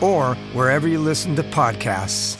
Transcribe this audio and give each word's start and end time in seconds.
or 0.00 0.34
wherever 0.52 0.88
you 0.88 0.98
listen 0.98 1.36
to 1.36 1.42
podcasts. 1.42 2.36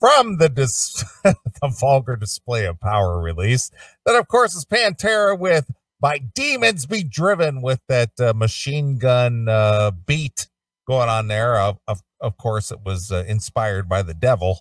From 0.00 0.38
the 0.38 0.48
dis- 0.48 1.04
the 1.24 1.74
vulgar 1.80 2.16
display 2.16 2.66
of 2.66 2.78
power 2.80 3.20
release, 3.20 3.70
that 4.06 4.14
of 4.14 4.28
course 4.28 4.54
is 4.54 4.64
Pantera 4.64 5.36
with 5.36 5.70
"By 6.00 6.18
Demons 6.18 6.86
Be 6.86 7.02
Driven" 7.02 7.62
with 7.62 7.80
that 7.88 8.10
uh, 8.20 8.32
machine 8.32 8.98
gun 8.98 9.48
uh, 9.48 9.90
beat 9.90 10.46
going 10.86 11.08
on 11.08 11.26
there. 11.26 11.56
Of 11.56 11.78
of, 11.88 12.02
of 12.20 12.36
course, 12.36 12.70
it 12.70 12.80
was 12.84 13.10
uh, 13.10 13.24
inspired 13.26 13.88
by 13.88 14.02
the 14.02 14.14
devil. 14.14 14.60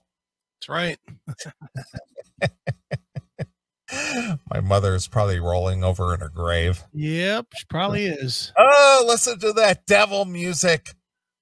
That's 0.59 0.69
right. 0.69 0.99
My 4.51 4.59
mother 4.61 4.95
is 4.95 5.07
probably 5.07 5.39
rolling 5.39 5.83
over 5.83 6.13
in 6.13 6.19
her 6.19 6.29
grave. 6.29 6.83
Yep, 6.93 7.47
she 7.55 7.65
probably 7.69 8.05
is. 8.07 8.51
Oh, 8.57 9.05
listen 9.07 9.39
to 9.39 9.53
that 9.53 9.85
devil 9.85 10.25
music. 10.25 10.93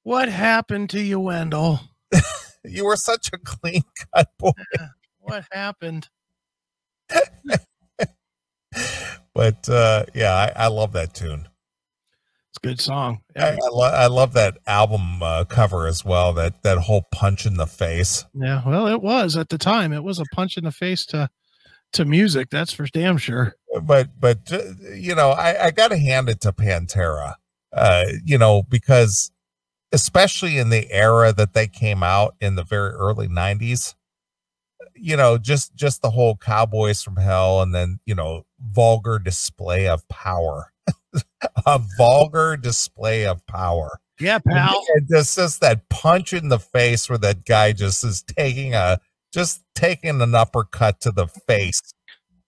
What 0.03 0.29
happened 0.29 0.89
to 0.91 1.01
you, 1.01 1.19
Wendell? 1.19 1.81
You 2.67 2.85
were 2.85 2.95
such 2.95 3.29
a 3.31 3.37
clean 3.37 3.83
cut 4.13 4.29
boy. 4.39 4.51
What 5.19 5.45
happened? 5.51 6.09
But 9.35 9.67
uh, 9.67 10.05
yeah, 10.13 10.33
I, 10.33 10.65
I 10.65 10.67
love 10.67 10.93
that 10.93 11.13
tune. 11.13 11.47
Good 12.65 12.81
song. 12.81 13.21
I, 13.37 13.51
I, 13.51 13.67
lo- 13.71 13.93
I 13.93 14.07
love 14.07 14.33
that 14.33 14.57
album 14.65 15.21
uh, 15.21 15.45
cover 15.45 15.85
as 15.85 16.03
well. 16.03 16.33
That 16.33 16.63
that 16.63 16.79
whole 16.79 17.03
punch 17.11 17.45
in 17.45 17.57
the 17.57 17.67
face. 17.67 18.25
Yeah, 18.33 18.63
well, 18.65 18.87
it 18.87 19.03
was 19.03 19.37
at 19.37 19.49
the 19.49 19.59
time. 19.59 19.93
It 19.93 20.03
was 20.03 20.17
a 20.17 20.25
punch 20.33 20.57
in 20.57 20.63
the 20.63 20.71
face 20.71 21.05
to 21.07 21.29
to 21.93 22.05
music. 22.05 22.49
That's 22.49 22.73
for 22.73 22.87
damn 22.87 23.17
sure. 23.17 23.53
But 23.83 24.19
but 24.19 24.51
uh, 24.51 24.61
you 24.95 25.13
know, 25.13 25.29
I, 25.29 25.67
I 25.67 25.71
got 25.71 25.89
to 25.89 25.97
hand 25.97 26.27
it 26.27 26.41
to 26.41 26.51
Pantera. 26.51 27.35
Uh, 27.71 28.05
you 28.23 28.37
know, 28.37 28.63
because 28.63 29.31
especially 29.91 30.57
in 30.57 30.69
the 30.69 30.91
era 30.91 31.33
that 31.33 31.53
they 31.53 31.67
came 31.67 32.01
out 32.01 32.35
in 32.41 32.55
the 32.55 32.63
very 32.63 32.91
early 32.91 33.27
'90s, 33.27 33.93
you 34.95 35.15
know, 35.15 35.37
just 35.37 35.75
just 35.75 36.01
the 36.01 36.09
whole 36.09 36.35
Cowboys 36.35 37.03
from 37.03 37.17
Hell, 37.17 37.61
and 37.61 37.75
then 37.75 37.99
you 38.05 38.15
know, 38.15 38.45
vulgar 38.59 39.19
display 39.19 39.87
of 39.87 40.07
power. 40.07 40.71
a 41.65 41.81
vulgar 41.97 42.57
display 42.57 43.25
of 43.25 43.45
power. 43.47 43.99
Yeah, 44.19 44.39
pal. 44.39 44.83
And 44.95 45.07
just 45.09 45.35
just 45.35 45.61
that 45.61 45.89
punch 45.89 46.33
in 46.33 46.49
the 46.49 46.59
face 46.59 47.09
where 47.09 47.17
that 47.17 47.45
guy 47.45 47.73
just 47.73 48.03
is 48.03 48.23
taking 48.23 48.73
a 48.73 48.99
just 49.33 49.63
taking 49.75 50.21
an 50.21 50.33
uppercut 50.33 51.01
to 51.01 51.11
the 51.11 51.27
face. 51.27 51.81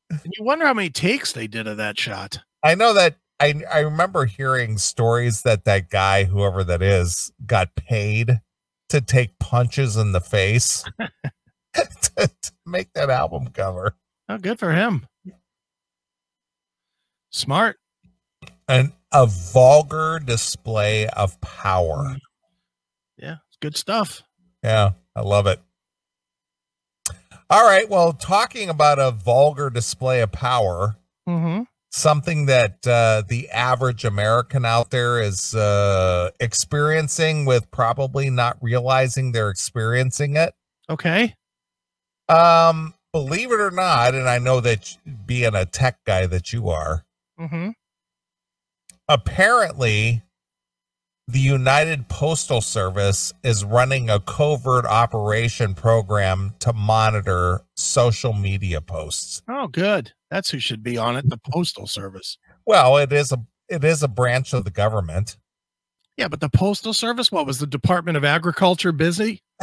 And 0.09 0.33
you 0.37 0.43
wonder 0.43 0.65
how 0.65 0.73
many 0.73 0.89
takes 0.89 1.33
they 1.33 1.47
did 1.47 1.67
of 1.67 1.77
that 1.77 1.99
shot. 1.99 2.39
I 2.63 2.75
know 2.75 2.93
that 2.93 3.17
I 3.39 3.61
I 3.71 3.79
remember 3.79 4.25
hearing 4.25 4.77
stories 4.77 5.41
that 5.41 5.65
that 5.65 5.89
guy, 5.89 6.23
whoever 6.23 6.63
that 6.63 6.81
is, 6.81 7.31
got 7.45 7.75
paid 7.75 8.39
to 8.89 9.01
take 9.01 9.37
punches 9.39 9.97
in 9.97 10.13
the 10.13 10.21
face 10.21 10.83
to, 11.73 11.91
to 12.15 12.51
make 12.65 12.93
that 12.93 13.09
album 13.09 13.49
cover. 13.49 13.97
Oh, 14.29 14.37
good 14.37 14.59
for 14.59 14.71
him. 14.73 15.07
Smart. 17.29 17.77
And 18.67 18.91
a 19.11 19.25
vulgar 19.25 20.19
display 20.19 21.07
of 21.07 21.39
power. 21.41 22.17
Yeah, 23.17 23.37
it's 23.47 23.57
good 23.61 23.77
stuff. 23.77 24.23
Yeah, 24.63 24.91
I 25.15 25.21
love 25.21 25.47
it. 25.47 25.61
All 27.49 27.63
right. 27.63 27.89
Well, 27.89 28.11
talking 28.11 28.69
about 28.69 28.99
a 28.99 29.11
vulgar 29.11 29.69
display 29.69 30.21
of 30.21 30.31
power, 30.31 30.97
Mm-hmm. 31.29 31.63
something 31.91 32.45
that 32.45 32.85
uh, 32.87 33.21
the 33.27 33.49
average 33.49 34.05
American 34.05 34.63
out 34.65 34.91
there 34.91 35.21
is 35.21 35.53
uh, 35.55 36.31
experiencing 36.39 37.43
with 37.45 37.69
probably 37.71 38.29
not 38.29 38.57
realizing 38.61 39.31
they're 39.33 39.49
experiencing 39.49 40.37
it. 40.37 40.53
Okay. 40.89 41.33
Um, 42.29 42.93
believe 43.11 43.51
it 43.51 43.59
or 43.59 43.71
not, 43.71 44.15
and 44.15 44.27
I 44.29 44.39
know 44.39 44.61
that 44.61 44.97
being 45.25 45.53
a 45.55 45.65
tech 45.65 45.99
guy 46.05 46.27
that 46.27 46.51
you 46.53 46.69
are, 46.69 47.03
Mm-hmm. 47.39 47.69
Apparently 49.07 50.23
the 51.27 51.39
United 51.39 52.07
Postal 52.07 52.61
Service 52.61 53.33
is 53.43 53.65
running 53.65 54.09
a 54.09 54.19
covert 54.19 54.85
operation 54.85 55.73
program 55.73 56.53
to 56.59 56.71
monitor 56.71 57.61
social 57.75 58.31
media 58.31 58.79
posts. 58.79 59.41
Oh, 59.49 59.67
good. 59.67 60.13
That's 60.31 60.49
who 60.49 60.59
should 60.59 60.83
be 60.83 60.97
on 60.97 61.17
it. 61.17 61.29
The 61.29 61.37
Postal 61.37 61.85
Service. 61.85 62.37
Well, 62.65 62.97
it 62.97 63.11
is 63.11 63.31
a 63.31 63.45
it 63.69 63.83
is 63.83 64.01
a 64.03 64.07
branch 64.07 64.53
of 64.53 64.63
the 64.63 64.71
government. 64.71 65.37
Yeah, 66.15 66.29
but 66.29 66.39
the 66.39 66.49
Postal 66.49 66.93
Service, 66.93 67.31
what 67.31 67.45
was 67.45 67.59
the 67.59 67.67
Department 67.67 68.17
of 68.17 68.23
Agriculture 68.23 68.91
busy? 68.91 69.43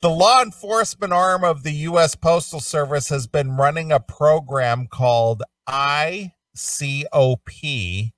the 0.00 0.10
law 0.10 0.42
enforcement 0.42 1.12
arm 1.12 1.44
of 1.44 1.62
the 1.62 1.72
US 1.72 2.14
Postal 2.14 2.60
Service 2.60 3.08
has 3.10 3.26
been 3.26 3.56
running 3.56 3.92
a 3.92 4.00
program 4.00 4.86
called 4.86 5.42
ICOP, 6.56 8.12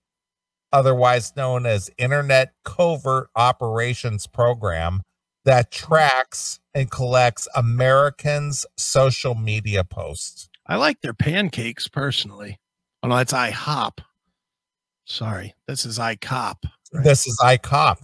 otherwise 0.72 1.34
known 1.36 1.66
as 1.66 1.90
Internet 1.98 2.52
Covert 2.64 3.28
Operations 3.36 4.26
Program, 4.26 5.02
that 5.44 5.70
tracks 5.70 6.60
and 6.74 6.90
collects 6.90 7.46
Americans' 7.54 8.64
social 8.76 9.34
media 9.34 9.84
posts. 9.84 10.48
I 10.66 10.76
like 10.76 11.00
their 11.02 11.14
pancakes 11.14 11.86
personally. 11.88 12.58
Oh 13.02 13.08
no, 13.08 13.16
that's 13.16 13.32
IHOP. 13.34 13.98
Sorry, 15.04 15.54
this 15.68 15.84
is 15.84 15.98
ICOP. 15.98 16.56
right? 16.94 17.04
This 17.04 17.26
is 17.26 17.38
ICOP. 17.42 17.98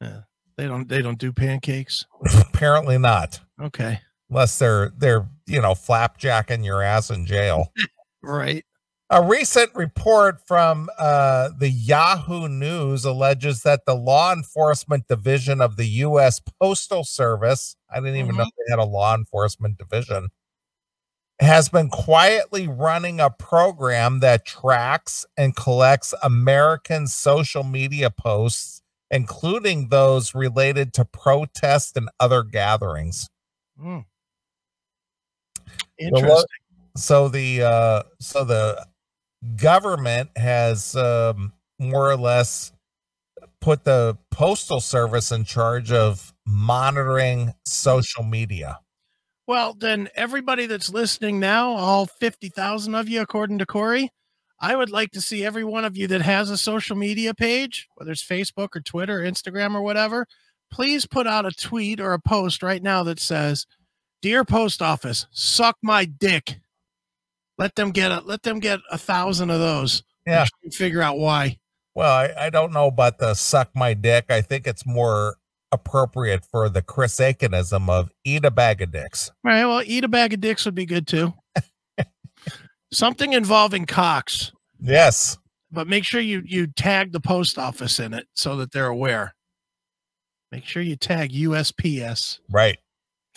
Yeah. 0.00 0.20
They 0.58 0.66
don't 0.66 0.88
they 0.88 1.00
don't 1.02 1.18
do 1.18 1.32
pancakes. 1.32 2.04
Apparently 2.52 2.98
not, 2.98 3.40
Okay. 3.62 4.00
unless 4.28 4.58
they're 4.58 4.90
they're 4.98 5.26
you 5.46 5.62
know 5.62 5.72
flapjacking 5.72 6.64
your 6.64 6.82
ass 6.82 7.10
in 7.10 7.24
jail. 7.26 7.72
Right. 8.20 8.64
A 9.10 9.22
recent 9.22 9.74
report 9.74 10.46
from 10.46 10.90
uh, 10.98 11.48
the 11.58 11.70
Yahoo 11.70 12.46
News 12.46 13.06
alleges 13.06 13.62
that 13.62 13.86
the 13.86 13.94
law 13.94 14.34
enforcement 14.34 15.08
division 15.08 15.62
of 15.62 15.76
the 15.76 15.86
U.S. 15.86 16.42
Postal 16.60 17.04
Service, 17.04 17.74
I 17.90 18.00
didn't 18.00 18.16
even 18.16 18.36
know 18.36 18.44
they 18.44 18.70
had 18.70 18.78
a 18.78 18.84
law 18.84 19.14
enforcement 19.14 19.78
division, 19.78 20.28
has 21.40 21.70
been 21.70 21.88
quietly 21.88 22.68
running 22.68 23.18
a 23.18 23.30
program 23.30 24.20
that 24.20 24.44
tracks 24.44 25.24
and 25.38 25.56
collects 25.56 26.12
American 26.22 27.06
social 27.06 27.62
media 27.62 28.10
posts, 28.10 28.82
including 29.10 29.88
those 29.88 30.34
related 30.34 30.92
to 30.94 31.06
protests 31.06 31.92
and 31.96 32.10
other 32.20 32.42
gatherings. 32.42 33.30
Mm. 33.82 34.04
The 35.98 36.10
lo- 36.10 36.18
Interesting. 36.18 36.44
so 36.96 37.28
the 37.28 37.62
uh 37.62 38.02
so 38.20 38.44
the 38.44 38.84
government 39.56 40.30
has 40.36 40.96
um 40.96 41.52
more 41.78 42.10
or 42.10 42.16
less 42.16 42.72
put 43.60 43.84
the 43.84 44.16
postal 44.30 44.80
service 44.80 45.30
in 45.32 45.44
charge 45.44 45.92
of 45.92 46.32
monitoring 46.46 47.52
social 47.64 48.22
media 48.24 48.78
Well, 49.46 49.74
then 49.74 50.08
everybody 50.14 50.66
that's 50.66 50.90
listening 50.90 51.40
now, 51.40 51.70
all 51.70 52.06
50,000 52.06 52.94
of 52.94 53.08
you, 53.08 53.20
according 53.22 53.58
to 53.58 53.66
Corey, 53.66 54.10
I 54.60 54.76
would 54.76 54.90
like 54.90 55.10
to 55.12 55.20
see 55.20 55.44
every 55.44 55.64
one 55.64 55.84
of 55.84 55.96
you 55.96 56.06
that 56.08 56.22
has 56.22 56.50
a 56.50 56.58
social 56.58 56.96
media 56.96 57.32
page, 57.34 57.88
whether 57.94 58.12
it's 58.12 58.24
Facebook 58.26 58.76
or 58.76 58.80
Twitter, 58.80 59.20
or 59.20 59.24
Instagram 59.24 59.74
or 59.74 59.82
whatever, 59.82 60.26
please 60.70 61.06
put 61.06 61.26
out 61.26 61.46
a 61.46 61.50
tweet 61.52 62.00
or 62.00 62.12
a 62.12 62.20
post 62.20 62.62
right 62.62 62.82
now 62.82 63.02
that 63.04 63.20
says, 63.20 63.66
"Dear 64.20 64.44
Post 64.44 64.82
Office, 64.82 65.26
suck 65.30 65.76
my 65.82 66.04
dick." 66.04 66.60
Let 67.58 67.74
them 67.74 67.90
get 67.90 68.12
a 68.12 68.20
let 68.20 68.42
them 68.42 68.60
get 68.60 68.80
a 68.90 68.96
thousand 68.98 69.50
of 69.50 69.58
those. 69.60 70.02
Yeah. 70.26 70.46
Figure 70.72 71.02
out 71.02 71.18
why. 71.18 71.58
Well, 71.94 72.12
I, 72.12 72.46
I 72.46 72.50
don't 72.50 72.72
know 72.72 72.86
about 72.86 73.18
the 73.18 73.34
suck 73.34 73.70
my 73.74 73.94
dick. 73.94 74.26
I 74.30 74.40
think 74.42 74.66
it's 74.66 74.86
more 74.86 75.36
appropriate 75.72 76.44
for 76.44 76.68
the 76.68 76.80
Chris 76.82 77.16
Akinism 77.18 77.88
of 77.90 78.10
eat 78.24 78.44
a 78.44 78.50
bag 78.50 78.80
of 78.82 78.92
dicks. 78.92 79.30
All 79.44 79.50
right. 79.50 79.64
Well, 79.66 79.82
eat 79.84 80.04
a 80.04 80.08
bag 80.08 80.32
of 80.34 80.40
dicks 80.40 80.64
would 80.64 80.74
be 80.76 80.86
good 80.86 81.06
too. 81.06 81.34
Something 82.92 83.32
involving 83.34 83.84
cocks, 83.84 84.50
Yes. 84.80 85.36
but 85.70 85.86
make 85.86 86.04
sure 86.04 86.20
you 86.22 86.42
you 86.46 86.66
tag 86.68 87.12
the 87.12 87.20
post 87.20 87.58
office 87.58 88.00
in 88.00 88.14
it 88.14 88.26
so 88.34 88.56
that 88.56 88.72
they're 88.72 88.86
aware. 88.86 89.34
Make 90.50 90.64
sure 90.64 90.80
you 90.82 90.96
tag 90.96 91.32
USPS. 91.32 92.38
Right. 92.50 92.78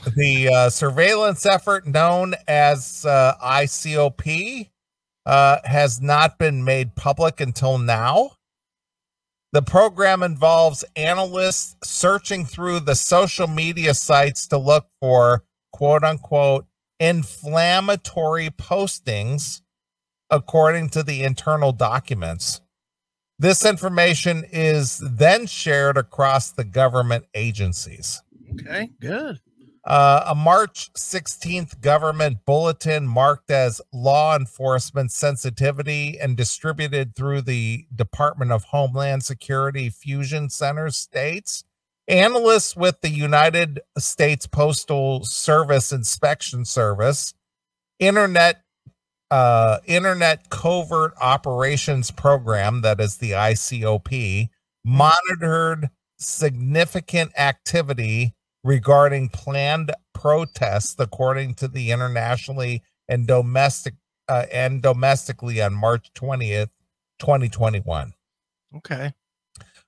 The 0.05 0.49
uh, 0.49 0.69
surveillance 0.69 1.45
effort 1.45 1.85
known 1.85 2.33
as 2.47 3.05
uh, 3.05 3.35
ICOP 3.43 4.69
uh, 5.25 5.57
has 5.63 6.01
not 6.01 6.39
been 6.39 6.63
made 6.63 6.95
public 6.95 7.39
until 7.39 7.77
now. 7.77 8.31
The 9.53 9.61
program 9.61 10.23
involves 10.23 10.83
analysts 10.95 11.75
searching 11.83 12.45
through 12.45 12.81
the 12.81 12.95
social 12.95 13.47
media 13.47 13.93
sites 13.93 14.47
to 14.47 14.57
look 14.57 14.87
for 14.99 15.43
quote 15.71 16.03
unquote 16.03 16.65
inflammatory 16.99 18.49
postings, 18.49 19.61
according 20.29 20.89
to 20.89 21.03
the 21.03 21.23
internal 21.23 21.73
documents. 21.73 22.61
This 23.37 23.65
information 23.65 24.45
is 24.51 24.99
then 25.03 25.47
shared 25.47 25.97
across 25.97 26.51
the 26.51 26.63
government 26.63 27.25
agencies. 27.33 28.21
Okay, 28.53 28.89
good. 28.99 29.39
Uh, 29.83 30.23
a 30.27 30.35
March 30.35 30.93
16th 30.93 31.81
government 31.81 32.37
bulletin 32.45 33.07
marked 33.07 33.49
as 33.49 33.81
law 33.91 34.35
enforcement 34.35 35.11
sensitivity 35.11 36.19
and 36.19 36.37
distributed 36.37 37.15
through 37.15 37.41
the 37.41 37.87
Department 37.95 38.51
of 38.51 38.65
Homeland 38.65 39.23
Security 39.23 39.89
Fusion 39.89 40.49
Center 40.49 40.91
states. 40.91 41.63
Analysts 42.07 42.75
with 42.75 43.01
the 43.01 43.09
United 43.09 43.79
States 43.97 44.45
Postal 44.45 45.23
Service 45.23 45.91
Inspection 45.91 46.65
Service, 46.65 47.33
Internet 47.99 48.61
uh, 49.31 49.79
Internet 49.85 50.49
Covert 50.49 51.13
Operations 51.21 52.11
Program, 52.11 52.81
that 52.81 52.99
is 52.99 53.17
the 53.17 53.31
ICOP, 53.31 54.49
monitored 54.83 55.89
significant 56.17 57.31
activity 57.39 58.35
regarding 58.63 59.29
planned 59.29 59.91
protests, 60.13 60.95
according 60.99 61.55
to 61.55 61.67
the 61.67 61.91
internationally 61.91 62.83
and 63.07 63.27
domestic 63.27 63.95
uh, 64.27 64.45
and 64.51 64.81
domestically 64.81 65.61
on 65.61 65.73
March 65.73 66.11
20th, 66.13 66.69
2021. 67.19 68.13
Okay. 68.77 69.13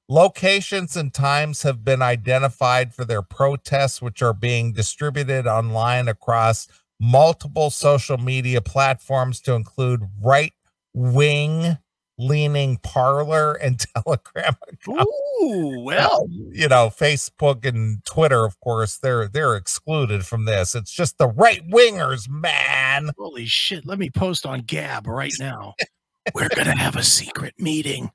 Locations 0.09 0.97
and 0.97 1.13
times 1.13 1.63
have 1.63 1.85
been 1.85 2.01
identified 2.01 2.93
for 2.93 3.05
their 3.05 3.21
protests, 3.21 4.01
which 4.01 4.21
are 4.21 4.33
being 4.33 4.73
distributed 4.73 5.47
online 5.47 6.09
across 6.09 6.67
multiple 6.99 7.69
social 7.69 8.17
media 8.17 8.61
platforms 8.61 9.39
to 9.41 9.53
include 9.53 10.01
right 10.21 10.53
wing 10.93 11.77
leaning 12.17 12.77
parler 12.77 13.53
and 13.53 13.79
telegram 13.95 14.55
accounts. 14.67 15.07
Ooh, 15.41 15.79
well, 15.83 16.27
you 16.29 16.67
know 16.67 16.89
facebook 16.89 17.65
and 17.65 18.03
twitter 18.05 18.45
of 18.45 18.59
course 18.59 18.97
they're 18.97 19.27
they're 19.27 19.55
excluded 19.55 20.25
from 20.25 20.45
this 20.45 20.75
it's 20.75 20.91
just 20.91 21.17
the 21.17 21.27
right 21.27 21.67
wingers 21.69 22.29
man 22.29 23.11
holy 23.17 23.45
shit. 23.45 23.85
Let 23.85 23.99
me 23.99 24.09
post 24.09 24.45
on 24.45 24.61
Gab 24.61 25.07
right 25.07 25.33
now. 25.39 25.75
We're 26.33 26.49
going 26.49 26.67
to 26.67 26.77
have 26.77 26.95
a 26.95 27.03
secret 27.03 27.53
meeting. 27.57 28.11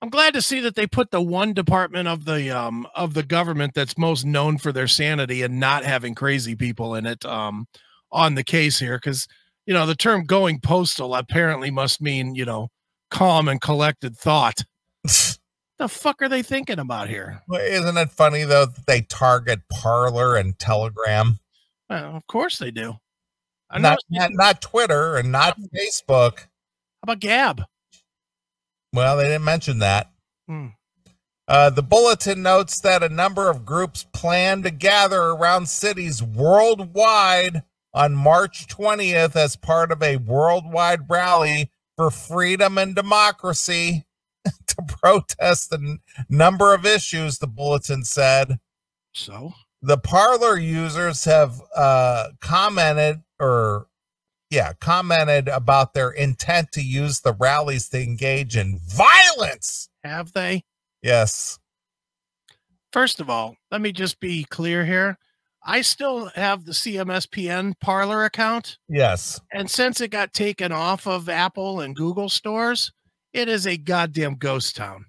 I'm 0.00 0.10
glad 0.10 0.34
to 0.34 0.42
see 0.42 0.60
that 0.60 0.74
they 0.74 0.86
put 0.86 1.10
the 1.10 1.20
one 1.20 1.52
department 1.52 2.08
of 2.08 2.24
the 2.24 2.50
um 2.50 2.88
of 2.94 3.14
the 3.14 3.22
government 3.22 3.72
that's 3.74 3.96
most 3.96 4.24
known 4.24 4.58
for 4.58 4.72
their 4.72 4.88
sanity 4.88 5.42
and 5.42 5.60
not 5.60 5.84
having 5.84 6.14
crazy 6.14 6.56
people 6.56 6.96
in 6.96 7.06
it 7.06 7.24
um 7.24 7.68
on 8.10 8.34
the 8.34 8.42
case 8.42 8.80
here 8.80 8.98
cuz 8.98 9.28
you 9.66 9.74
know 9.74 9.86
the 9.86 9.94
term 9.94 10.24
going 10.24 10.60
postal 10.60 11.14
apparently 11.14 11.70
must 11.70 12.00
mean, 12.00 12.34
you 12.34 12.44
know, 12.44 12.68
calm 13.10 13.48
and 13.48 13.60
collected 13.60 14.16
thought. 14.16 14.62
the 15.04 15.88
fuck 15.88 16.22
are 16.22 16.28
they 16.28 16.42
thinking 16.42 16.78
about 16.78 17.08
here? 17.08 17.42
Well, 17.48 17.60
isn't 17.60 17.96
it 17.96 18.10
funny 18.10 18.44
though 18.44 18.66
that 18.66 18.86
they 18.86 19.02
target 19.02 19.60
parler 19.70 20.36
and 20.36 20.58
telegram 20.58 21.38
Well, 21.90 22.16
of 22.16 22.26
course 22.26 22.58
they 22.58 22.70
do. 22.70 22.94
I 23.70 23.78
not, 23.78 23.98
not 24.10 24.30
not 24.34 24.60
twitter 24.60 25.16
and 25.16 25.32
not 25.32 25.58
facebook 25.74 26.38
How 26.40 27.04
about 27.04 27.20
Gab? 27.20 27.62
well 28.92 29.16
they 29.16 29.24
didn't 29.24 29.44
mention 29.44 29.78
that 29.78 30.10
Hmm. 30.48 30.68
Uh, 31.48 31.70
the 31.70 31.82
bulletin 31.82 32.42
notes 32.42 32.80
that 32.80 33.02
a 33.02 33.08
number 33.08 33.48
of 33.50 33.64
groups 33.64 34.04
plan 34.12 34.62
to 34.62 34.70
gather 34.70 35.20
around 35.22 35.68
cities 35.68 36.22
worldwide 36.22 37.62
on 37.94 38.14
March 38.14 38.66
20th 38.66 39.36
as 39.36 39.56
part 39.56 39.92
of 39.92 40.02
a 40.02 40.16
worldwide 40.16 41.10
rally 41.10 41.70
for 41.96 42.10
freedom 42.10 42.78
and 42.78 42.94
democracy 42.94 44.06
to 44.66 44.76
protest 44.88 45.72
a 45.72 45.98
number 46.28 46.74
of 46.74 46.86
issues, 46.86 47.38
the 47.38 47.46
bulletin 47.46 48.04
said. 48.04 48.58
So, 49.12 49.52
The 49.82 49.98
parler 49.98 50.56
users 50.56 51.24
have 51.24 51.60
uh, 51.76 52.28
commented 52.40 53.22
or 53.38 53.88
yeah, 54.50 54.74
commented 54.80 55.48
about 55.48 55.94
their 55.94 56.10
intent 56.10 56.72
to 56.72 56.82
use 56.82 57.20
the 57.20 57.32
rallies 57.32 57.88
to 57.88 58.02
engage 58.02 58.54
in 58.56 58.78
violence. 58.86 59.88
have 60.04 60.32
they? 60.34 60.64
Yes. 61.02 61.58
First 62.92 63.20
of 63.20 63.30
all, 63.30 63.56
let 63.70 63.80
me 63.80 63.92
just 63.92 64.20
be 64.20 64.44
clear 64.44 64.84
here. 64.84 65.18
I 65.64 65.82
still 65.82 66.26
have 66.34 66.64
the 66.64 66.72
CMSPN 66.72 67.78
parler 67.80 68.24
account, 68.24 68.78
Yes. 68.88 69.40
and 69.52 69.70
since 69.70 70.00
it 70.00 70.08
got 70.08 70.32
taken 70.32 70.72
off 70.72 71.06
of 71.06 71.28
Apple 71.28 71.80
and 71.80 71.94
Google 71.94 72.28
stores, 72.28 72.92
it 73.32 73.48
is 73.48 73.66
a 73.66 73.76
goddamn 73.76 74.34
ghost 74.36 74.76
town. 74.76 75.06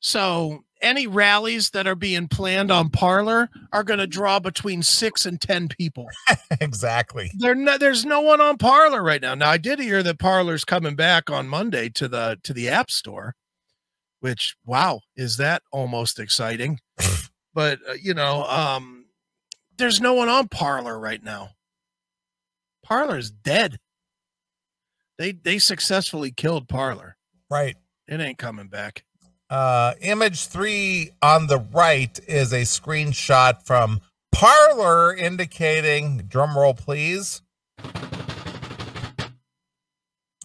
So, 0.00 0.64
any 0.82 1.06
rallies 1.06 1.70
that 1.70 1.86
are 1.86 1.94
being 1.94 2.28
planned 2.28 2.70
on 2.70 2.90
Parler 2.90 3.48
are 3.72 3.82
going 3.82 4.00
to 4.00 4.06
draw 4.06 4.38
between 4.38 4.82
six 4.82 5.24
and 5.24 5.40
10 5.40 5.68
people. 5.68 6.06
exactly. 6.60 7.30
There 7.38 7.54
no, 7.54 7.78
there's 7.78 8.04
no 8.04 8.20
one 8.20 8.42
on 8.42 8.58
Parler 8.58 9.02
right 9.02 9.22
now. 9.22 9.34
Now, 9.34 9.48
I 9.48 9.56
did 9.56 9.78
hear 9.78 10.02
that 10.02 10.18
Parler's 10.18 10.66
coming 10.66 10.94
back 10.94 11.30
on 11.30 11.48
Monday 11.48 11.88
to 11.90 12.06
the 12.06 12.38
to 12.42 12.52
the 12.52 12.68
App 12.68 12.90
Store, 12.90 13.34
which 14.20 14.56
wow, 14.66 15.00
is 15.16 15.38
that 15.38 15.62
almost 15.72 16.18
exciting? 16.18 16.80
but 17.54 17.78
uh, 17.88 17.94
you 17.94 18.12
know, 18.12 18.44
um, 18.44 19.03
there's 19.76 20.00
no 20.00 20.14
one 20.14 20.28
on 20.28 20.48
Parler 20.48 20.98
right 20.98 21.22
now. 21.22 21.50
Parler's 22.82 23.30
dead. 23.30 23.78
They 25.18 25.32
they 25.32 25.58
successfully 25.58 26.30
killed 26.30 26.68
Parler. 26.68 27.16
Right. 27.50 27.76
It 28.08 28.20
ain't 28.20 28.38
coming 28.38 28.68
back. 28.68 29.04
Uh, 29.48 29.94
image 30.00 30.46
three 30.46 31.12
on 31.22 31.46
the 31.46 31.58
right 31.58 32.18
is 32.26 32.52
a 32.52 32.62
screenshot 32.62 33.62
from 33.64 34.00
Parler 34.32 35.14
indicating, 35.14 36.18
drum 36.28 36.58
roll 36.58 36.74
please, 36.74 37.42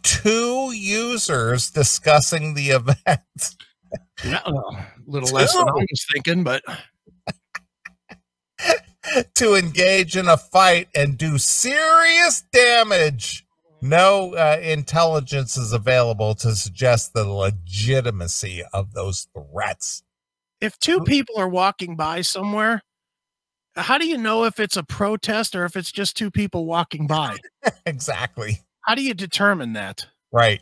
two 0.03 0.71
users 0.73 1.71
discussing 1.71 2.53
the 2.53 2.69
event. 2.69 2.99
Yeah, 4.23 4.41
a 4.45 4.51
little 5.07 5.29
less 5.29 5.51
than 5.55 5.67
I 5.67 5.71
was 5.71 6.05
thinking, 6.13 6.43
but 6.43 6.61
to 9.35 9.55
engage 9.55 10.15
in 10.17 10.27
a 10.27 10.37
fight 10.37 10.89
and 10.95 11.17
do 11.17 11.37
serious 11.37 12.41
damage. 12.51 13.45
No 13.81 14.35
uh, 14.35 14.59
intelligence 14.61 15.57
is 15.57 15.71
available 15.71 16.35
to 16.35 16.53
suggest 16.55 17.13
the 17.13 17.23
legitimacy 17.23 18.63
of 18.73 18.93
those 18.93 19.27
threats. 19.33 20.03
if 20.59 20.77
two 20.79 21.01
people 21.01 21.35
are 21.37 21.47
walking 21.47 21.95
by 21.95 22.21
somewhere, 22.21 22.81
how 23.75 23.97
do 23.97 24.05
you 24.05 24.17
know 24.17 24.43
if 24.43 24.59
it's 24.59 24.75
a 24.75 24.83
protest 24.83 25.55
or 25.55 25.63
if 25.63 25.77
it's 25.77 25.91
just 25.91 26.17
two 26.17 26.29
people 26.29 26.65
walking 26.65 27.07
by? 27.07 27.37
exactly. 27.85 28.61
How 28.81 28.95
do 28.95 29.03
you 29.03 29.13
determine 29.13 29.73
that? 29.73 30.07
Right. 30.31 30.61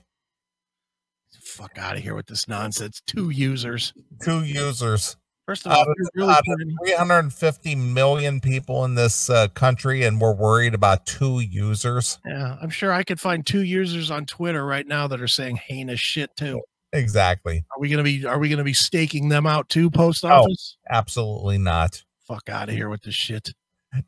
Fuck 1.42 1.78
out 1.78 1.98
of 1.98 2.04
here 2.04 2.14
with 2.14 2.28
this 2.28 2.48
nonsense. 2.48 3.02
Two 3.08 3.30
users. 3.30 3.94
Two 4.24 4.44
users. 4.44 5.18
First 5.48 5.66
of 5.66 5.72
all, 5.72 5.82
of, 5.84 5.88
really 6.14 6.36
planning- 6.46 6.76
350 6.86 7.76
million 7.76 8.42
people 8.42 8.84
in 8.84 8.96
this 8.96 9.30
uh, 9.30 9.48
country, 9.48 10.04
and 10.04 10.20
we're 10.20 10.36
worried 10.36 10.74
about 10.74 11.06
two 11.06 11.40
users. 11.40 12.20
yeah, 12.26 12.58
I'm 12.62 12.70
sure 12.70 12.92
I 12.92 13.04
could 13.04 13.20
find 13.20 13.46
two 13.46 13.64
users 13.64 14.12
on 14.12 14.26
Twitter 14.26 14.66
right 14.66 14.86
now 14.86 15.08
that 15.08 15.22
are 15.22 15.28
saying 15.28 15.56
heinous 15.56 16.02
shit 16.02 16.36
too. 16.36 16.62
Exactly. 16.92 17.64
Are 17.72 17.80
we 17.80 17.88
gonna 17.90 18.04
be 18.04 18.26
are 18.26 18.40
we 18.40 18.50
gonna 18.50 18.64
be 18.66 18.74
staking 18.74 19.30
them 19.30 19.46
out 19.48 19.70
too, 19.70 19.90
post 19.90 20.24
No. 20.26 20.30
office? 20.32 20.78
Absolutely 20.90 21.58
not. 21.58 22.04
Fuck 22.28 22.50
out 22.50 22.68
of 22.68 22.76
here 22.76 22.90
with 22.90 23.04
this 23.04 23.16
shit. 23.16 23.54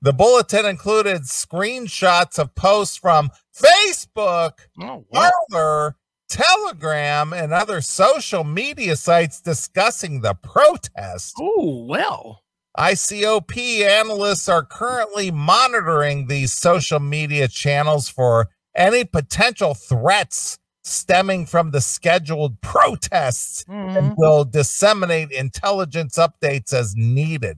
The 0.01 0.11
bulletin 0.13 0.65
included 0.65 1.21
screenshots 1.21 2.37
of 2.37 2.53
posts 2.55 2.97
from 2.97 3.29
Facebook, 3.55 4.51
Oh 4.81 5.05
Parler, 5.13 5.95
Telegram, 6.29 7.33
and 7.33 7.53
other 7.53 7.81
social 7.81 8.43
media 8.43 8.95
sites 8.95 9.41
discussing 9.41 10.21
the 10.21 10.35
protest. 10.35 11.35
Oh 11.39 11.85
well. 11.87 12.43
ICOP 12.77 13.81
analysts 13.81 14.47
are 14.47 14.63
currently 14.63 15.31
monitoring 15.31 16.27
these 16.27 16.53
social 16.53 16.99
media 16.99 17.47
channels 17.47 18.07
for 18.07 18.47
any 18.75 19.03
potential 19.03 19.73
threats 19.73 20.57
stemming 20.83 21.45
from 21.45 21.71
the 21.71 21.81
scheduled 21.81 22.61
protests 22.61 23.65
Mhm. 23.67 23.97
and 23.97 24.13
will 24.17 24.45
disseminate 24.45 25.31
intelligence 25.31 26.15
updates 26.17 26.71
as 26.73 26.93
needed. 26.95 27.57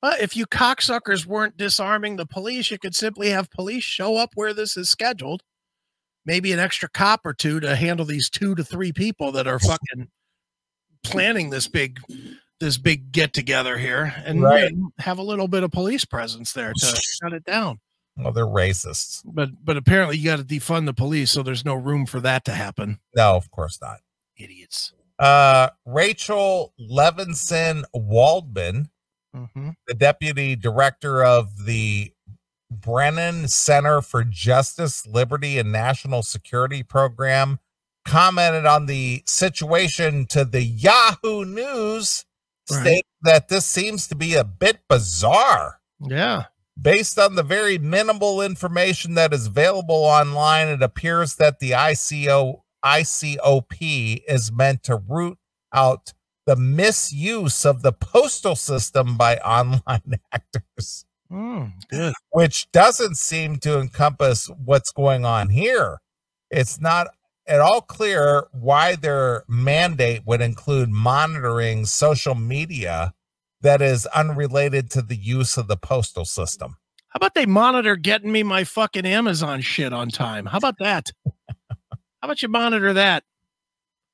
But 0.00 0.20
if 0.20 0.36
you 0.36 0.46
cocksuckers 0.46 1.26
weren't 1.26 1.56
disarming 1.56 2.16
the 2.16 2.26
police, 2.26 2.70
you 2.70 2.78
could 2.78 2.94
simply 2.94 3.30
have 3.30 3.50
police 3.50 3.84
show 3.84 4.16
up 4.16 4.30
where 4.34 4.54
this 4.54 4.76
is 4.76 4.90
scheduled. 4.90 5.42
Maybe 6.26 6.52
an 6.52 6.58
extra 6.58 6.88
cop 6.88 7.20
or 7.24 7.34
two 7.34 7.60
to 7.60 7.76
handle 7.76 8.06
these 8.06 8.30
two 8.30 8.54
to 8.54 8.64
three 8.64 8.92
people 8.92 9.32
that 9.32 9.46
are 9.46 9.58
fucking 9.58 10.08
planning 11.02 11.50
this 11.50 11.68
big 11.68 12.00
this 12.60 12.78
big 12.78 13.12
get 13.12 13.32
together 13.34 13.76
here 13.76 14.14
and 14.24 14.40
Right. 14.42 14.72
have 15.00 15.18
a 15.18 15.22
little 15.22 15.48
bit 15.48 15.64
of 15.64 15.70
police 15.70 16.04
presence 16.04 16.52
there 16.52 16.72
to 16.72 16.86
shut 17.22 17.32
it 17.32 17.44
down. 17.44 17.80
Well, 18.16 18.32
they're 18.32 18.46
racists. 18.46 19.20
But 19.24 19.50
but 19.62 19.76
apparently 19.76 20.16
you 20.16 20.24
got 20.24 20.36
to 20.38 20.44
defund 20.44 20.86
the 20.86 20.94
police, 20.94 21.32
so 21.32 21.42
there's 21.42 21.64
no 21.64 21.74
room 21.74 22.06
for 22.06 22.20
that 22.20 22.44
to 22.46 22.52
happen. 22.52 23.00
No, 23.14 23.34
of 23.34 23.50
course 23.50 23.80
not. 23.82 23.98
Idiots. 24.38 24.92
Uh, 25.18 25.68
Rachel 25.84 26.72
Levinson 26.80 27.84
Waldman, 27.92 28.88
hmm 29.34 29.70
the 29.88 29.94
deputy 29.94 30.54
director 30.56 31.24
of 31.24 31.64
the 31.66 32.12
Brennan 32.70 33.48
Center 33.48 34.00
for 34.00 34.24
Justice, 34.24 35.06
Liberty, 35.06 35.58
and 35.58 35.70
National 35.70 36.22
Security 36.22 36.82
program, 36.82 37.58
commented 38.04 38.66
on 38.66 38.86
the 38.86 39.22
situation 39.26 40.26
to 40.26 40.44
the 40.44 40.62
Yahoo 40.62 41.44
News, 41.44 42.24
Right. 42.70 42.80
stating 42.80 43.02
that 43.22 43.48
this 43.48 43.66
seems 43.66 44.06
to 44.08 44.14
be 44.14 44.34
a 44.34 44.44
bit 44.44 44.80
bizarre. 44.88 45.80
Yeah. 46.00 46.44
Based 46.80 47.18
on 47.18 47.34
the 47.34 47.42
very 47.42 47.78
minimal 47.78 48.40
information 48.42 49.14
that 49.14 49.32
is 49.32 49.46
available 49.46 49.94
online, 50.04 50.68
it 50.68 50.82
appears 50.82 51.36
that 51.36 51.60
the 51.60 51.72
ICO 51.72 52.62
ICOP 52.84 54.22
is 54.28 54.52
meant 54.52 54.82
to 54.84 54.96
root 54.96 55.38
out 55.72 56.12
the 56.46 56.56
misuse 56.56 57.64
of 57.64 57.82
the 57.82 57.92
postal 57.92 58.54
system 58.56 59.16
by 59.16 59.36
online 59.44 60.20
actors, 60.32 61.06
Mm, 61.34 61.72
good. 61.88 62.14
which 62.30 62.70
doesn't 62.70 63.16
seem 63.16 63.56
to 63.58 63.80
encompass 63.80 64.48
what's 64.64 64.92
going 64.92 65.24
on 65.24 65.48
here. 65.48 65.98
It's 66.48 66.80
not 66.80 67.08
at 67.48 67.60
all 67.60 67.80
clear 67.80 68.46
why 68.52 68.94
their 68.94 69.42
mandate 69.48 70.22
would 70.24 70.40
include 70.40 70.90
monitoring 70.90 71.86
social 71.86 72.36
media 72.36 73.14
that 73.62 73.82
is 73.82 74.06
unrelated 74.06 74.90
to 74.92 75.02
the 75.02 75.16
use 75.16 75.56
of 75.56 75.66
the 75.66 75.76
postal 75.76 76.24
system. 76.24 76.76
How 77.08 77.16
about 77.16 77.34
they 77.34 77.46
monitor 77.46 77.96
getting 77.96 78.30
me 78.30 78.44
my 78.44 78.62
fucking 78.62 79.04
Amazon 79.04 79.60
shit 79.60 79.92
on 79.92 80.10
time? 80.10 80.46
How 80.46 80.58
about 80.58 80.78
that? 80.78 81.10
How 81.50 82.28
about 82.28 82.42
you 82.42 82.48
monitor 82.48 82.92
that? 82.92 83.24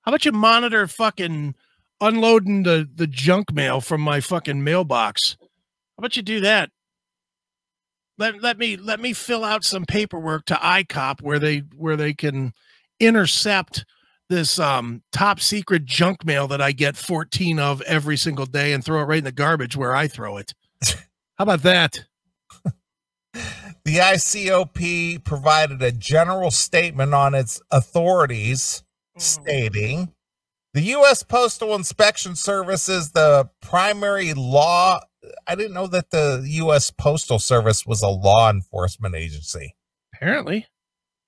How 0.02 0.12
about 0.12 0.24
you 0.24 0.32
monitor 0.32 0.86
fucking 0.86 1.54
unloading 2.00 2.62
the 2.62 2.88
the 2.92 3.06
junk 3.06 3.52
mail 3.52 3.82
from 3.82 4.00
my 4.00 4.20
fucking 4.20 4.64
mailbox? 4.64 5.36
How 5.40 5.46
about 5.98 6.16
you 6.16 6.22
do 6.22 6.40
that? 6.40 6.70
Let 8.20 8.42
let 8.42 8.58
me 8.58 8.76
let 8.76 9.00
me 9.00 9.14
fill 9.14 9.44
out 9.44 9.64
some 9.64 9.86
paperwork 9.86 10.44
to 10.46 10.54
ICOP 10.54 11.22
where 11.22 11.38
they 11.38 11.62
where 11.74 11.96
they 11.96 12.12
can 12.12 12.52
intercept 13.00 13.86
this 14.28 14.58
um 14.58 15.02
top 15.10 15.40
secret 15.40 15.86
junk 15.86 16.26
mail 16.26 16.46
that 16.48 16.60
I 16.60 16.72
get 16.72 16.98
14 16.98 17.58
of 17.58 17.80
every 17.82 18.18
single 18.18 18.44
day 18.44 18.74
and 18.74 18.84
throw 18.84 19.00
it 19.00 19.04
right 19.04 19.18
in 19.18 19.24
the 19.24 19.32
garbage 19.32 19.74
where 19.74 19.96
I 19.96 20.06
throw 20.06 20.36
it. 20.36 20.52
How 20.84 21.44
about 21.44 21.62
that? 21.62 22.04
The 23.82 23.96
ICOP 23.96 25.24
provided 25.24 25.80
a 25.80 25.90
general 25.90 26.50
statement 26.50 27.14
on 27.14 27.34
its 27.34 27.62
authorities 27.70 28.82
stating 29.16 30.12
the 30.74 30.82
U.S. 30.82 31.22
Postal 31.22 31.74
Inspection 31.74 32.36
Service 32.36 32.88
is 32.88 33.12
the 33.12 33.48
primary 33.60 34.34
law. 34.34 35.00
I 35.46 35.54
didn't 35.54 35.75
know 35.75 35.87
that 35.88 36.10
the 36.10 36.42
U.S. 36.46 36.90
Postal 36.90 37.38
Service 37.38 37.87
was 37.87 38.02
a 38.02 38.08
law 38.08 38.50
enforcement 38.50 39.14
agency. 39.14 39.76
Apparently. 40.14 40.66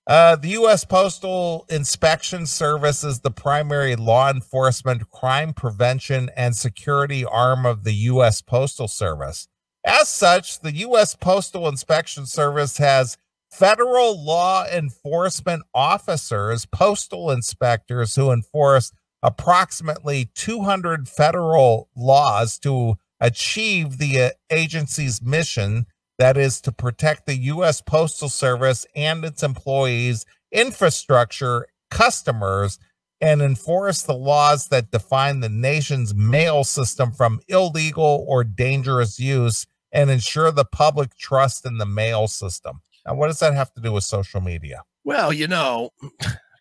Uh, 0.06 0.34
the 0.34 0.48
U.S. 0.48 0.84
Postal 0.84 1.64
Inspection 1.68 2.46
Service 2.46 3.04
is 3.04 3.20
the 3.20 3.30
primary 3.30 3.94
law 3.94 4.30
enforcement, 4.30 5.08
crime 5.10 5.54
prevention, 5.54 6.28
and 6.36 6.56
security 6.56 7.24
arm 7.24 7.64
of 7.64 7.84
the 7.84 7.94
U.S. 7.94 8.42
Postal 8.42 8.88
Service. 8.88 9.48
As 9.84 10.08
such, 10.08 10.60
the 10.60 10.74
U.S. 10.76 11.14
Postal 11.14 11.68
Inspection 11.68 12.26
Service 12.26 12.78
has 12.78 13.16
federal 13.50 14.24
law 14.24 14.64
enforcement 14.66 15.62
officers, 15.74 16.66
postal 16.66 17.30
inspectors 17.30 18.16
who 18.16 18.32
enforce 18.32 18.92
approximately 19.22 20.30
200 20.34 21.08
federal 21.08 21.88
laws 21.94 22.58
to 22.58 22.96
achieve 23.22 23.96
the 23.96 24.20
uh, 24.20 24.30
agency's 24.50 25.22
mission 25.22 25.86
that 26.18 26.36
is 26.36 26.60
to 26.60 26.72
protect 26.72 27.24
the 27.26 27.36
U.S. 27.36 27.80
Postal 27.80 28.28
Service 28.28 28.84
and 28.94 29.24
its 29.24 29.42
employees, 29.42 30.26
infrastructure, 30.50 31.66
customers, 31.90 32.78
and 33.20 33.40
enforce 33.40 34.02
the 34.02 34.14
laws 34.14 34.66
that 34.68 34.90
define 34.90 35.40
the 35.40 35.48
nation's 35.48 36.14
mail 36.14 36.64
system 36.64 37.12
from 37.12 37.40
illegal 37.48 38.26
or 38.28 38.42
dangerous 38.42 39.18
use 39.18 39.66
and 39.92 40.10
ensure 40.10 40.50
the 40.50 40.64
public 40.64 41.16
trust 41.16 41.64
in 41.64 41.78
the 41.78 41.86
mail 41.86 42.26
system. 42.26 42.80
Now, 43.06 43.14
what 43.14 43.28
does 43.28 43.38
that 43.38 43.54
have 43.54 43.72
to 43.74 43.80
do 43.80 43.92
with 43.92 44.04
social 44.04 44.40
media? 44.40 44.82
Well, 45.04 45.32
you 45.32 45.46
know, 45.46 45.90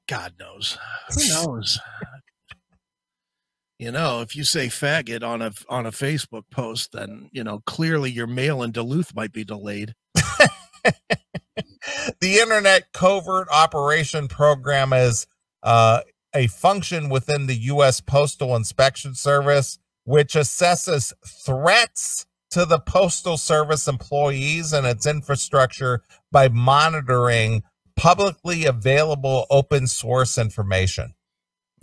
God 0.07 0.33
knows. 0.39 0.77
Who 1.15 1.27
knows? 1.29 1.79
You 3.81 3.91
know, 3.91 4.21
if 4.21 4.35
you 4.35 4.43
say 4.43 4.67
faggot 4.67 5.23
on 5.23 5.41
a 5.41 5.51
on 5.67 5.87
a 5.87 5.91
Facebook 5.91 6.43
post, 6.51 6.91
then 6.91 7.29
you 7.31 7.43
know 7.43 7.63
clearly 7.65 8.11
your 8.11 8.27
mail 8.27 8.61
in 8.61 8.71
Duluth 8.71 9.15
might 9.15 9.33
be 9.33 9.43
delayed. 9.43 9.95
the 10.13 10.93
Internet 12.21 12.93
Covert 12.93 13.47
Operation 13.51 14.27
Program 14.27 14.93
is 14.93 15.25
uh, 15.63 16.01
a 16.35 16.45
function 16.45 17.09
within 17.09 17.47
the 17.47 17.55
U.S. 17.55 18.01
Postal 18.01 18.55
Inspection 18.55 19.15
Service, 19.15 19.79
which 20.03 20.35
assesses 20.35 21.11
threats 21.25 22.27
to 22.51 22.65
the 22.65 22.79
Postal 22.79 23.35
Service 23.35 23.87
employees 23.87 24.73
and 24.73 24.85
its 24.85 25.07
infrastructure 25.07 26.03
by 26.31 26.49
monitoring 26.49 27.63
publicly 27.95 28.65
available 28.65 29.47
open 29.49 29.87
source 29.87 30.37
information. 30.37 31.15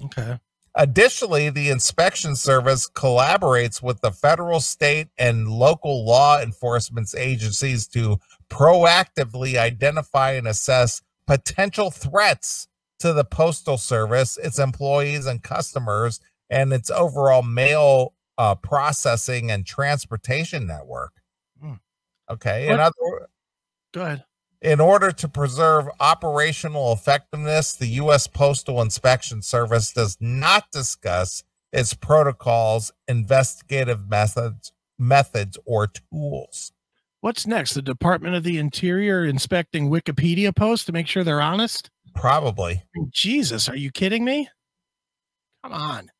Okay. 0.04 0.38
Additionally, 0.78 1.50
the 1.50 1.70
inspection 1.70 2.36
service 2.36 2.88
collaborates 2.88 3.82
with 3.82 4.00
the 4.00 4.12
federal, 4.12 4.60
state, 4.60 5.08
and 5.18 5.48
local 5.48 6.06
law 6.06 6.38
enforcement 6.40 7.12
agencies 7.16 7.88
to 7.88 8.18
proactively 8.48 9.56
identify 9.58 10.32
and 10.32 10.46
assess 10.46 11.02
potential 11.26 11.90
threats 11.90 12.68
to 13.00 13.12
the 13.12 13.24
postal 13.24 13.76
service, 13.76 14.36
its 14.38 14.60
employees 14.60 15.26
and 15.26 15.42
customers, 15.42 16.20
and 16.48 16.72
its 16.72 16.90
overall 16.90 17.42
mail 17.42 18.14
uh, 18.38 18.54
processing 18.54 19.50
and 19.50 19.66
transportation 19.66 20.64
network. 20.64 21.12
Hmm. 21.60 21.74
Okay. 22.30 22.66
In 22.66 22.70
What- 22.70 22.80
other 22.80 23.28
Go 23.92 24.02
ahead. 24.02 24.24
In 24.60 24.80
order 24.80 25.12
to 25.12 25.28
preserve 25.28 25.88
operational 26.00 26.92
effectiveness, 26.92 27.74
the 27.74 27.86
U.S. 27.88 28.26
Postal 28.26 28.82
Inspection 28.82 29.42
Service 29.42 29.92
does 29.92 30.16
not 30.20 30.70
discuss 30.70 31.44
its 31.72 31.94
protocols, 31.94 32.90
investigative 33.06 34.08
methods, 34.08 34.72
methods, 34.98 35.58
or 35.64 35.86
tools. 35.86 36.72
What's 37.20 37.46
next? 37.46 37.74
The 37.74 37.82
Department 37.82 38.34
of 38.34 38.44
the 38.44 38.58
Interior 38.58 39.24
inspecting 39.24 39.90
Wikipedia 39.90 40.54
posts 40.54 40.86
to 40.86 40.92
make 40.92 41.06
sure 41.06 41.24
they're 41.24 41.42
honest? 41.42 41.90
Probably. 42.14 42.84
Jesus, 43.10 43.68
are 43.68 43.76
you 43.76 43.90
kidding 43.90 44.24
me? 44.24 44.48
Come 45.62 45.72
on. 45.72 46.10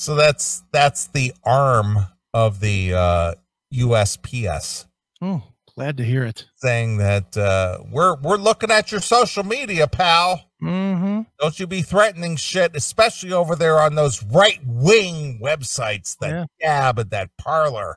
So 0.00 0.14
that's 0.14 0.62
that's 0.72 1.08
the 1.08 1.32
arm 1.44 1.98
of 2.32 2.60
the 2.60 2.94
uh, 2.94 3.34
USPS 3.74 4.86
Oh, 5.20 5.42
glad 5.78 5.96
to 5.96 6.04
hear 6.04 6.24
it. 6.24 6.44
saying 6.56 6.98
that 6.98 7.36
uh, 7.36 7.78
we're 7.92 8.16
we're 8.20 8.36
looking 8.36 8.70
at 8.70 8.90
your 8.90 9.00
social 9.00 9.44
media, 9.44 9.86
pal. 9.86 10.50
Mm-hmm. 10.62 11.20
Don't 11.40 11.60
you 11.60 11.66
be 11.68 11.82
threatening 11.82 12.34
shit, 12.36 12.74
especially 12.74 13.32
over 13.32 13.54
there 13.54 13.78
on 13.80 13.94
those 13.94 14.22
right 14.24 14.58
wing 14.66 15.38
websites 15.42 16.16
that 16.18 16.30
Yeah. 16.30 16.44
Gab 16.60 16.98
and 16.98 17.10
that 17.10 17.30
Parler. 17.38 17.96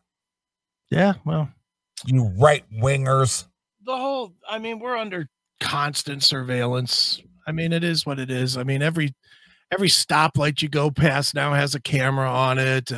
Yeah, 0.92 1.14
well, 1.26 1.50
You 2.06 2.26
right 2.38 2.64
wingers. 2.72 3.48
the 3.84 3.98
whole 3.98 4.34
i 4.48 4.60
mean 4.60 4.78
we're 4.80 4.96
under 4.98 5.28
constant 5.60 6.22
surveillance 6.24 7.20
i 7.48 7.52
mean 7.52 7.74
it 7.74 7.84
is 7.84 8.06
what 8.06 8.20
it 8.20 8.30
is 8.30 8.58
i 8.58 8.64
mean 8.64 8.82
every 8.84 9.12
every 9.72 9.88
stoplight 9.88 10.62
you 10.62 10.70
go 10.70 10.92
past 10.92 11.34
now 11.34 11.54
has 11.54 11.74
a 11.76 11.80
camera 11.82 12.30
on 12.30 12.60
it 12.60 12.92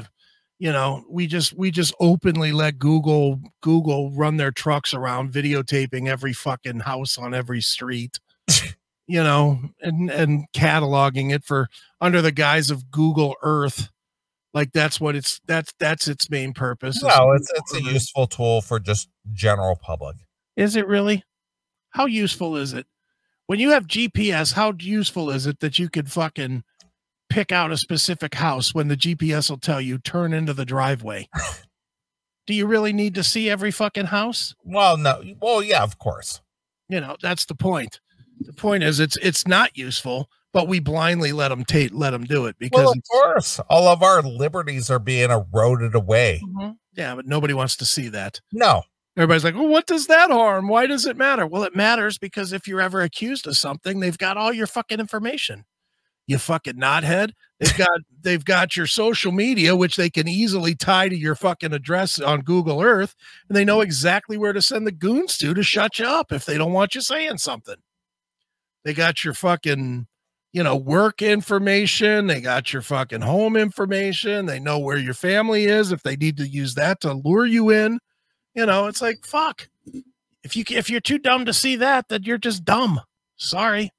you 0.63 0.72
know 0.72 1.03
we 1.10 1.27
just 1.27 1.51
we 1.58 1.70
just 1.72 1.93
openly 2.00 2.53
let 2.53 2.79
google 2.79 3.38
google 3.62 4.12
run 4.12 4.38
their 4.38 4.50
trucks 4.50 4.93
around 4.93 5.29
videotaping 5.29 6.08
every 6.08 6.32
fucking 6.32 6.79
house 6.79 7.17
on 7.17 7.34
every 7.34 7.60
street 7.60 8.17
you 9.05 9.22
know 9.22 9.60
and 9.82 10.10
and 10.10 10.46
cataloging 10.55 11.34
it 11.34 11.43
for 11.43 11.67
under 12.00 12.22
the 12.22 12.32
guise 12.32 12.72
of 12.72 12.89
google 12.91 13.36
earth 13.43 13.89
like 14.53 14.72
that's 14.72 15.01
what 15.01 15.17
it's 15.17 15.41
that's 15.48 15.74
that's 15.79 16.08
its 16.08 16.29
main 16.29 16.53
purpose 16.53 17.03
No, 17.03 17.34
it's 17.34 17.51
it's 17.55 17.74
a 17.74 17.82
useful 17.82 18.25
tool 18.25 18.62
for 18.62 18.79
just 18.79 19.10
general 19.34 19.75
public. 19.75 20.15
Is 20.55 20.75
it 20.75 20.88
really? 20.88 21.24
How 21.89 22.05
useful 22.05 22.55
is 22.55 22.74
it? 22.74 22.86
When 23.48 23.60
you 23.60 23.72
have 23.72 23.88
GPS, 23.88 24.53
how 24.53 24.74
useful 24.79 25.29
is 25.29 25.48
it 25.48 25.60
that 25.60 25.79
you 25.79 25.89
could 25.89 26.12
fucking 26.12 26.63
pick 27.34 27.52
out 27.52 27.72
a 27.72 27.78
specific 27.78 28.36
house 28.36 28.74
when 28.75 28.88
the 28.88 28.96
GPS 28.98 29.50
will 29.50 29.58
tell 29.58 29.82
you 29.82 29.98
turn 29.98 30.34
into 30.34 30.54
the 30.54 30.66
driveway? 30.66 31.28
Do 32.46 32.54
you 32.54 32.68
really 32.68 32.94
need 32.94 33.16
to 33.16 33.24
see 33.24 33.50
every 33.50 33.72
fucking 33.72 34.06
house? 34.08 34.54
Well, 34.63 34.98
no, 34.98 35.22
well, 35.42 35.63
yeah, 35.63 35.82
of 35.82 35.98
course. 35.98 36.42
You 36.90 37.00
know, 37.00 37.16
that's 37.22 37.46
the 37.46 37.56
point. 37.56 38.00
The 38.42 38.54
point 38.54 38.84
is 38.84 39.00
it's 39.00 39.18
it's 39.18 39.48
not 39.48 39.78
useful, 39.78 40.30
but 40.52 40.68
we 40.68 40.80
blindly 40.80 41.32
let 41.32 41.48
them 41.50 41.63
take 41.63 41.92
let 41.94 42.12
them 42.12 42.25
do 42.25 42.46
it 42.46 42.58
because 42.60 42.84
Well, 42.84 42.92
of 42.92 43.02
course, 43.10 43.60
all 43.70 43.88
of 43.88 44.04
our 44.04 44.22
liberties 44.22 44.90
are 44.90 45.00
being 45.00 45.32
eroded 45.32 45.96
away. 45.96 46.42
Mhm. 46.46 46.75
yeah, 46.96 47.16
but 47.16 47.25
nobody 47.25 47.54
wants 47.54 47.78
to 47.78 47.86
see 47.86 48.10
that. 48.10 48.42
No, 48.52 48.84
Everybody's 49.16 49.44
like, 49.44 49.54
well, 49.54 49.68
what 49.68 49.86
does 49.86 50.08
that 50.08 50.32
harm? 50.32 50.68
Why 50.68 50.88
does 50.88 51.06
it 51.06 51.16
matter? 51.16 51.46
Well, 51.46 51.63
it 51.63 51.75
matters 51.75 52.18
because 52.18 52.52
if 52.52 52.68
you're 52.68 52.82
ever 52.82 53.02
accused 53.02 53.46
of 53.46 53.56
something, 53.56 54.00
they've 54.00 54.18
got 54.18 54.38
all 54.38 54.52
your 54.52 54.66
fucking 54.66 55.00
information. 55.00 55.66
You 56.27 56.38
fucking 56.38 56.75
knothead. 56.75 57.32
They've 57.60 57.77
got 57.77 58.00
they've 58.22 58.46
got 58.46 58.77
your 58.77 58.88
social 58.88 59.32
media, 59.32 59.75
which 59.75 59.96
they 59.96 60.10
can 60.10 60.27
easily 60.27 60.75
tie 60.75 61.10
to 61.10 61.18
your 61.18 61.36
fucking 61.36 61.74
address 61.74 62.20
on 62.20 62.42
Google 62.42 62.82
Earth, 62.82 63.15
and 63.48 63.56
they 63.56 63.65
know 63.65 63.82
exactly 63.82 64.38
where 64.38 64.53
to 64.53 64.62
send 64.62 64.88
the 64.88 64.92
goons 64.92 65.38
to 65.38 65.53
to 65.53 65.63
shut 65.63 66.00
you 66.00 66.06
up 66.06 66.32
if 66.32 66.46
they 66.46 66.58
don't 66.58 66.74
want 66.74 66.96
you 66.96 67.01
saying 67.01 67.38
something. 67.38 67.75
They 68.84 68.94
got 68.94 69.24
your 69.24 69.34
fucking, 69.34 70.08
you 70.51 70.63
know, 70.63 70.75
work 70.75 71.22
information. 71.22 72.27
They 72.27 72.42
got 72.42 72.74
your 72.74 72.82
fucking 72.82 73.22
home 73.22 73.56
information. 73.56 74.46
They 74.46 74.60
know 74.60 74.80
where 74.80 74.98
your 74.98 75.13
family 75.13 75.65
is 75.65 75.92
if 75.92 76.03
they 76.03 76.15
need 76.15 76.38
to 76.38 76.48
use 76.48 76.75
that 76.75 77.00
to 77.01 77.13
lure 77.13 77.46
you 77.46 77.70
in. 77.70 78.00
You 78.53 78.65
know, 78.65 78.88
it's 78.88 79.01
like 79.01 79.25
fuck. 79.25 79.70
If 80.44 80.58
you 80.58 80.63
if 80.70 80.89
you're 80.89 81.01
too 81.01 81.18
dumb 81.18 81.46
to 81.46 81.53
see 81.53 81.77
that, 81.77 82.10
then 82.10 82.24
you're 82.24 82.38
just 82.38 82.65
dumb. 82.65 83.00
Sorry, 83.38 83.92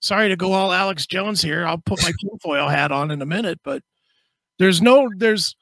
sorry 0.00 0.28
to 0.28 0.36
go 0.36 0.52
all 0.52 0.72
Alex 0.72 1.06
Jones 1.06 1.40
here. 1.42 1.66
I'll 1.66 1.78
put 1.78 2.02
my 2.02 2.12
tinfoil 2.20 2.68
hat 2.68 2.92
on 2.92 3.10
in 3.10 3.22
a 3.22 3.26
minute, 3.26 3.60
but 3.62 3.82
there's 4.58 4.82
no 4.82 5.08
there's 5.16 5.54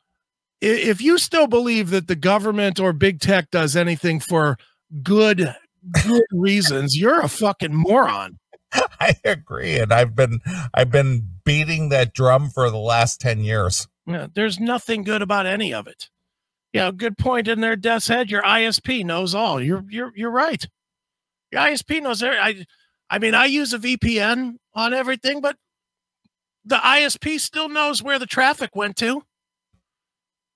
if 0.61 1.01
you 1.01 1.19
still 1.19 1.47
believe 1.47 1.91
that 1.91 2.09
the 2.09 2.17
government 2.17 2.81
or 2.81 2.93
big 2.93 3.21
tech 3.21 3.51
does 3.51 3.77
anything 3.77 4.21
for 4.21 4.57
good 5.03 5.55
good 6.05 6.25
reasons, 6.33 6.99
you're 6.99 7.21
a 7.21 7.29
fucking 7.29 7.75
moron. 7.75 8.39
I 8.73 9.17
agree, 9.25 9.79
and 9.79 9.93
I've 9.93 10.15
been 10.15 10.41
I've 10.75 10.91
been 10.91 11.29
beating 11.45 11.89
that 11.91 12.13
drum 12.13 12.51
for 12.51 12.71
the 12.71 12.79
last 12.79 13.21
ten 13.21 13.41
years. 13.41 13.87
Yeah, 14.07 14.29
there's 14.35 14.59
nothing 14.59 15.05
good 15.05 15.23
about 15.23 15.47
any 15.47 15.73
of 15.73 15.87
it. 15.87 16.09
Yeah, 16.73 16.91
good 16.95 17.17
point 17.17 17.49
in 17.49 17.61
their 17.61 17.77
death's 17.77 18.09
head. 18.09 18.31
Your 18.31 18.43
ISP 18.43 19.05
knows 19.05 19.35
all. 19.35 19.61
You're 19.61 19.85
you're 19.89 20.13
you're 20.15 20.31
right. 20.31 20.67
Your 21.51 21.63
ISP 21.63 22.03
knows 22.03 22.23
every, 22.23 22.39
I 22.39 22.67
I 23.11 23.19
mean, 23.19 23.35
I 23.35 23.47
use 23.47 23.73
a 23.73 23.79
VPN 23.79 24.57
on 24.75 24.95
everything, 24.95 25.41
but 25.41 25.57
the 26.65 26.77
ISP 26.77 27.41
still 27.41 27.69
knows 27.69 28.03
where 28.03 28.19
the 28.19 28.27
traffic 28.27 28.77
went 28.77 28.97
to. 28.99 29.23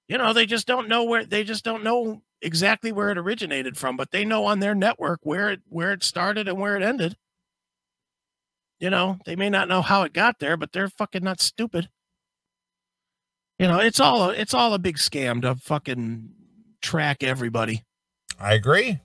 You 0.08 0.18
know, 0.18 0.32
they 0.32 0.46
just 0.46 0.66
don't 0.66 0.88
know 0.88 1.04
where 1.04 1.24
they 1.24 1.44
just 1.44 1.64
don't 1.64 1.82
know 1.82 2.22
exactly 2.42 2.92
where 2.92 3.10
it 3.10 3.18
originated 3.18 3.78
from, 3.78 3.96
but 3.96 4.10
they 4.10 4.24
know 4.24 4.44
on 4.44 4.60
their 4.60 4.74
network 4.74 5.20
where 5.22 5.50
it 5.50 5.60
where 5.68 5.92
it 5.92 6.02
started 6.02 6.48
and 6.48 6.58
where 6.58 6.76
it 6.76 6.82
ended. 6.82 7.16
You 8.78 8.90
know, 8.90 9.18
they 9.24 9.36
may 9.36 9.48
not 9.48 9.68
know 9.68 9.80
how 9.80 10.02
it 10.02 10.12
got 10.12 10.38
there, 10.38 10.56
but 10.56 10.72
they're 10.72 10.88
fucking 10.88 11.22
not 11.22 11.40
stupid. 11.40 11.88
You 13.58 13.68
know, 13.68 13.78
it's 13.78 14.00
all 14.00 14.30
a, 14.30 14.32
it's 14.32 14.54
all 14.54 14.74
a 14.74 14.78
big 14.78 14.98
scam 14.98 15.40
to 15.42 15.54
fucking 15.54 16.30
track 16.82 17.22
everybody. 17.22 17.84
I 18.40 18.54
agree. 18.54 18.98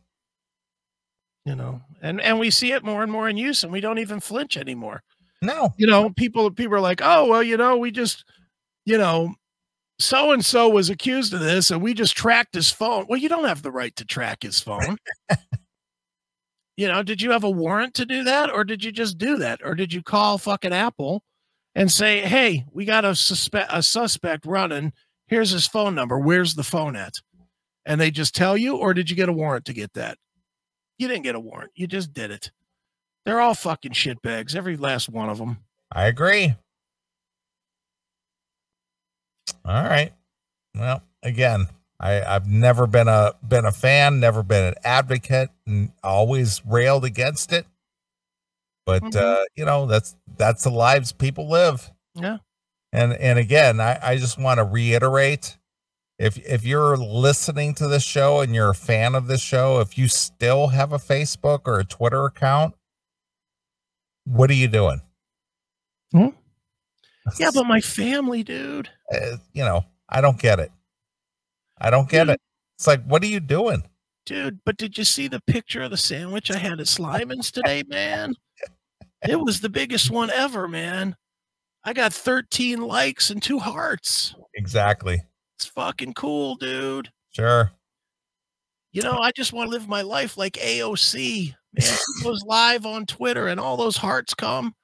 You 1.47 1.55
know, 1.55 1.79
and 2.01 2.19
and 2.19 2.39
we 2.39 2.49
see 2.49 2.73
it 2.73 2.83
more 2.83 3.03
and 3.03 3.11
more 3.11 3.29
in 3.29 3.37
use, 3.37 3.63
and 3.63 3.71
we 3.71 3.79
don't 3.79 3.99
even 3.99 4.19
flinch 4.19 4.57
anymore. 4.57 5.01
No, 5.41 5.73
You 5.77 5.87
know, 5.87 6.09
people 6.09 6.51
people 6.51 6.75
are 6.75 6.81
like, 6.81 6.99
oh 7.01 7.25
well, 7.27 7.41
you 7.41 7.55
know, 7.55 7.77
we 7.77 7.89
just, 7.89 8.25
you 8.85 8.97
know, 8.97 9.33
so 9.97 10.33
and 10.33 10.43
so 10.43 10.67
was 10.67 10.89
accused 10.89 11.33
of 11.33 11.39
this, 11.39 11.71
and 11.71 11.81
we 11.81 11.93
just 11.93 12.17
tracked 12.17 12.53
his 12.53 12.69
phone. 12.69 13.05
Well, 13.07 13.17
you 13.17 13.29
don't 13.29 13.45
have 13.45 13.61
the 13.61 13.71
right 13.71 13.95
to 13.95 14.03
track 14.03 14.43
his 14.43 14.59
phone. 14.59 14.97
you 16.75 16.89
know, 16.89 17.01
did 17.01 17.21
you 17.21 17.31
have 17.31 17.45
a 17.45 17.49
warrant 17.49 17.93
to 17.93 18.05
do 18.05 18.25
that, 18.25 18.51
or 18.51 18.65
did 18.65 18.83
you 18.83 18.91
just 18.91 19.17
do 19.17 19.37
that, 19.37 19.61
or 19.63 19.73
did 19.73 19.93
you 19.93 20.03
call 20.03 20.37
fucking 20.37 20.73
Apple 20.73 21.23
and 21.75 21.89
say, 21.89 22.19
hey, 22.19 22.65
we 22.73 22.83
got 22.83 23.05
a 23.05 23.15
suspect 23.15 23.69
a 23.71 23.81
suspect 23.81 24.45
running. 24.45 24.91
Here's 25.27 25.51
his 25.51 25.65
phone 25.65 25.95
number. 25.95 26.19
Where's 26.19 26.55
the 26.55 26.63
phone 26.63 26.97
at? 26.97 27.13
And 27.85 28.01
they 28.01 28.11
just 28.11 28.35
tell 28.35 28.57
you, 28.57 28.75
or 28.75 28.93
did 28.93 29.09
you 29.09 29.15
get 29.15 29.29
a 29.29 29.33
warrant 29.33 29.63
to 29.65 29.73
get 29.73 29.93
that? 29.93 30.17
You 30.97 31.07
didn't 31.07 31.23
get 31.23 31.35
a 31.35 31.39
warrant. 31.39 31.71
You 31.75 31.87
just 31.87 32.13
did 32.13 32.31
it. 32.31 32.51
They're 33.25 33.41
all 33.41 33.53
fucking 33.55 33.91
shitbags, 33.91 34.55
every 34.55 34.77
last 34.77 35.09
one 35.09 35.29
of 35.29 35.37
them. 35.37 35.57
I 35.91 36.05
agree. 36.05 36.55
All 39.65 39.83
right. 39.83 40.13
Well, 40.75 41.03
again, 41.23 41.67
I, 41.99 42.21
I've 42.21 42.47
never 42.47 42.87
been 42.87 43.07
a 43.07 43.33
been 43.47 43.65
a 43.65 43.71
fan, 43.71 44.19
never 44.19 44.43
been 44.43 44.65
an 44.65 44.75
advocate, 44.83 45.49
and 45.65 45.91
always 46.03 46.61
railed 46.65 47.03
against 47.05 47.51
it. 47.51 47.65
But 48.85 49.03
Mhm. 49.03 49.15
uh, 49.15 49.45
you 49.55 49.65
know, 49.65 49.85
that's 49.85 50.15
that's 50.37 50.63
the 50.63 50.69
lives 50.69 51.11
people 51.11 51.49
live. 51.49 51.91
Yeah. 52.13 52.37
And 52.93 53.13
and 53.13 53.37
again, 53.39 53.79
I, 53.79 53.99
I 54.01 54.17
just 54.17 54.37
want 54.39 54.59
to 54.59 54.63
reiterate 54.63 55.57
if 56.19 56.37
if 56.39 56.65
you're 56.65 56.97
listening 56.97 57.73
to 57.75 57.87
this 57.87 58.03
show 58.03 58.39
and 58.41 58.53
you're 58.55 58.69
a 58.69 58.75
fan 58.75 59.15
of 59.15 59.27
this 59.27 59.41
show, 59.41 59.79
if 59.79 59.97
you 59.97 60.07
still 60.07 60.67
have 60.67 60.93
a 60.93 60.97
Facebook 60.97 61.61
or 61.65 61.79
a 61.79 61.85
Twitter 61.85 62.25
account, 62.25 62.73
what 64.25 64.49
are 64.49 64.55
you 64.55 64.67
doing? 64.67 65.01
Yeah, 67.39 67.51
but 67.53 67.65
my 67.65 67.81
family, 67.81 68.41
dude. 68.41 68.89
uh, 69.13 69.35
you 69.51 69.63
know, 69.65 69.83
I 70.07 70.21
don't 70.21 70.39
get 70.39 70.61
it. 70.61 70.71
I 71.77 71.89
don't 71.89 72.07
get 72.09 72.23
Dude. 72.23 72.35
it. 72.35 72.41
It's 72.77 72.87
like, 72.87 73.03
what 73.03 73.21
are 73.21 73.27
you 73.27 73.41
doing? 73.41 73.83
Dude, 74.25 74.59
but 74.65 74.77
did 74.77 74.97
you 74.97 75.03
see 75.03 75.27
the 75.27 75.41
picture 75.41 75.81
of 75.81 75.91
the 75.91 75.97
sandwich 75.97 76.49
I 76.51 76.57
had 76.57 76.79
at 76.79 76.85
Slyman's 76.87 77.51
today, 77.51 77.83
man? 77.87 78.33
It 79.27 79.39
was 79.41 79.59
the 79.59 79.67
biggest 79.69 80.11
one 80.11 80.29
ever, 80.29 80.67
man. 80.67 81.15
I 81.83 81.91
got 81.93 82.13
13 82.13 82.79
likes 82.81 83.29
and 83.31 83.41
two 83.43 83.57
hearts. 83.59 84.35
Exactly. 84.53 85.21
It's 85.57 85.65
fucking 85.65 86.13
cool, 86.13 86.55
dude. 86.55 87.11
Sure. 87.31 87.71
You 88.91 89.01
know, 89.01 89.17
I 89.17 89.31
just 89.31 89.53
want 89.53 89.67
to 89.69 89.71
live 89.71 89.87
my 89.87 90.01
life 90.03 90.37
like 90.37 90.53
AOC. 90.53 91.55
Man, 91.73 91.97
he 92.17 92.23
goes 92.23 92.43
live 92.45 92.85
on 92.85 93.05
Twitter 93.05 93.47
and 93.47 93.59
all 93.59 93.75
those 93.75 93.97
hearts 93.97 94.33
come. 94.33 94.75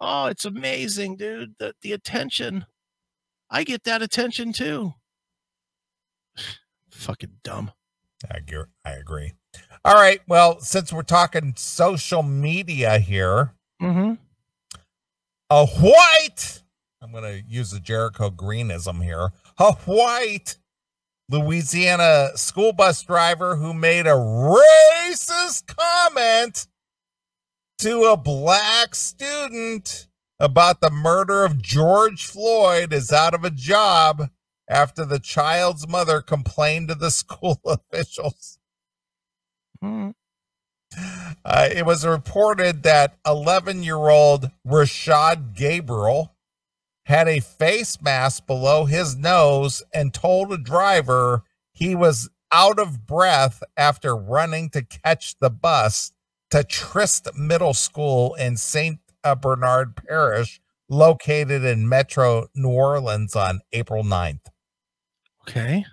Oh, 0.00 0.26
it's 0.26 0.44
amazing, 0.46 1.16
dude. 1.16 1.54
The 1.58 1.74
the 1.82 1.92
attention. 1.92 2.66
I 3.50 3.64
get 3.64 3.84
that 3.84 4.00
attention 4.02 4.52
too. 4.52 4.94
Fucking 6.90 7.36
dumb. 7.44 7.70
I 8.30 8.38
agree. 8.38 8.64
I 8.84 8.92
agree. 8.92 9.32
All 9.84 9.94
right. 9.94 10.20
Well, 10.28 10.60
since 10.60 10.92
we're 10.92 11.02
talking 11.02 11.54
social 11.56 12.22
media 12.22 12.98
here, 12.98 13.52
Mm-hmm. 13.82 14.12
a 15.50 15.66
white, 15.66 16.62
I'm 17.02 17.10
going 17.10 17.24
to 17.24 17.42
use 17.48 17.72
the 17.72 17.80
Jericho 17.80 18.30
Greenism 18.30 19.02
here, 19.02 19.30
a 19.62 19.72
white 19.84 20.56
Louisiana 21.28 22.30
school 22.34 22.72
bus 22.72 23.00
driver 23.04 23.54
who 23.54 23.72
made 23.72 24.08
a 24.08 24.10
racist 24.10 25.68
comment 25.68 26.66
to 27.78 28.02
a 28.02 28.16
black 28.16 28.96
student 28.96 30.08
about 30.40 30.80
the 30.80 30.90
murder 30.90 31.44
of 31.44 31.62
George 31.62 32.26
Floyd 32.26 32.92
is 32.92 33.12
out 33.12 33.34
of 33.34 33.44
a 33.44 33.50
job 33.50 34.30
after 34.68 35.04
the 35.04 35.20
child's 35.20 35.86
mother 35.86 36.20
complained 36.20 36.88
to 36.88 36.96
the 36.96 37.10
school 37.12 37.60
officials. 37.64 38.58
Hmm. 39.80 40.10
Uh, 41.44 41.68
it 41.72 41.86
was 41.86 42.04
reported 42.04 42.82
that 42.82 43.16
11 43.24 43.84
year 43.84 44.08
old 44.08 44.50
Rashad 44.66 45.54
Gabriel 45.54 46.31
had 47.04 47.28
a 47.28 47.40
face 47.40 48.00
mask 48.00 48.46
below 48.46 48.84
his 48.84 49.16
nose 49.16 49.82
and 49.92 50.14
told 50.14 50.52
a 50.52 50.58
driver 50.58 51.42
he 51.72 51.94
was 51.94 52.28
out 52.52 52.78
of 52.78 53.06
breath 53.06 53.62
after 53.76 54.14
running 54.14 54.70
to 54.70 54.82
catch 54.82 55.36
the 55.38 55.50
bus 55.50 56.12
to 56.50 56.62
Trist 56.62 57.28
Middle 57.34 57.74
School 57.74 58.34
in 58.34 58.56
St. 58.56 58.98
Bernard 59.40 59.96
Parish, 59.96 60.60
located 60.88 61.64
in 61.64 61.88
Metro 61.88 62.48
New 62.54 62.68
Orleans 62.68 63.34
on 63.34 63.60
April 63.72 64.04
9th. 64.04 64.46
Okay. 65.48 65.84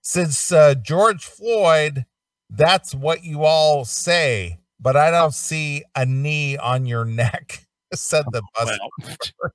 Since 0.00 0.50
uh, 0.50 0.74
George 0.74 1.24
Floyd, 1.24 2.06
that's 2.48 2.94
what 2.94 3.22
you 3.22 3.44
all 3.44 3.84
say, 3.84 4.58
but 4.80 4.96
I 4.96 5.10
don't 5.10 5.34
see 5.34 5.84
a 5.94 6.06
knee 6.06 6.56
on 6.56 6.86
your 6.86 7.04
neck, 7.04 7.66
said 7.94 8.24
the 8.32 8.42
bus. 8.54 8.78
Well, 8.98 9.50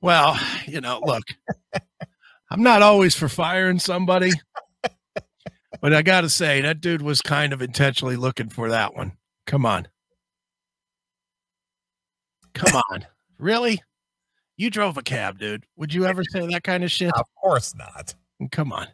well, 0.00 0.38
you 0.66 0.80
know, 0.80 1.00
look, 1.04 1.24
I'm 2.50 2.62
not 2.62 2.82
always 2.82 3.14
for 3.14 3.28
firing 3.28 3.78
somebody, 3.78 4.30
but 5.80 5.94
I 5.94 6.02
got 6.02 6.22
to 6.22 6.28
say, 6.28 6.60
that 6.60 6.80
dude 6.80 7.02
was 7.02 7.20
kind 7.20 7.52
of 7.52 7.62
intentionally 7.62 8.16
looking 8.16 8.48
for 8.48 8.70
that 8.70 8.94
one. 8.94 9.12
Come 9.46 9.64
on. 9.66 9.88
Come 12.54 12.80
on. 12.90 13.06
Really? 13.38 13.82
You 14.56 14.70
drove 14.70 14.96
a 14.96 15.02
cab, 15.02 15.38
dude. 15.38 15.64
Would 15.76 15.94
you 15.94 16.04
ever 16.04 16.22
say 16.24 16.46
that 16.46 16.62
kind 16.62 16.84
of 16.84 16.90
shit? 16.90 17.12
Of 17.14 17.26
course 17.40 17.74
not. 17.74 18.14
Come 18.50 18.72
on. 18.72 18.88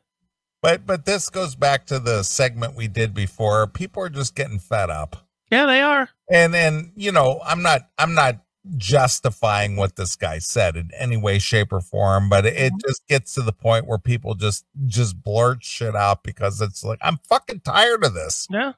But 0.63 0.87
but 0.87 1.05
this 1.05 1.29
goes 1.31 1.55
back 1.55 1.87
to 1.87 1.99
the 1.99 2.23
segment 2.23 2.77
we 2.77 2.89
did 2.89 3.15
before. 3.15 3.67
People 3.67 4.03
are 4.03 4.09
just 4.09 4.35
getting 4.35 4.59
fed 4.59 4.91
up. 4.91 5.29
Yeah, 5.51 5.67
they 5.67 5.81
are. 5.81 6.09
And 6.31 6.55
and 6.55 6.93
you 6.97 7.13
know, 7.13 7.41
I'm 7.45 7.63
not 7.63 7.89
I'm 7.97 8.15
not 8.15 8.43
justifying 8.77 9.77
what 9.77 9.97
this 9.97 10.17
guy 10.17 10.39
said 10.39 10.77
in 10.77 10.91
any 10.97 11.17
way 11.17 11.39
shape 11.39 11.73
or 11.73 11.81
form, 11.81 12.29
but 12.29 12.45
it, 12.45 12.73
Mhm. 12.73 12.81
just 12.87 13.07
gets 13.07 13.35
to 13.35 13.43
the 13.43 13.53
point 13.53 13.87
where 13.87 13.99
people 13.99 14.35
just 14.35 14.65
just 14.87 15.23
blurt 15.23 15.65
shit 15.65 15.97
out 15.97 16.23
because 16.23 16.61
it's 16.61 16.85
like 16.85 16.99
I'm 17.03 17.19
fucking 17.29 17.61
tired 17.61 18.05
of 18.05 18.15
this. 18.15 18.47
Yeah. 18.51 18.73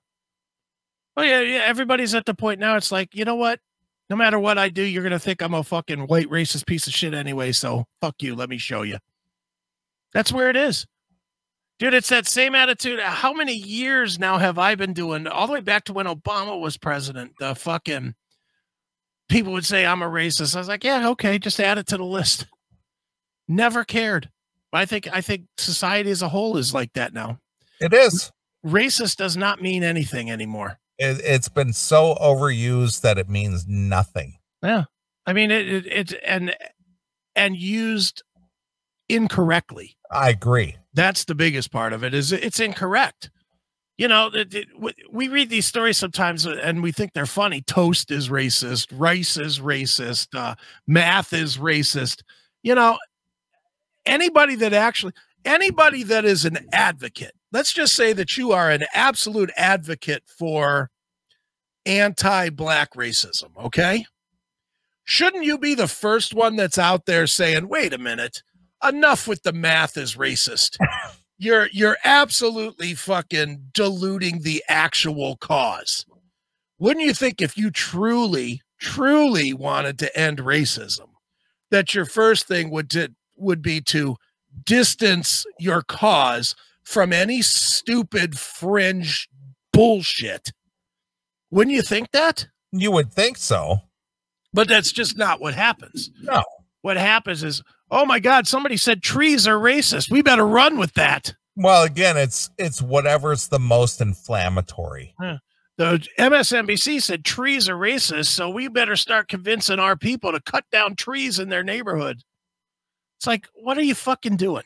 Well, 1.17 1.27
yeah, 1.27 1.41
yeah. 1.41 1.61
Everybody's 1.65 2.15
at 2.15 2.25
the 2.27 2.35
point 2.35 2.61
now. 2.61 2.77
It's 2.77 2.93
like, 2.93 3.15
you 3.15 3.25
know 3.25 3.35
what? 3.35 3.61
No 4.09 4.17
matter 4.17 4.39
what 4.39 4.59
I 4.59 4.69
do, 4.69 4.83
you're 4.83 5.03
gonna 5.03 5.19
think 5.19 5.41
I'm 5.43 5.55
a 5.55 5.63
fucking 5.65 6.07
white 6.07 6.29
racist 6.29 6.67
piece 6.67 6.87
of 6.87 6.93
shit 6.95 7.15
anyway. 7.15 7.53
So 7.53 7.87
fuck 8.01 8.23
you. 8.23 8.35
Let 8.35 8.49
me 8.49 8.59
show 8.59 8.83
you. 8.83 8.99
That's 10.13 10.33
where 10.33 10.51
it 10.51 10.57
is, 10.57 10.87
dude. 11.79 11.95
It's 11.95 12.09
that 12.09 12.27
same 12.27 12.55
attitude. 12.57 12.99
How 13.01 13.33
many 13.33 13.55
years 13.55 14.19
now 14.19 14.39
have 14.39 14.59
I 14.59 14.75
been 14.75 14.93
doing? 14.93 15.27
All 15.29 15.47
the 15.47 15.53
way 15.53 15.61
back 15.61 15.85
to 15.85 15.93
when 15.93 16.07
Obama 16.07 16.59
was 16.61 16.77
president. 16.77 17.33
The 17.39 17.55
fucking 17.55 18.15
people 19.31 19.53
would 19.53 19.65
say 19.65 19.87
I'm 19.87 20.03
a 20.03 20.09
racist. 20.09 20.55
I 20.55 20.59
was 20.59 20.69
like, 20.69 20.85
yeah, 20.85 21.09
okay, 21.11 21.39
just 21.39 21.61
add 21.61 21.79
it 21.79 21.87
to 21.87 21.97
the 21.97 22.05
list. 22.05 22.47
Never 23.49 23.85
cared. 23.85 24.29
I 24.73 24.85
think 24.85 25.09
I 25.13 25.21
think 25.21 25.47
society 25.57 26.11
as 26.11 26.23
a 26.23 26.29
whole 26.29 26.57
is 26.57 26.75
like 26.75 26.93
that 26.93 27.15
now. 27.15 27.39
It 27.81 27.93
is. 27.95 28.31
Racist 28.65 29.17
does 29.17 29.37
not 29.37 29.63
mean 29.63 29.83
anything 29.83 30.31
anymore. 30.31 30.79
It, 30.99 31.21
it's 31.25 31.49
been 31.49 31.73
so 31.73 32.17
overused 32.21 33.01
that 33.01 33.19
it 33.19 33.29
means 33.29 33.67
nothing. 33.67 34.39
Yeah. 34.63 34.85
I 35.27 35.33
mean 35.33 35.51
it 35.51 35.69
it, 35.69 35.87
it 35.87 36.15
and 36.25 36.55
and 37.35 37.57
used 37.57 38.23
incorrectly. 39.09 39.97
I 40.11 40.31
agree. 40.31 40.77
That's 40.93 41.25
the 41.25 41.35
biggest 41.35 41.73
part 41.73 41.93
of 41.93 42.05
it 42.05 42.15
is 42.15 42.33
it's 42.33 42.61
incorrect. 42.61 43.31
You 44.01 44.09
know, 44.09 44.31
we 45.11 45.29
read 45.29 45.51
these 45.51 45.67
stories 45.67 45.99
sometimes 45.99 46.47
uh, 46.47 46.59
and 46.63 46.83
we 46.83 46.91
think 46.91 47.13
they're 47.13 47.27
funny. 47.27 47.61
Toast 47.61 48.11
is 48.11 48.31
racist, 48.31 48.87
rice 48.91 49.37
is 49.37 49.61
racist, 49.61 50.29
uh, 50.35 50.55
math 50.87 51.35
is 51.35 51.59
racist. 51.59 52.23
You 52.63 52.77
know, 52.77 52.97
anybody 54.07 54.55
that 54.55 54.73
actually 54.73 55.13
anybody 55.45 56.03
that 56.05 56.25
is 56.25 56.47
an 56.47 56.67
advocate, 56.73 57.33
let's 57.53 57.75
just 57.75 57.95
say 57.95 58.15
that 58.15 58.39
you 58.39 58.53
are 58.53 58.71
an 58.71 58.85
absolute 58.95 59.51
advocate 59.55 60.23
for 60.27 60.89
anti-black 61.85 62.95
racism, 62.95 63.51
okay? 63.63 64.07
Shouldn't 65.05 65.45
you 65.45 65.59
be 65.59 65.75
the 65.75 65.89
first 65.89 66.33
one 66.33 66.57
that's 66.57 66.79
out 66.79 67.05
there 67.05 67.27
saying, 67.27 67.69
"Wait 67.69 67.93
a 67.93 67.99
minute, 67.99 68.43
enough 68.83 69.29
with 69.29 69.43
the 69.43 69.53
math 69.53 69.99
is 69.99 70.17
racist." 70.17 70.79
you're 71.41 71.69
you're 71.73 71.97
absolutely 72.05 72.95
fucking 72.95 73.71
diluting 73.73 74.43
the 74.43 74.63
actual 74.69 75.37
cause. 75.37 76.05
Wouldn't 76.79 77.05
you 77.05 77.15
think 77.15 77.41
if 77.41 77.57
you 77.57 77.71
truly 77.71 78.61
truly 78.79 79.55
wanted 79.55 79.99
to 80.01 80.19
end 80.19 80.39
racism 80.39 81.09
that 81.71 81.95
your 81.95 82.05
first 82.05 82.47
thing 82.47 82.71
would 82.71 82.91
to, 82.91 83.13
would 83.37 83.63
be 83.63 83.81
to 83.81 84.17
distance 84.65 85.47
your 85.59 85.83
cause 85.83 86.55
from 86.85 87.13
any 87.13 87.41
stupid 87.41 88.39
fringe 88.39 89.27
bullshit? 89.73 90.53
Wouldn't 91.51 91.75
you 91.75 91.83
think 91.83 92.11
that? 92.11 92.49
You 92.71 92.91
would 92.93 93.13
think 93.13 93.39
so. 93.39 93.79
But 94.53 94.69
that's 94.69 94.93
just 94.93 95.17
not 95.17 95.41
what 95.41 95.55
happens. 95.55 96.11
No. 96.21 96.43
What 96.83 96.99
happens 96.99 97.43
is, 97.43 97.63
oh 97.91 98.07
my 98.07 98.21
God, 98.21 98.47
somebody 98.47 98.77
said 98.77 99.03
trees 99.03 99.47
are 99.47 99.59
racist. 99.59 100.11
We 100.11 100.23
better 100.23 100.47
run 100.47 100.79
with 100.79 100.95
that. 100.95 101.35
Well, 101.57 101.85
again, 101.85 102.17
it's 102.17 102.51
it's 102.59 102.81
whatever's 102.81 103.49
the 103.49 103.59
most 103.59 104.01
inflammatory. 104.01 105.15
The 105.77 106.07
MSNBC 106.19 107.01
said 107.03 107.25
trees 107.25 107.69
are 107.69 107.75
racist, 107.75 108.27
so 108.27 108.51
we 108.51 108.69
better 108.69 108.97
start 108.97 109.29
convincing 109.29 109.79
our 109.79 109.97
people 109.97 110.31
to 110.33 110.41
cut 110.41 110.65
down 110.71 110.95
trees 110.95 111.39
in 111.39 111.49
their 111.49 111.65
neighborhood. 111.65 112.23
It's 113.19 113.27
like, 113.27 113.49
what 113.55 113.79
are 113.79 113.83
you 113.83 113.95
fucking 113.95 114.37
doing? 114.37 114.65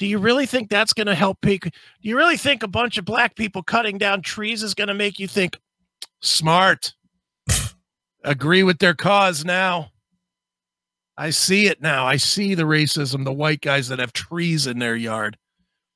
Do 0.00 0.06
you 0.06 0.18
really 0.18 0.46
think 0.46 0.68
that's 0.68 0.92
going 0.92 1.06
to 1.06 1.14
help 1.14 1.40
people? 1.42 1.70
Do 2.02 2.08
you 2.08 2.16
really 2.16 2.36
think 2.36 2.62
a 2.62 2.68
bunch 2.68 2.98
of 2.98 3.04
black 3.04 3.36
people 3.36 3.62
cutting 3.62 3.98
down 3.98 4.22
trees 4.22 4.62
is 4.62 4.74
going 4.74 4.88
to 4.88 4.94
make 4.94 5.18
you 5.18 5.28
think 5.28 5.58
smart? 6.20 6.94
Agree 8.24 8.62
with 8.62 8.78
their 8.78 8.94
cause 8.94 9.44
now. 9.44 9.90
I 11.20 11.28
see 11.28 11.66
it 11.66 11.82
now. 11.82 12.06
I 12.06 12.16
see 12.16 12.54
the 12.54 12.62
racism, 12.62 13.24
the 13.26 13.32
white 13.32 13.60
guys 13.60 13.88
that 13.88 13.98
have 13.98 14.14
trees 14.14 14.66
in 14.66 14.78
their 14.78 14.96
yard. 14.96 15.36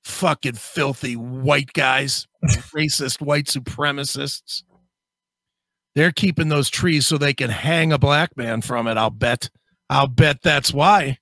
Fucking 0.05 0.53
filthy 0.53 1.17
white 1.17 1.73
guys, 1.73 2.27
racist 2.45 3.23
white 3.23 3.47
supremacists. 3.47 4.65
They're 5.95 6.13
keeping 6.13 6.51
those 6.51 6.69
trees 6.69 7.07
so 7.07 7.17
they 7.17 7.33
can 7.33 7.49
hang 7.49 7.91
a 7.91 7.99
black 7.99 8.37
man 8.37 8.61
from 8.61 8.87
it. 8.87 8.99
I'll 8.99 9.09
bet. 9.09 9.49
I'll 9.89 10.09
bet 10.09 10.43
that's 10.43 10.75
why. 10.75 11.17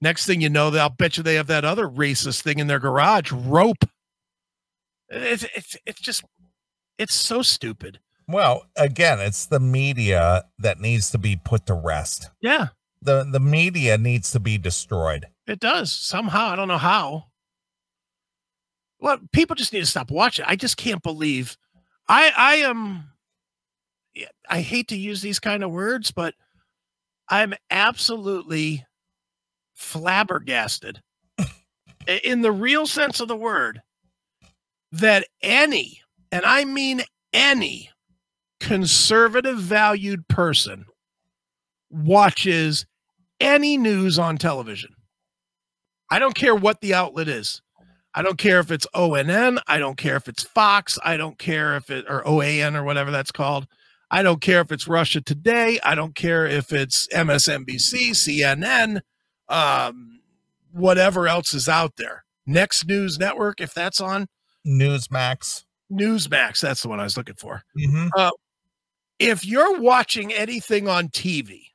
Next 0.00 0.24
thing 0.24 0.40
you 0.40 0.48
know, 0.48 0.68
I'll 0.68 0.88
bet 0.88 1.16
you 1.16 1.24
they 1.24 1.34
have 1.34 1.48
that 1.48 1.64
other 1.64 1.88
racist 1.88 2.42
thing 2.42 2.60
in 2.60 2.68
their 2.68 2.78
garage 2.78 3.32
rope. 3.32 3.84
It's, 5.08 5.44
it's, 5.56 5.76
it's 5.86 6.00
just, 6.00 6.22
it's 6.98 7.14
so 7.16 7.42
stupid. 7.42 7.98
Well, 8.28 8.66
again, 8.76 9.18
it's 9.18 9.46
the 9.46 9.58
media 9.58 10.44
that 10.60 10.78
needs 10.78 11.10
to 11.10 11.18
be 11.18 11.34
put 11.34 11.66
to 11.66 11.74
rest. 11.74 12.30
Yeah, 12.40 12.68
The 13.04 13.24
the 13.24 13.40
media 13.40 13.98
needs 13.98 14.30
to 14.32 14.40
be 14.40 14.58
destroyed. 14.58 15.26
it 15.46 15.58
does 15.60 15.92
somehow. 15.92 16.46
I 16.46 16.56
don't 16.56 16.68
know 16.68 16.78
how. 16.78 17.24
Well, 19.00 19.18
people 19.32 19.56
just 19.56 19.72
need 19.72 19.80
to 19.80 19.86
stop 19.86 20.10
watching. 20.10 20.44
I 20.48 20.54
just 20.54 20.76
can't 20.76 21.02
believe. 21.02 21.56
I 22.08 22.32
I 22.36 22.54
am. 22.56 23.08
I 24.48 24.60
hate 24.60 24.88
to 24.88 24.96
use 24.96 25.20
these 25.22 25.40
kind 25.40 25.64
of 25.64 25.72
words, 25.72 26.12
but 26.12 26.34
I'm 27.28 27.54
absolutely 27.70 28.86
flabbergasted, 29.74 31.00
in 32.22 32.42
the 32.42 32.52
real 32.52 32.86
sense 32.86 33.20
of 33.20 33.28
the 33.28 33.36
word, 33.36 33.82
that 34.92 35.26
any, 35.42 36.02
and 36.30 36.44
I 36.44 36.64
mean 36.64 37.02
any, 37.32 37.90
conservative 38.60 39.58
valued 39.58 40.28
person 40.28 40.84
watches 41.90 42.86
any 43.42 43.76
news 43.76 44.18
on 44.18 44.38
television. 44.38 44.94
I 46.10 46.18
don't 46.18 46.34
care 46.34 46.54
what 46.54 46.80
the 46.80 46.94
outlet 46.94 47.28
is. 47.28 47.60
I 48.14 48.22
don't 48.22 48.38
care 48.38 48.60
if 48.60 48.70
it's 48.70 48.86
ONN. 48.94 49.60
I 49.66 49.78
don't 49.78 49.96
care 49.96 50.16
if 50.16 50.28
it's 50.28 50.42
Fox. 50.42 50.98
I 51.02 51.16
don't 51.16 51.38
care 51.38 51.76
if 51.76 51.90
it 51.90 52.04
or 52.08 52.22
OAN 52.24 52.76
or 52.76 52.84
whatever 52.84 53.10
that's 53.10 53.32
called. 53.32 53.66
I 54.10 54.22
don't 54.22 54.42
care 54.42 54.60
if 54.60 54.70
it's 54.70 54.86
Russia 54.86 55.22
Today. 55.22 55.80
I 55.82 55.94
don't 55.94 56.14
care 56.14 56.46
if 56.46 56.72
it's 56.72 57.08
MSNBC, 57.08 58.10
CNN, 58.10 59.00
um, 59.48 60.20
whatever 60.72 61.26
else 61.26 61.54
is 61.54 61.68
out 61.68 61.96
there. 61.96 62.24
Next 62.46 62.86
News 62.86 63.18
Network, 63.18 63.62
if 63.62 63.72
that's 63.72 64.00
on 64.00 64.26
Newsmax. 64.66 65.64
Newsmax, 65.90 66.60
that's 66.60 66.82
the 66.82 66.88
one 66.88 67.00
I 67.00 67.04
was 67.04 67.16
looking 67.16 67.36
for. 67.36 67.62
Mm-hmm. 67.78 68.28
if 69.18 69.46
you're 69.46 69.80
watching 69.80 70.32
anything 70.32 70.88
on 70.88 71.08
TV, 71.08 71.71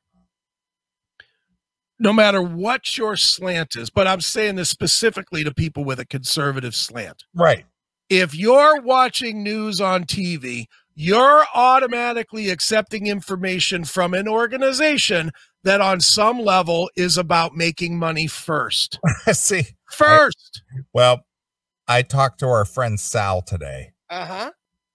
no 1.98 2.12
matter 2.12 2.40
what 2.42 2.96
your 2.96 3.16
slant 3.16 3.76
is, 3.76 3.90
but 3.90 4.06
I'm 4.06 4.20
saying 4.20 4.56
this 4.56 4.68
specifically 4.70 5.44
to 5.44 5.52
people 5.52 5.84
with 5.84 5.98
a 6.00 6.06
conservative 6.06 6.74
slant. 6.74 7.24
Right. 7.34 7.64
If 8.08 8.34
you're 8.34 8.80
watching 8.80 9.42
news 9.42 9.80
on 9.80 10.04
TV, 10.04 10.66
you're 10.94 11.44
automatically 11.54 12.50
accepting 12.50 13.06
information 13.06 13.84
from 13.84 14.14
an 14.14 14.26
organization 14.26 15.30
that 15.64 15.80
on 15.80 16.00
some 16.00 16.38
level 16.40 16.90
is 16.96 17.18
about 17.18 17.54
making 17.54 17.98
money 17.98 18.26
first. 18.26 18.98
See, 19.32 19.64
First. 19.90 20.62
I, 20.76 20.80
well, 20.92 21.20
I 21.86 22.02
talked 22.02 22.40
to 22.40 22.46
our 22.46 22.64
friend 22.64 22.98
Sal 22.98 23.42
today. 23.42 23.92
Uh-huh. 24.10 24.50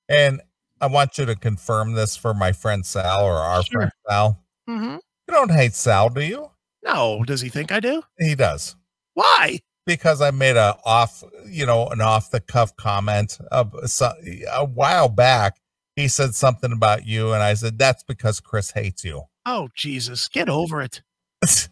And 0.09 0.41
I 0.81 0.87
want 0.87 1.17
you 1.17 1.25
to 1.25 1.35
confirm 1.35 1.93
this 1.93 2.15
for 2.17 2.33
my 2.33 2.51
friend 2.51 2.85
Sal 2.85 3.23
or 3.23 3.33
our 3.37 3.63
Sure. 3.63 3.81
friend 3.81 3.91
Sal. 4.09 4.43
Mm-hmm. 4.69 4.93
You 4.95 5.33
don't 5.33 5.51
hate 5.51 5.73
Sal, 5.73 6.09
do 6.09 6.21
you? 6.21 6.49
No, 6.83 7.23
does 7.25 7.41
he 7.41 7.49
think 7.49 7.71
I 7.71 7.79
do? 7.79 8.03
He 8.19 8.35
does. 8.35 8.75
Why? 9.13 9.59
Because 9.85 10.21
I 10.21 10.31
made 10.31 10.55
a 10.55 10.77
off, 10.85 11.23
you 11.45 11.65
know, 11.65 11.87
an 11.87 12.01
off 12.01 12.31
the 12.31 12.39
cuff 12.39 12.75
comment 12.75 13.37
so, 13.85 14.11
a 14.51 14.65
while 14.65 15.09
back. 15.09 15.57
He 15.95 16.07
said 16.07 16.33
something 16.33 16.71
about 16.71 17.05
you, 17.05 17.33
and 17.33 17.43
I 17.43 17.53
said 17.53 17.77
that's 17.77 18.03
because 18.03 18.39
Chris 18.39 18.71
hates 18.71 19.03
you. 19.03 19.23
Oh, 19.45 19.69
Jesus. 19.75 20.27
Get 20.27 20.49
over 20.49 20.81
it. 20.81 21.01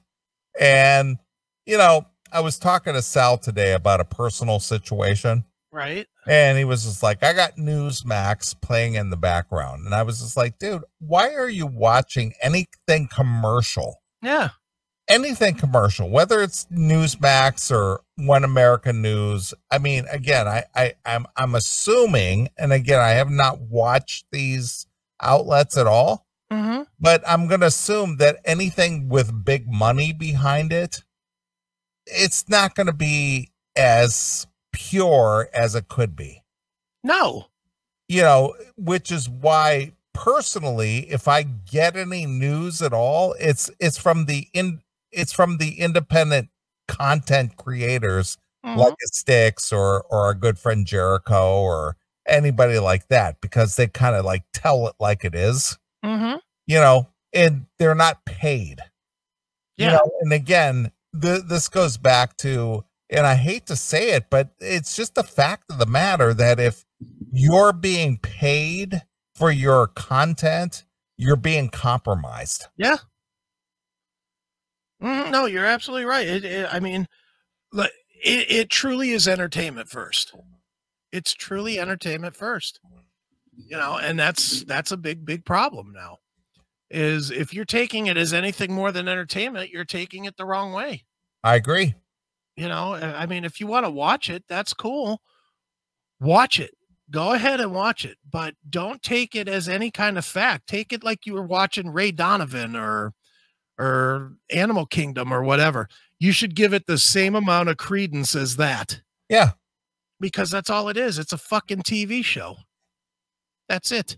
and 0.60 1.18
you 1.66 1.78
know, 1.78 2.06
I 2.32 2.42
was 2.42 2.58
talking 2.60 2.94
to 2.94 3.02
Sal 3.02 3.38
today 3.38 3.74
about 3.74 4.00
a 4.00 4.06
personal 4.06 4.60
situation, 4.60 5.46
Right? 5.72 6.08
and 6.28 6.58
he 6.58 6.66
was 6.66 6.84
just 6.84 7.02
like, 7.02 7.24
"I 7.24 7.34
got 7.34 7.56
Newsmax 7.58 8.60
playing 8.62 8.96
in 8.96 9.10
the 9.10 9.18
background," 9.18 9.86
and 9.86 9.96
I 9.96 10.04
was 10.04 10.20
just 10.20 10.38
like, 10.38 10.60
"Dude, 10.60 10.84
why 11.00 11.34
are 11.34 11.50
you 11.50 11.66
watching 11.66 12.34
anything 12.42 13.08
commercial?" 13.08 14.02
Yeah. 14.22 14.50
Anything 15.12 15.56
commercial, 15.56 16.10
whether 16.10 16.42
it's 16.42 16.66
Newsmax 16.72 17.72
or 17.72 18.02
One 18.18 18.44
American 18.44 19.02
News. 19.02 19.54
I 19.70 19.78
mean, 19.78 20.06
again, 20.12 20.48
I, 20.48 20.64
I 20.76 20.94
I'm 21.06 21.26
I'm 21.36 21.56
assuming, 21.56 22.50
and 22.58 22.72
again, 22.74 23.00
I 23.00 23.10
have 23.12 23.30
not 23.30 23.60
watched 23.62 24.26
these 24.32 24.86
outlets 25.22 25.78
at 25.78 25.88
all, 25.88 26.26
Mm-hmm. 26.52 26.82
but 27.00 27.24
I'm 27.26 27.48
gonna 27.48 27.68
assume 27.68 28.18
that 28.18 28.40
anything 28.44 29.08
with 29.08 29.46
big 29.46 29.72
money 29.72 30.12
behind 30.14 30.74
it, 30.74 31.04
it's 32.06 32.50
not 32.50 32.76
gonna 32.76 32.92
be 32.94 33.52
as 33.76 34.48
pure 34.74 35.48
as 35.54 35.76
it 35.76 35.88
could 35.88 36.16
be 36.16 36.44
No. 37.04 37.48
you 38.10 38.22
know, 38.22 38.56
which 38.78 39.12
is 39.14 39.30
why 39.30 39.94
personally, 40.14 41.10
if 41.10 41.28
I 41.30 41.44
get 41.44 41.96
any 41.96 42.26
news 42.26 42.82
at 42.82 42.92
all, 42.94 43.34
it's 43.40 43.70
it's 43.80 43.98
from 43.98 44.26
the 44.26 44.48
in 44.54 44.82
it's 45.12 45.34
from 45.34 45.58
the 45.58 45.80
independent 45.80 46.50
content 46.88 47.56
creators 47.58 48.38
Mhm. 48.66 48.78
like 48.78 48.94
a 48.94 49.08
Styx 49.08 49.72
or 49.74 50.04
or 50.10 50.22
our 50.26 50.34
good 50.34 50.60
friend 50.60 50.86
Jericho 50.86 51.62
or 51.62 51.98
anybody 52.28 52.78
like 52.80 53.08
that 53.08 53.42
because 53.42 53.76
they 53.76 53.88
kind 53.88 54.16
of 54.16 54.24
like 54.26 54.44
tell 54.54 54.88
it 54.88 54.96
like 55.00 55.26
it 55.26 55.34
is, 55.36 55.78
Mhm. 56.06 56.40
you 56.68 56.76
know, 56.80 57.10
and 57.34 57.66
they're 57.80 57.96
not 57.96 58.24
paid. 58.26 58.80
Yeah. 59.78 59.86
You 59.86 59.92
know, 59.98 60.12
and 60.22 60.34
again, 60.34 60.92
th- 61.20 61.44
this 61.48 61.68
goes 61.70 61.98
back 61.98 62.38
to, 62.38 62.86
and 63.10 63.26
I 63.26 63.36
hate 63.36 63.66
to 63.68 63.76
say 63.76 64.12
it, 64.12 64.30
but 64.30 64.52
it's 64.60 64.96
just 64.96 65.16
the 65.16 65.24
fact 65.24 65.66
of 65.72 65.80
the 65.80 65.86
matter 65.88 66.34
that 66.36 66.60
if 66.60 66.86
you're 67.32 67.74
being 67.74 68.18
paid 68.20 69.02
for 69.36 69.50
your 69.52 69.88
content, 69.88 70.86
you're 71.18 71.36
being 71.36 71.70
compromised. 71.70 72.68
Yeah. 72.78 72.98
Mhm. 75.02 75.32
No, 75.32 75.46
you're 75.46 75.66
absolutely 75.66 76.06
right. 76.06 76.28
It, 76.28 76.46
it, 76.46 76.70
I 76.72 76.80
mean, 76.80 77.08
like, 77.74 77.92
it, 78.24 78.52
it 78.52 78.70
truly 78.70 79.12
is 79.12 79.28
entertainment 79.28 79.90
first. 79.90 80.34
It's 81.12 81.34
truly 81.34 81.80
entertainment 81.80 82.36
first. 82.36 82.80
You 83.58 83.78
know, 83.78 83.98
and 83.98 84.20
that's 84.20 84.64
that's 84.66 84.92
a 84.92 84.98
big, 84.98 85.26
big 85.26 85.46
problem 85.46 85.94
now. 85.94 86.18
Is 86.90 87.32
if 87.32 87.54
you're 87.54 87.66
taking 87.66 88.08
it 88.08 88.18
as 88.18 88.34
anything 88.34 88.74
more 88.74 88.92
than 88.92 89.08
entertainment, 89.08 89.72
you're 89.72 89.86
taking 89.86 90.26
it 90.26 90.38
the 90.38 90.46
wrong 90.46 90.74
way. 90.74 91.06
I 91.44 91.56
agree. 91.56 91.96
You 92.56 92.68
know, 92.68 92.96
I 92.96 93.26
mean, 93.26 93.46
if 93.46 93.60
you 93.60 93.68
want 93.68 93.86
to 93.86 93.90
watch 93.90 94.30
it, 94.30 94.44
that's 94.48 94.74
cool. 94.74 95.22
Watch 96.20 96.60
it. 96.60 96.72
Go 97.10 97.34
ahead 97.34 97.60
and 97.60 97.74
watch 97.74 98.06
it, 98.06 98.18
but 98.30 98.56
don't 98.70 99.02
take 99.04 99.36
it 99.36 99.48
as 99.50 99.68
any 99.68 99.92
kind 99.92 100.18
of 100.18 100.26
fact. 100.26 100.68
Take 100.68 100.94
it 100.94 101.04
like 101.04 101.26
you 101.26 101.34
were 101.34 101.46
watching 101.46 101.90
Ray 101.92 102.12
Donovan 102.12 102.76
or 102.76 103.14
or 103.82 104.34
Animal 104.52 104.86
Kingdom 104.86 105.34
or 105.34 105.44
whatever. 105.44 105.90
You 106.20 106.32
should 106.32 106.56
give 106.56 106.74
it 106.74 106.86
the 106.86 106.98
same 107.00 107.34
amount 107.36 107.70
of 107.70 107.78
credence 107.78 108.36
as 108.36 108.56
that 108.58 109.02
Yeah. 109.30 109.52
because 110.20 110.52
that's 110.52 110.70
all 110.70 110.88
it 110.90 110.98
is. 110.98 111.18
It's 111.18 111.34
a 111.34 111.38
fucking 111.38 111.82
TV 111.82 112.24
show. 112.24 112.58
That's 113.68 113.92
it. 113.92 114.18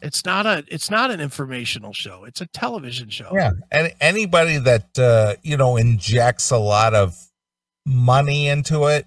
It's 0.00 0.24
not 0.24 0.46
a 0.46 0.64
it's 0.68 0.90
not 0.90 1.10
an 1.10 1.20
informational 1.20 1.92
show. 1.92 2.24
It's 2.24 2.40
a 2.40 2.46
television 2.46 3.10
show. 3.10 3.30
Yeah. 3.34 3.50
And 3.72 3.92
anybody 4.00 4.58
that, 4.58 4.96
uh, 4.96 5.34
you 5.42 5.56
know, 5.56 5.76
injects 5.76 6.52
a 6.52 6.58
lot 6.58 6.94
of 6.94 7.16
money 7.84 8.46
into 8.46 8.84
it, 8.86 9.06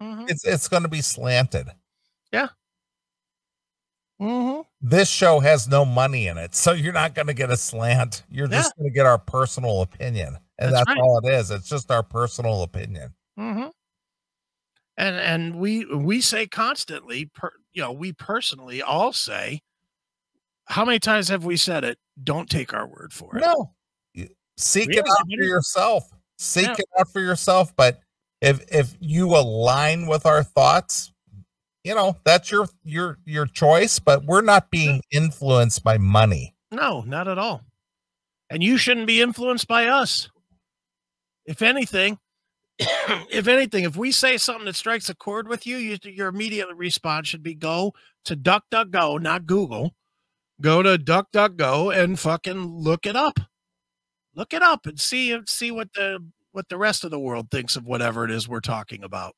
Mhm. 0.00 0.30
it's, 0.30 0.46
it's 0.46 0.66
going 0.68 0.84
to 0.84 0.88
be 0.88 1.02
slanted. 1.02 1.68
Mhm. 4.20 4.64
This 4.82 5.08
show 5.08 5.40
has 5.40 5.66
no 5.68 5.84
money 5.84 6.26
in 6.26 6.36
it, 6.38 6.54
so 6.54 6.72
you're 6.72 6.92
not 6.92 7.14
going 7.14 7.26
to 7.28 7.34
get 7.34 7.50
a 7.50 7.56
slant. 7.56 8.22
You're 8.28 8.48
just 8.48 8.76
going 8.76 8.90
to 8.90 8.94
get 8.94 9.06
our 9.06 9.18
personal 9.18 9.80
opinion, 9.82 10.36
and 10.58 10.72
That's 10.72 10.84
that's, 10.84 10.88
right. 10.88 10.98
all 11.00 11.18
it 11.24 11.32
is. 11.32 11.50
It's 11.50 11.68
just 11.68 11.90
our 11.90 12.02
personal 12.02 12.62
opinion. 12.62 13.14
hmm 13.36 13.68
And 14.98 15.16
and 15.16 15.56
we 15.58 15.86
we 15.86 16.20
say 16.20 16.46
constantly, 16.46 17.26
per, 17.26 17.50
you 17.72 17.80
know, 17.82 17.92
we 17.92 18.12
personally 18.12 18.82
all 18.82 19.12
say, 19.14 19.62
how 20.66 20.84
many 20.84 20.98
times 20.98 21.28
have 21.28 21.44
we 21.44 21.56
said 21.56 21.84
it? 21.84 21.98
Don't 22.22 22.48
take 22.50 22.74
our 22.74 22.86
word 22.86 23.12
for 23.12 23.36
it. 23.38 23.40
No, 23.40 23.74
You- 24.12 24.28
seek 24.58 24.88
Really, 24.88 25.00
it 25.00 25.08
out 25.08 25.26
for 25.26 25.42
yourself. 25.44 26.04
Seek 26.38 26.66
Yeah. 26.66 26.74
it 26.78 26.86
out 26.98 27.08
for 27.12 27.20
yourself. 27.20 27.74
But 27.76 28.00
if 28.42 28.60
if 28.72 28.94
you 29.00 29.28
align 29.34 30.06
with 30.06 30.26
our 30.26 30.42
thoughts, 30.42 31.12
you 31.84 31.94
know 31.94 32.16
that's 32.24 32.50
your 32.50 32.68
your 32.84 33.18
your 33.24 33.46
choice. 33.46 33.98
But 33.98 34.24
we're 34.24 34.40
not 34.40 34.70
being 34.70 35.02
influenced 35.10 35.82
by 35.82 35.98
money. 35.98 36.54
No, 36.70 37.02
not 37.02 37.28
at 37.28 37.38
all. 37.38 37.62
And 38.50 38.62
you 38.62 38.76
shouldn't 38.76 39.06
be 39.06 39.20
influenced 39.20 39.68
by 39.68 39.86
us. 39.86 40.28
If 41.46 41.62
anything, 41.62 42.18
if 42.78 43.48
anything, 43.48 43.84
if 43.84 43.96
we 43.96 44.12
say 44.12 44.36
something 44.36 44.66
that 44.66 44.76
strikes 44.76 45.08
a 45.08 45.14
chord 45.14 45.48
with 45.48 45.66
you, 45.66 45.76
you 45.76 45.98
your 46.04 46.28
immediate 46.28 46.68
response 46.74 47.28
should 47.28 47.42
be 47.42 47.54
go 47.54 47.92
to 48.24 48.36
DuckDuckGo, 48.36 49.20
not 49.20 49.46
Google. 49.46 49.94
Go 50.60 50.82
to 50.82 50.98
DuckDuckGo 50.98 51.96
and 51.96 52.18
fucking 52.18 52.66
look 52.66 53.06
it 53.06 53.16
up. 53.16 53.40
Look 54.34 54.52
it 54.52 54.62
up 54.62 54.86
and 54.86 55.00
see 55.00 55.36
see 55.46 55.70
what 55.70 55.92
the 55.94 56.24
what 56.52 56.68
the 56.68 56.78
rest 56.78 57.04
of 57.04 57.10
the 57.10 57.18
world 57.18 57.50
thinks 57.50 57.76
of 57.76 57.84
whatever 57.84 58.24
it 58.24 58.30
is 58.30 58.48
we're 58.48 58.60
talking 58.60 59.02
about. 59.02 59.34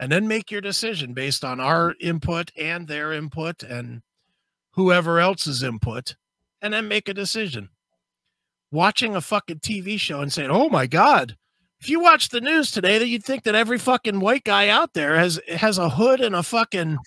And 0.00 0.12
then 0.12 0.28
make 0.28 0.50
your 0.50 0.60
decision 0.60 1.12
based 1.12 1.44
on 1.44 1.58
our 1.58 1.94
input 2.00 2.52
and 2.56 2.86
their 2.86 3.12
input 3.12 3.62
and 3.62 4.02
whoever 4.72 5.18
else's 5.18 5.62
input 5.62 6.14
and 6.62 6.72
then 6.72 6.88
make 6.88 7.08
a 7.08 7.14
decision. 7.14 7.70
Watching 8.70 9.16
a 9.16 9.20
fucking 9.20 9.60
TV 9.60 9.98
show 9.98 10.20
and 10.20 10.32
saying, 10.32 10.50
"Oh 10.50 10.68
my 10.68 10.86
god." 10.86 11.36
If 11.80 11.88
you 11.88 12.00
watch 12.00 12.28
the 12.28 12.40
news 12.40 12.72
today, 12.72 12.98
that 12.98 13.06
you'd 13.06 13.24
think 13.24 13.44
that 13.44 13.54
every 13.54 13.78
fucking 13.78 14.18
white 14.18 14.44
guy 14.44 14.68
out 14.68 14.94
there 14.94 15.16
has 15.16 15.40
has 15.48 15.78
a 15.78 15.88
hood 15.88 16.20
and 16.20 16.34
a 16.34 16.42
fucking 16.42 16.98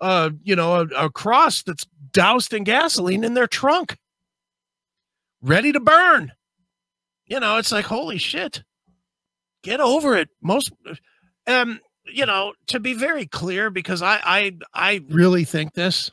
uh, 0.00 0.30
you 0.42 0.56
know, 0.56 0.80
a, 0.80 1.06
a 1.06 1.10
cross 1.10 1.62
that's 1.62 1.86
doused 2.12 2.52
in 2.52 2.64
gasoline 2.64 3.24
in 3.24 3.34
their 3.34 3.46
trunk. 3.46 3.96
Ready 5.42 5.72
to 5.72 5.80
burn. 5.80 6.32
You 7.26 7.40
know, 7.40 7.58
it's 7.58 7.72
like 7.72 7.84
holy 7.84 8.18
shit. 8.18 8.62
Get 9.62 9.80
over 9.80 10.16
it. 10.16 10.28
Most 10.40 10.72
um 11.46 11.80
you 12.12 12.26
know, 12.26 12.54
to 12.68 12.80
be 12.80 12.94
very 12.94 13.26
clear 13.26 13.70
because 13.70 14.02
I 14.02 14.20
I 14.24 14.52
I 14.74 15.04
really 15.08 15.44
think 15.44 15.74
this. 15.74 16.10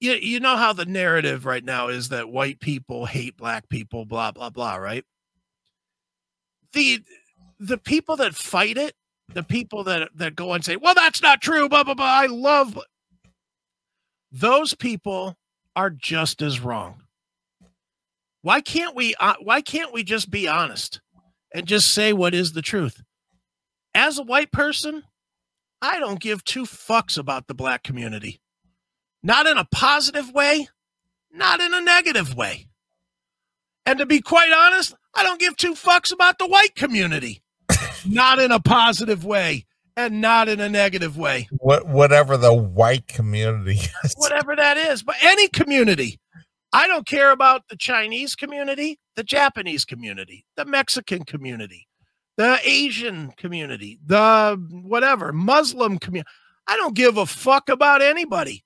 You, 0.00 0.14
you 0.14 0.40
know 0.40 0.56
how 0.56 0.72
the 0.72 0.84
narrative 0.84 1.46
right 1.46 1.64
now 1.64 1.86
is 1.86 2.08
that 2.08 2.28
white 2.28 2.58
people 2.58 3.06
hate 3.06 3.36
black 3.36 3.68
people 3.68 4.04
blah 4.04 4.32
blah 4.32 4.50
blah 4.50 4.76
right? 4.76 5.04
The 6.72 7.02
the 7.60 7.78
people 7.78 8.16
that 8.16 8.34
fight 8.34 8.76
it 8.76 8.94
the 9.32 9.44
people 9.44 9.84
that 9.84 10.10
that 10.16 10.34
go 10.34 10.52
and 10.52 10.64
say 10.64 10.76
well 10.76 10.94
that's 10.94 11.22
not 11.22 11.40
true 11.40 11.68
blah 11.68 11.84
blah 11.84 11.94
blah 11.94 12.04
i 12.04 12.26
love 12.26 12.76
those 14.32 14.74
people 14.74 15.36
are 15.76 15.90
just 15.90 16.40
as 16.42 16.60
wrong. 16.60 17.02
Why 18.40 18.60
can't 18.60 18.96
we 18.96 19.14
uh, 19.20 19.34
why 19.40 19.60
can't 19.60 19.92
we 19.92 20.02
just 20.02 20.30
be 20.30 20.48
honest 20.48 21.00
and 21.54 21.66
just 21.66 21.92
say 21.92 22.12
what 22.12 22.34
is 22.34 22.52
the 22.52 22.62
truth 22.62 23.02
as 23.94 24.18
a 24.18 24.22
white 24.22 24.52
person 24.52 25.02
i 25.80 25.98
don't 25.98 26.20
give 26.20 26.44
two 26.44 26.64
fucks 26.64 27.18
about 27.18 27.46
the 27.46 27.54
black 27.54 27.82
community 27.82 28.40
not 29.22 29.46
in 29.46 29.56
a 29.56 29.64
positive 29.64 30.32
way, 30.32 30.68
not 31.32 31.60
in 31.60 31.72
a 31.72 31.80
negative 31.80 32.34
way. 32.34 32.66
And 33.86 33.98
to 33.98 34.06
be 34.06 34.20
quite 34.20 34.52
honest, 34.52 34.94
I 35.14 35.22
don't 35.22 35.40
give 35.40 35.56
two 35.56 35.74
fucks 35.74 36.12
about 36.12 36.38
the 36.38 36.46
white 36.46 36.74
community, 36.74 37.42
not 38.06 38.38
in 38.38 38.50
a 38.50 38.60
positive 38.60 39.24
way 39.24 39.66
and 39.96 40.20
not 40.20 40.48
in 40.48 40.60
a 40.60 40.68
negative 40.68 41.16
way. 41.16 41.48
What 41.50 41.86
whatever 41.86 42.36
the 42.36 42.54
white 42.54 43.06
community 43.08 43.78
is. 44.04 44.14
Whatever 44.16 44.56
that 44.56 44.76
is, 44.76 45.02
but 45.02 45.16
any 45.22 45.48
community. 45.48 46.18
I 46.74 46.86
don't 46.86 47.06
care 47.06 47.32
about 47.32 47.68
the 47.68 47.76
Chinese 47.76 48.34
community, 48.34 48.98
the 49.14 49.22
Japanese 49.22 49.84
community, 49.84 50.46
the 50.56 50.64
Mexican 50.64 51.24
community, 51.24 51.86
the 52.36 52.58
Asian 52.64 53.32
community, 53.36 53.98
the 54.04 54.56
whatever, 54.70 55.32
Muslim 55.32 55.98
community. 55.98 56.30
I 56.66 56.76
don't 56.76 56.94
give 56.94 57.16
a 57.16 57.26
fuck 57.26 57.68
about 57.68 58.02
anybody. 58.02 58.64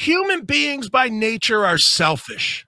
Human 0.00 0.44
beings 0.44 0.88
by 0.88 1.08
nature 1.08 1.64
are 1.64 1.78
selfish. 1.78 2.66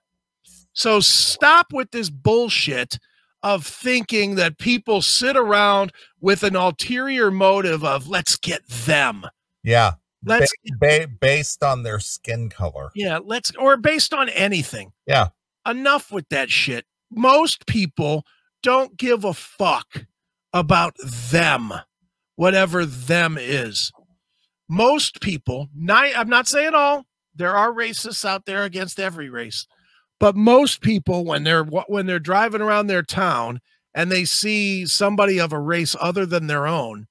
So 0.73 0.99
stop 0.99 1.67
with 1.73 1.91
this 1.91 2.09
bullshit 2.09 2.97
of 3.43 3.65
thinking 3.65 4.35
that 4.35 4.57
people 4.57 5.01
sit 5.01 5.37
around 5.37 5.91
with 6.21 6.43
an 6.43 6.55
ulterior 6.55 7.31
motive 7.31 7.83
of 7.83 8.07
let's 8.07 8.35
get 8.37 8.65
them. 8.67 9.25
Yeah. 9.63 9.93
Let's 10.25 10.51
ba- 10.79 11.07
based 11.19 11.63
on 11.63 11.83
their 11.83 11.99
skin 11.99 12.49
color. 12.49 12.91
yeah, 12.93 13.19
let's 13.23 13.55
or 13.55 13.77
based 13.77 14.13
on 14.13 14.27
anything. 14.29 14.91
Yeah. 15.07 15.29
Enough 15.65 16.11
with 16.11 16.27
that 16.29 16.49
shit. 16.49 16.85
Most 17.09 17.65
people 17.67 18.25
don't 18.63 18.97
give 18.97 19.23
a 19.23 19.33
fuck 19.33 20.05
about 20.53 20.95
them, 21.03 21.71
whatever 22.35 22.85
them 22.85 23.37
is. 23.39 23.91
Most 24.67 25.21
people, 25.21 25.69
ni- 25.75 26.13
I'm 26.13 26.29
not 26.29 26.47
saying 26.47 26.73
all, 26.75 27.05
there 27.35 27.55
are 27.55 27.71
racists 27.71 28.25
out 28.25 28.45
there 28.45 28.63
against 28.63 28.99
every 28.99 29.29
race. 29.29 29.65
But 30.19 30.35
most 30.35 30.81
people 30.81 31.23
when 31.23 31.43
they're 31.43 31.63
when 31.63 32.05
they're 32.05 32.19
driving 32.19 32.61
around 32.61 32.87
their 32.87 33.03
town 33.03 33.61
and 33.95 34.11
they 34.11 34.25
see 34.25 34.85
somebody 34.85 35.39
of 35.39 35.53
a 35.53 35.59
race 35.59 35.95
other 35.99 36.25
than 36.25 36.47
their 36.47 36.67
own, 36.67 37.07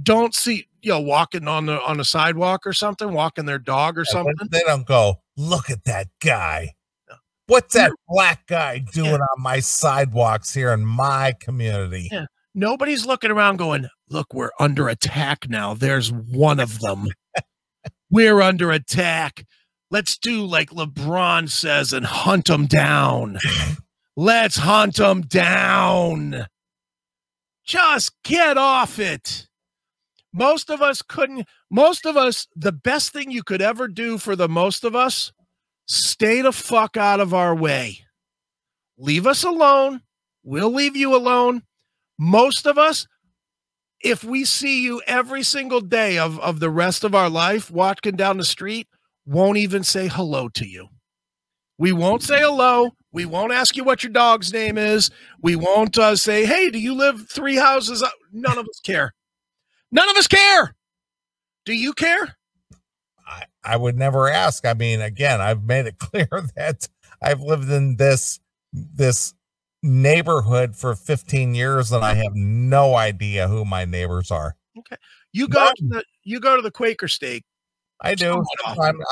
don't 0.00 0.34
see 0.34 0.68
you 0.80 0.92
know 0.92 1.00
walking 1.00 1.48
on 1.48 1.66
the 1.66 1.82
on 1.82 1.96
the 1.96 2.04
sidewalk 2.04 2.64
or 2.64 2.72
something, 2.72 3.12
walking 3.12 3.46
their 3.46 3.58
dog 3.58 3.98
or 3.98 4.04
Yeah, 4.06 4.12
something. 4.12 4.48
They 4.52 4.60
don't 4.60 4.86
go, 4.86 5.22
look 5.36 5.68
at 5.68 5.82
that 5.84 6.06
guy. 6.20 6.74
What's 7.48 7.72
that 7.74 7.92
black 8.06 8.46
guy 8.46 8.78
doing 8.78 9.14
on 9.14 9.42
my 9.42 9.60
sidewalks 9.60 10.52
here 10.52 10.70
in 10.70 10.84
my 10.84 11.32
community? 11.40 12.08
Yeah. 12.12 12.26
Nobody's 12.54 13.06
looking 13.06 13.30
around 13.30 13.56
going, 13.56 13.88
look, 14.10 14.34
we're 14.34 14.50
under 14.60 14.86
attack 14.86 15.48
now. 15.48 15.72
There's 15.72 16.12
one 16.12 16.60
of 16.60 16.78
them. 16.80 17.08
we're 18.10 18.42
under 18.42 18.70
attack. 18.70 19.46
Let's 19.90 20.18
do 20.18 20.44
like 20.44 20.68
LeBron 20.70 21.48
says 21.48 21.94
and 21.94 22.04
hunt 22.04 22.48
them 22.48 22.66
down. 22.66 23.38
Let's 24.14 24.58
hunt 24.58 24.96
them 24.96 25.22
down. 25.22 26.48
Just 27.64 28.12
get 28.24 28.58
off 28.58 28.98
it. 28.98 29.48
Most 30.34 30.68
of 30.68 30.82
us 30.82 31.00
couldn't, 31.00 31.46
most 31.70 32.04
of 32.04 32.18
us, 32.18 32.46
the 32.54 32.72
best 32.72 33.14
thing 33.14 33.30
you 33.30 33.42
could 33.42 33.62
ever 33.62 33.88
do 33.88 34.18
for 34.18 34.36
the 34.36 34.48
most 34.50 34.84
of 34.84 34.94
us, 34.94 35.32
stay 35.88 36.42
the 36.42 36.52
fuck 36.52 36.96
out 36.96 37.20
of 37.20 37.34
our 37.34 37.54
way. 37.54 38.00
Leave 38.96 39.26
us 39.26 39.44
alone. 39.44 40.02
We'll 40.42 40.72
leave 40.72 40.96
you 40.96 41.14
alone. 41.14 41.62
Most 42.18 42.66
of 42.66 42.78
us 42.78 43.06
if 44.00 44.22
we 44.22 44.44
see 44.44 44.82
you 44.82 45.02
every 45.06 45.42
single 45.42 45.80
day 45.80 46.18
of, 46.18 46.38
of 46.40 46.60
the 46.60 46.70
rest 46.70 47.04
of 47.04 47.14
our 47.14 47.28
life 47.28 47.70
walking 47.70 48.16
down 48.16 48.36
the 48.36 48.44
street 48.44 48.86
won't 49.26 49.58
even 49.58 49.82
say 49.82 50.08
hello 50.08 50.48
to 50.48 50.66
you. 50.66 50.88
We 51.78 51.92
won't 51.92 52.22
say 52.22 52.38
hello. 52.38 52.92
We 53.12 53.24
won't 53.24 53.52
ask 53.52 53.76
you 53.76 53.84
what 53.84 54.02
your 54.02 54.12
dog's 54.12 54.52
name 54.52 54.78
is. 54.78 55.10
We 55.42 55.56
won't 55.56 55.98
uh, 55.98 56.16
say 56.16 56.44
hey 56.44 56.70
do 56.70 56.78
you 56.78 56.94
live 56.94 57.28
three 57.28 57.56
houses 57.56 58.04
none 58.32 58.58
of 58.58 58.66
us 58.68 58.80
care. 58.80 59.14
None 59.90 60.08
of 60.08 60.16
us 60.16 60.26
care. 60.26 60.74
Do 61.64 61.74
you 61.74 61.92
care 61.92 62.36
I, 63.68 63.76
would 63.76 63.96
never 63.96 64.28
ask. 64.28 64.66
I 64.66 64.74
mean, 64.74 65.00
again, 65.00 65.40
I've 65.40 65.64
made 65.64 65.86
it 65.86 65.98
clear 65.98 66.28
that 66.56 66.88
I've 67.22 67.40
lived 67.40 67.70
in 67.70 67.96
this 67.96 68.40
this 68.72 69.34
neighborhood 69.82 70.76
for 70.76 70.94
15 70.94 71.54
years 71.54 71.92
and 71.92 72.04
I 72.04 72.14
have 72.14 72.34
no 72.34 72.96
idea 72.96 73.48
who 73.48 73.64
my 73.64 73.84
neighbors 73.84 74.30
are. 74.30 74.56
Okay. 74.78 74.96
You 75.32 75.48
go 75.48 75.70
to 75.74 75.84
the 75.88 76.04
you 76.24 76.40
go 76.40 76.56
to 76.56 76.62
the 76.62 76.70
quaker 76.70 77.08
steak 77.08 77.44
I 78.00 78.14
do. 78.14 78.44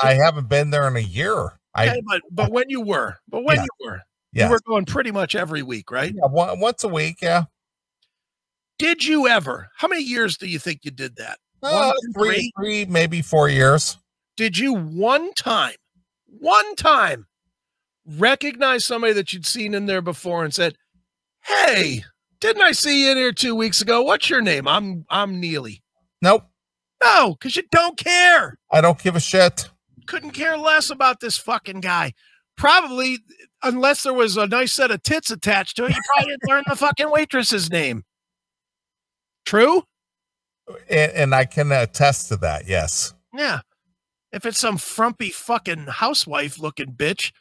I 0.03 0.13
haven't 0.13 0.47
been 0.49 0.69
there 0.69 0.87
in 0.87 0.95
a 0.95 1.01
year. 1.01 1.59
I 1.73 1.89
okay, 1.89 2.01
but 2.05 2.21
but 2.31 2.51
when 2.51 2.69
you 2.69 2.81
were 2.81 3.17
but 3.29 3.43
when 3.43 3.57
Yeah. 3.57 3.63
you 3.63 3.87
were 3.87 4.01
yeah, 4.33 4.45
you 4.45 4.51
were 4.51 4.59
going 4.67 4.85
pretty 4.85 5.11
much 5.11 5.35
every 5.35 5.63
week 5.63 5.89
right 5.89 6.13
yeah 6.13 6.27
once 6.27 6.83
a 6.83 6.87
week. 6.87 7.17
Yeah, 7.21 7.45
Did 8.77 9.03
you 9.03 9.27
ever? 9.27 9.69
How 9.77 9.87
many 9.87 10.03
years 10.03 10.37
do 10.37 10.47
you 10.47 10.59
think 10.59 10.81
you 10.83 10.91
did 10.91 11.15
that? 11.15 11.39
uh, 11.63 11.91
two, 11.91 12.13
three, 12.13 12.51
three, 12.57 12.85
maybe 12.85 13.21
four 13.21 13.49
years. 13.49 13.97
Did 14.37 14.57
you 14.57 14.73
one 14.73 15.33
time, 15.33 15.75
one 16.27 16.75
time, 16.75 17.25
recognize 18.05 18.85
somebody 18.85 19.11
that 19.13 19.33
you'd 19.33 19.45
seen 19.45 19.73
in 19.73 19.87
there 19.87 20.01
before 20.01 20.45
and 20.45 20.53
said, 20.53 20.77
"Hey, 21.43 22.03
didn't 22.39 22.61
I 22.61 22.71
see 22.71 23.05
you 23.05 23.11
in 23.11 23.17
here 23.17 23.33
two 23.33 23.55
weeks 23.55 23.81
ago? 23.81 24.03
What's 24.03 24.29
your 24.29 24.41
name? 24.41 24.67
I'm 24.67 25.05
I'm 25.09 25.39
Neely." 25.39 25.83
Nope, 26.21 26.43
No, 27.03 27.33
because 27.33 27.55
you 27.55 27.63
don't 27.71 27.97
care. 27.97 28.57
I 28.71 28.79
don't 28.81 29.01
give 29.01 29.15
a 29.15 29.19
shit. 29.19 29.69
Couldn't 30.07 30.31
care 30.31 30.57
less 30.57 30.89
about 30.89 31.19
this 31.19 31.37
fucking 31.37 31.81
guy. 31.81 32.13
Probably, 32.57 33.19
unless 33.63 34.03
there 34.03 34.13
was 34.13 34.35
a 34.37 34.47
nice 34.47 34.73
set 34.73 34.89
of 34.89 35.03
tits 35.03 35.29
attached 35.29 35.75
to 35.77 35.85
it, 35.85 35.95
you 35.95 36.01
probably 36.13 36.31
didn't 36.31 36.49
learn 36.49 36.63
the 36.67 36.75
fucking 36.75 37.11
waitress's 37.11 37.69
name. 37.69 38.03
True. 39.45 39.83
And, 40.89 41.11
and 41.11 41.35
I 41.35 41.45
can 41.45 41.71
attest 41.71 42.29
to 42.29 42.37
that. 42.37 42.67
Yes. 42.67 43.13
Yeah. 43.33 43.59
If 44.31 44.45
it's 44.45 44.59
some 44.59 44.77
frumpy 44.77 45.29
fucking 45.29 45.87
housewife 45.87 46.59
looking 46.59 46.93
bitch, 46.93 47.31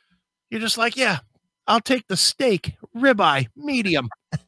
you're 0.51 0.61
just 0.61 0.79
like, 0.79 0.97
yeah, 0.97 1.19
I'll 1.67 1.81
take 1.81 2.07
the 2.09 2.17
steak, 2.17 2.77
ribeye, 2.97 3.49
medium. 3.57 4.09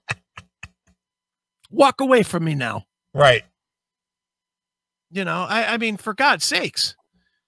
Walk 1.70 2.00
away 2.00 2.22
from 2.22 2.44
me 2.44 2.54
now. 2.54 2.84
Right. 3.12 3.42
You 5.10 5.24
know, 5.24 5.46
I, 5.48 5.74
I 5.74 5.76
mean, 5.78 5.96
for 5.96 6.14
God's 6.14 6.44
sakes, 6.44 6.94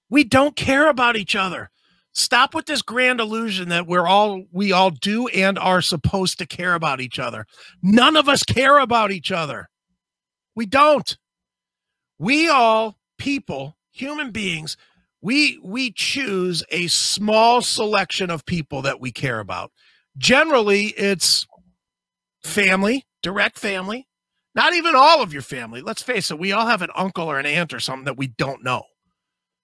we 0.08 0.24
don't 0.24 0.56
care 0.56 0.88
about 0.88 1.16
each 1.16 1.36
other. 1.36 1.70
Stop 2.12 2.54
with 2.54 2.66
this 2.66 2.82
grand 2.82 3.20
illusion 3.20 3.68
that 3.68 3.86
we're 3.86 4.06
all 4.06 4.42
we 4.50 4.72
all 4.72 4.90
do 4.90 5.28
and 5.28 5.58
are 5.58 5.80
supposed 5.80 6.38
to 6.38 6.46
care 6.46 6.74
about 6.74 7.00
each 7.00 7.18
other. 7.18 7.46
None 7.82 8.16
of 8.16 8.28
us 8.28 8.42
care 8.42 8.78
about 8.78 9.12
each 9.12 9.30
other. 9.30 9.68
We 10.56 10.66
don't. 10.66 11.16
We 12.18 12.48
all 12.48 12.96
people, 13.18 13.76
human 14.00 14.30
beings, 14.30 14.76
we 15.22 15.58
we 15.62 15.92
choose 15.92 16.64
a 16.70 16.86
small 16.88 17.62
selection 17.62 18.30
of 18.30 18.46
people 18.46 18.82
that 18.82 19.00
we 19.00 19.12
care 19.12 19.38
about. 19.38 19.70
Generally, 20.16 20.86
it's 20.96 21.46
family, 22.42 23.04
direct 23.22 23.58
family, 23.58 24.06
not 24.54 24.74
even 24.74 24.94
all 24.94 25.22
of 25.22 25.32
your 25.32 25.42
family. 25.42 25.82
Let's 25.82 26.02
face 26.02 26.30
it, 26.30 26.38
we 26.38 26.52
all 26.52 26.66
have 26.66 26.82
an 26.82 26.90
uncle 26.94 27.30
or 27.30 27.38
an 27.38 27.46
aunt 27.46 27.72
or 27.72 27.80
something 27.80 28.06
that 28.06 28.16
we 28.16 28.28
don't 28.28 28.64
know, 28.64 28.84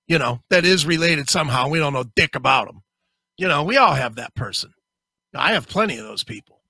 you 0.07 0.18
know, 0.18 0.40
that 0.51 0.64
is 0.64 0.87
related 0.87 1.29
somehow. 1.29 1.68
We 1.68 1.79
don't 1.79 1.92
know 1.92 2.05
dick 2.14 2.35
about 2.35 2.66
them. 2.66 2.83
You 3.38 3.49
know, 3.49 3.64
we 3.64 3.77
all 3.77 3.94
have 3.94 4.14
that 4.16 4.35
person. 4.35 4.72
I 5.35 5.53
have 5.53 5.68
plenty 5.68 5.99
of 5.99 6.05
those 6.05 6.25
people. 6.25 6.61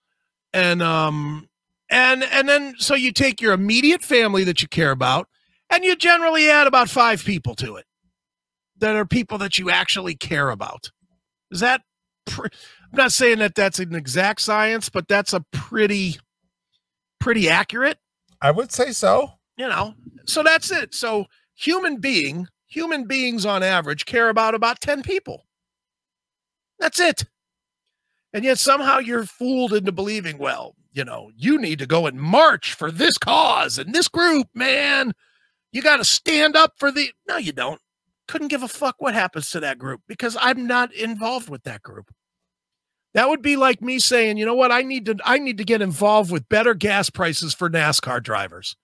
And, 0.53 0.83
um, 0.83 1.49
and, 1.91 2.25
and 2.25 2.49
then 2.49 2.75
so 2.79 2.95
you 2.95 3.13
take 3.13 3.41
your 3.41 3.53
immediate 3.53 4.03
family 4.03 4.43
that 4.45 4.63
you 4.63 4.69
care 4.69 4.91
about 4.91 5.29
and 5.71 5.85
you 5.85 5.97
generally 5.97 6.49
add 6.49 6.67
about 6.67 6.89
five 6.89 7.25
people 7.25 7.55
to 7.57 7.77
it 7.77 7.85
that 8.79 8.97
are 8.97 9.07
people 9.07 9.39
that 9.39 9.59
you 9.59 9.71
actually 9.71 10.15
care 10.15 10.51
about. 10.51 10.91
Is 11.51 11.61
that, 11.61 11.83
pre- 12.27 12.51
I'm 12.93 12.97
not 12.97 13.13
saying 13.13 13.39
that 13.39 13.55
that's 13.55 13.79
an 13.79 13.95
exact 13.95 14.41
science, 14.41 14.89
but 14.89 15.09
that's 15.09 15.33
a 15.33 15.45
pretty, 15.53 16.19
pretty 17.21 17.49
accurate. 17.49 17.99
I 18.41 18.51
would 18.51 18.71
say 18.71 18.93
so. 18.93 19.33
you 19.57 19.69
know 19.69 19.95
so 20.27 20.43
that's 20.43 20.71
it. 20.71 20.95
So 20.95 21.27
human 21.55 21.99
being 21.99 22.49
human 22.67 23.05
beings 23.07 23.47
on 23.47 23.63
average 23.63 24.05
care 24.05 24.29
about 24.29 24.55
about 24.55 24.81
10 24.81 25.03
people. 25.03 25.47
That's 26.79 27.01
it. 27.01 27.25
And 28.33 28.45
yet 28.45 28.59
somehow 28.59 28.99
you're 28.99 29.25
fooled 29.25 29.73
into 29.73 29.93
believing 29.93 30.37
well 30.37 30.75
you 30.93 31.05
know 31.05 31.31
you 31.37 31.59
need 31.59 31.79
to 31.79 31.87
go 31.87 32.07
and 32.07 32.21
march 32.21 32.75
for 32.75 32.91
this 32.91 33.19
cause 33.19 33.79
and 33.79 33.95
this 33.95 34.09
group 34.09 34.49
man 34.55 35.13
you 35.77 35.83
got 35.83 35.99
to 35.99 36.05
stand 36.05 36.57
up 36.57 36.73
for 36.79 36.91
the 36.91 37.11
no 37.29 37.37
you 37.37 37.53
don't 37.53 37.81
couldn't 38.29 38.49
give 38.49 38.63
a 38.63 38.69
fuck 38.69 38.97
what 38.99 39.15
happens 39.15 39.51
to 39.51 39.61
that 39.61 39.79
group 39.79 40.01
because 40.09 40.37
i'm 40.41 40.67
not 40.67 40.93
involved 40.95 41.49
with 41.49 41.63
that 41.65 41.83
group 41.83 42.11
that 43.15 43.29
would 43.29 43.43
be 43.43 43.57
like 43.57 43.83
me 43.83 43.99
saying 43.99 44.37
you 44.37 44.47
know 44.47 44.55
what 44.55 44.73
i 44.73 44.83
need 44.83 45.05
to 45.07 45.17
i 45.25 45.39
need 45.39 45.59
to 45.59 45.65
get 45.65 45.83
involved 45.83 46.33
with 46.33 46.49
better 46.49 46.75
gas 46.75 47.11
prices 47.11 47.55
for 47.55 47.69
nascar 47.69 48.23
drivers 48.23 48.75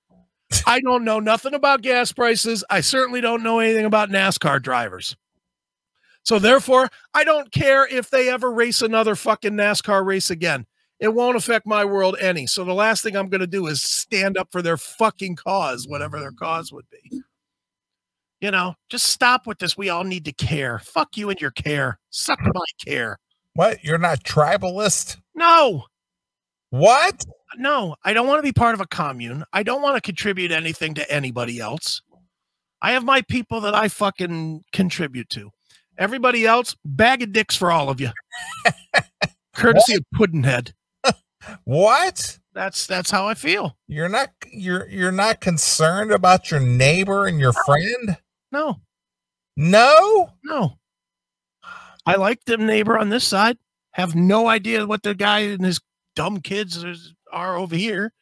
I 0.66 0.80
don't 0.80 1.05
know 1.05 1.20
nothing 1.20 1.55
about 1.55 1.82
gas 1.82 2.12
prices. 2.12 2.64
I 2.68 2.80
certainly 2.80 3.20
don't 3.20 3.43
know 3.43 3.59
anything 3.59 3.86
about 3.86 4.11
NASCAR 4.11 4.61
drivers. 4.61 5.16
So 6.24 6.38
therefore, 6.38 6.88
I 7.14 7.24
don't 7.24 7.51
care 7.51 7.86
if 7.86 8.11
they 8.11 8.28
ever 8.28 8.53
race 8.53 8.82
another 8.82 9.16
fucking 9.16 9.53
NASCAR 9.53 10.05
race 10.05 10.30
again. 10.30 10.66
It 11.03 11.12
won't 11.12 11.36
affect 11.36 11.66
my 11.66 11.84
world 11.84 12.16
any. 12.20 12.46
So 12.46 12.62
the 12.64 12.72
last 12.74 13.03
thing 13.03 13.16
I'm 13.16 13.28
going 13.28 13.40
to 13.40 13.46
do 13.48 13.66
is 13.66 13.82
stand 13.82 14.38
up 14.38 14.53
for 14.53 14.62
their 14.62 14.76
fucking 14.76 15.34
cause, 15.34 15.88
whatever 15.88 16.20
their 16.20 16.30
cause 16.30 16.72
would 16.72 16.84
be. 16.90 17.22
You 18.40 18.53
know, 18.53 18.74
just 18.88 19.07
stop 19.07 19.44
with 19.44 19.59
this. 19.59 19.76
We 19.76 19.88
all 19.88 20.05
need 20.05 20.24
to 20.26 20.32
care. 20.32 20.78
Fuck 20.78 21.16
you 21.16 21.28
and 21.28 21.40
your 21.40 21.50
care. 21.50 21.98
Suck 22.11 22.38
my 22.40 22.64
care. 22.86 23.18
What? 23.55 23.82
You're 23.82 23.98
not 23.98 24.22
tribalist? 24.22 25.16
No, 25.34 25.86
What? 26.70 27.20
no, 27.59 27.96
I 28.05 28.12
don't 28.12 28.28
want 28.28 28.38
to 28.38 28.42
be 28.42 28.53
part 28.53 28.74
of 28.74 28.80
a 28.80 28.86
commune. 28.86 29.44
I 29.53 29.64
don't 29.64 29.82
want 29.82 29.96
to 29.96 30.00
contribute 30.00 30.53
anything 30.53 30.94
to 30.94 31.12
anybody 31.12 31.59
else. 31.59 32.00
I 32.80 32.92
have 32.92 33.05
my 33.05 33.22
people 33.22 33.61
that 33.62 33.74
I 33.74 33.88
fucking 33.88 34.62
contribute 34.72 35.28
to. 35.30 35.50
Everybody 35.98 36.46
else, 36.46 36.76
bag 36.84 37.22
of 37.22 37.32
dicks 37.32 37.57
for 37.57 37.72
all 37.72 37.90
of 37.90 38.00
you. 38.00 38.11
Courtesy 39.55 39.94
of 39.96 40.05
Puddinhead. 40.14 40.72
What? 41.64 42.38
That's 42.55 42.86
that's 42.86 43.11
how 43.11 43.26
I 43.26 43.34
feel. 43.34 43.76
You're 43.88 44.09
not 44.09 44.30
you're 44.51 44.88
you're 44.88 45.12
not 45.12 45.40
concerned 45.40 46.12
about 46.12 46.51
your 46.51 46.61
neighbor 46.61 47.26
and 47.26 47.40
your 47.40 47.53
friend? 47.53 48.18
No, 48.51 48.80
No? 49.57 50.30
no. 50.45 50.78
I 52.05 52.16
like 52.16 52.45
the 52.45 52.57
neighbor 52.59 52.99
on 52.99 53.09
this 53.09 53.24
side. 53.26 53.59
Have 53.93 54.14
no 54.14 54.49
idea 54.49 54.86
what 54.86 55.03
the 55.03 55.14
guy 55.14 55.40
and 55.40 55.64
his 55.64 55.80
dumb 56.16 56.40
kids 56.40 56.84
are 57.32 57.57
over 57.57 57.76
here. 57.76 58.12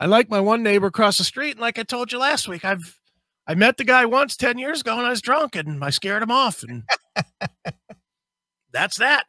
I 0.00 0.06
like 0.06 0.28
my 0.28 0.40
one 0.40 0.62
neighbor 0.62 0.86
across 0.88 1.18
the 1.18 1.24
street, 1.24 1.52
and 1.52 1.60
like 1.60 1.78
I 1.78 1.84
told 1.84 2.10
you 2.10 2.18
last 2.18 2.48
week, 2.48 2.64
I've 2.64 2.98
I 3.46 3.54
met 3.54 3.76
the 3.76 3.84
guy 3.84 4.06
once 4.06 4.36
ten 4.36 4.58
years 4.58 4.80
ago, 4.80 4.96
and 4.96 5.06
I 5.06 5.10
was 5.10 5.22
drunk, 5.22 5.54
and 5.54 5.84
I 5.84 5.90
scared 5.90 6.22
him 6.22 6.30
off, 6.32 6.64
and 6.64 6.82
that's 8.72 8.96
that. 8.98 9.26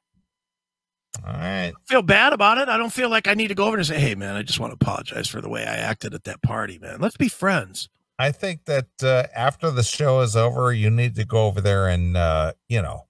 All 1.26 1.34
right. 1.34 1.74
feel 1.88 2.04
bad 2.04 2.34
about 2.34 2.60
it. 2.60 2.70
I 2.70 2.78
don't 2.78 2.94
feel 2.94 3.10
like 3.10 3.28
I 3.28 3.34
need 3.34 3.48
to 3.48 3.56
go 3.56 3.66
over 3.66 3.78
and 3.78 3.86
say, 3.86 4.00
"Hey, 4.00 4.14
man, 4.16 4.36
I 4.36 4.44
just 4.44 4.60
want 4.60 4.72
to 4.72 4.76
apologize 4.80 5.28
for 5.28 5.42
the 5.42 5.50
way 5.50 5.62
I 5.64 5.76
acted 5.76 6.14
at 6.14 6.24
that 6.26 6.42
party, 6.44 6.78
man. 6.78 7.00
Let's 7.00 7.18
be 7.18 7.30
friends." 7.30 7.90
I 8.20 8.32
think 8.32 8.66
that 8.66 8.88
uh, 9.04 9.24
after 9.36 9.72
the 9.72 9.82
show 9.84 10.22
is 10.22 10.36
over, 10.36 10.72
you 10.72 10.90
need 10.92 11.16
to 11.16 11.26
go 11.26 11.48
over 11.48 11.62
there 11.62 11.88
and 11.88 12.16
uh, 12.16 12.54
you 12.70 12.82
know, 12.82 13.08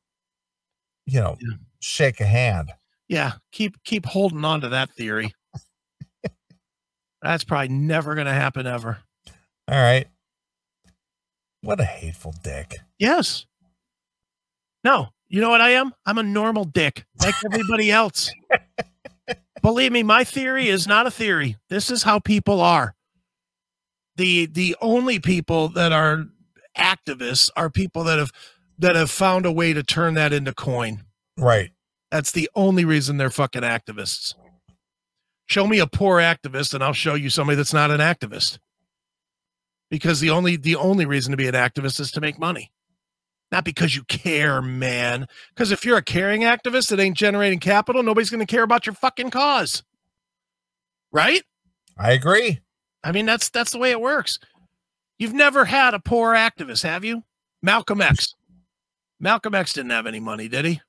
you 1.05 1.20
know, 1.20 1.36
Yeah. 1.41 1.57
shake 1.82 2.22
a 2.22 2.26
hand. 2.26 2.72
Yeah, 3.09 3.34
keep 3.51 3.84
keep 3.84 4.05
holding 4.05 4.45
on 4.45 4.61
to 4.61 4.70
that 4.70 4.91
theory. 4.91 5.34
That's 7.22 7.43
probably 7.43 7.70
never 7.70 8.16
going 8.16 8.28
to 8.28 8.34
happen 8.34 8.66
ever. 8.66 8.99
All 9.68 9.82
right. 9.82 10.07
What 11.61 11.80
a 11.80 11.86
hateful 11.86 12.34
dick. 12.43 12.76
Yes. 12.99 13.45
No, 14.84 15.09
you 15.28 15.41
know 15.41 15.49
what 15.49 15.61
I 15.61 15.71
am? 15.71 15.91
I'm 16.05 16.17
a 16.17 16.23
normal 16.23 16.65
dick, 16.65 17.05
like 17.21 17.36
everybody 17.45 17.91
else. 17.91 18.30
Believe 19.61 19.91
me, 19.91 20.03
my 20.03 20.23
theory 20.23 20.67
is 20.67 20.88
not 20.88 21.07
a 21.07 21.11
theory. 21.11 21.57
This 21.69 21.89
is 21.89 22.03
how 22.03 22.19
people 22.19 22.61
are. 22.61 22.95
The 24.17 24.45
the 24.45 24.76
only 24.82 25.19
people 25.19 25.69
that 25.69 25.91
are 25.91 26.26
activists 26.78 27.49
are 27.55 27.69
people 27.69 28.03
that 28.05 28.19
have 28.19 28.32
that 28.78 28.95
have 28.95 29.09
found 29.09 29.45
a 29.45 29.51
way 29.51 29.73
to 29.73 29.84
turn 29.84 30.13
that 30.15 30.34
into 30.34 30.53
coin. 30.53 31.03
Right. 31.38 31.71
That's 32.11 32.32
the 32.32 32.49
only 32.55 32.86
reason 32.86 33.17
they're 33.17 33.30
fucking 33.30 33.63
activists. 33.63 34.36
Show 35.47 35.67
me 35.67 35.80
a 35.80 35.88
poor 35.88 36.17
activist 36.19 36.73
and 36.73 36.84
I'll 36.84 36.93
show 36.93 37.13
you 37.13 37.30
somebody 37.30 37.55
that's 37.55 37.73
not 37.73 37.91
an 37.91 37.99
activist. 37.99 38.59
Because 39.89 40.19
the 40.19 40.30
only 40.30 40.55
the 40.57 40.76
only 40.76 41.05
reason 41.05 41.32
to 41.32 41.38
be 41.38 41.47
an 41.47 41.53
activist 41.53 41.99
is 41.99 42.11
to 42.11 42.21
make 42.21 42.39
money. 42.39 42.71
Not 43.51 43.63
because 43.63 43.95
you 43.95 44.03
care, 44.05 44.61
man. 44.61 45.27
Because 45.49 45.71
if 45.71 45.85
you're 45.85 45.97
a 45.97 46.03
caring 46.03 46.41
activist 46.41 46.89
that 46.89 46.99
ain't 46.99 47.17
generating 47.17 47.59
capital, 47.59 48.03
nobody's 48.03 48.29
going 48.29 48.45
to 48.45 48.51
care 48.51 48.63
about 48.63 48.85
your 48.85 48.95
fucking 48.95 49.29
cause. 49.29 49.83
Right? 51.11 51.43
I 51.97 52.11
agree. 52.11 52.59
I 53.03 53.11
mean, 53.11 53.25
that's 53.25 53.49
that's 53.49 53.71
the 53.71 53.77
way 53.77 53.91
it 53.91 54.01
works. 54.01 54.39
You've 55.17 55.33
never 55.33 55.65
had 55.65 55.93
a 55.93 55.99
poor 55.99 56.33
activist, 56.33 56.83
have 56.83 57.05
you? 57.05 57.23
Malcolm 57.61 58.01
X. 58.01 58.33
Malcolm 59.19 59.55
X 59.55 59.73
didn't 59.73 59.91
have 59.91 60.07
any 60.07 60.19
money, 60.19 60.47
did 60.47 60.65
he? 60.65 60.81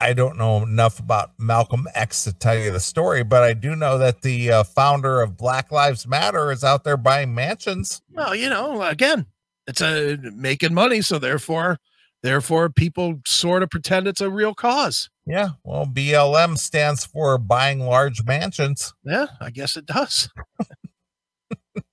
I 0.00 0.12
don't 0.12 0.38
know 0.38 0.62
enough 0.62 1.00
about 1.00 1.32
Malcolm 1.38 1.86
X 1.94 2.24
to 2.24 2.32
tell 2.32 2.56
you 2.56 2.70
the 2.70 2.80
story, 2.80 3.24
but 3.24 3.42
I 3.42 3.52
do 3.52 3.74
know 3.74 3.98
that 3.98 4.22
the 4.22 4.50
uh, 4.50 4.62
founder 4.62 5.20
of 5.20 5.36
Black 5.36 5.72
Lives 5.72 6.06
Matter 6.06 6.52
is 6.52 6.62
out 6.62 6.84
there 6.84 6.96
buying 6.96 7.34
mansions. 7.34 8.00
Well, 8.12 8.34
you 8.34 8.48
know, 8.48 8.82
again, 8.82 9.26
it's 9.68 9.80
a 9.82 10.18
making 10.34 10.74
money, 10.74 11.02
so 11.02 11.18
therefore, 11.18 11.78
therefore, 12.22 12.70
people 12.70 13.20
sort 13.26 13.62
of 13.62 13.70
pretend 13.70 14.08
it's 14.08 14.22
a 14.22 14.30
real 14.30 14.54
cause. 14.54 15.10
Yeah. 15.26 15.50
Well, 15.62 15.84
BLM 15.84 16.56
stands 16.56 17.04
for 17.04 17.36
buying 17.36 17.80
large 17.80 18.24
mansions. 18.24 18.94
Yeah, 19.04 19.26
I 19.40 19.50
guess 19.50 19.76
it 19.76 19.86
does. 19.86 20.30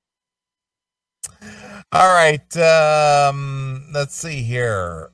All 1.91 2.13
right. 2.13 2.57
Um, 2.57 3.89
let's 3.93 4.15
see 4.15 4.41
here. 4.41 5.11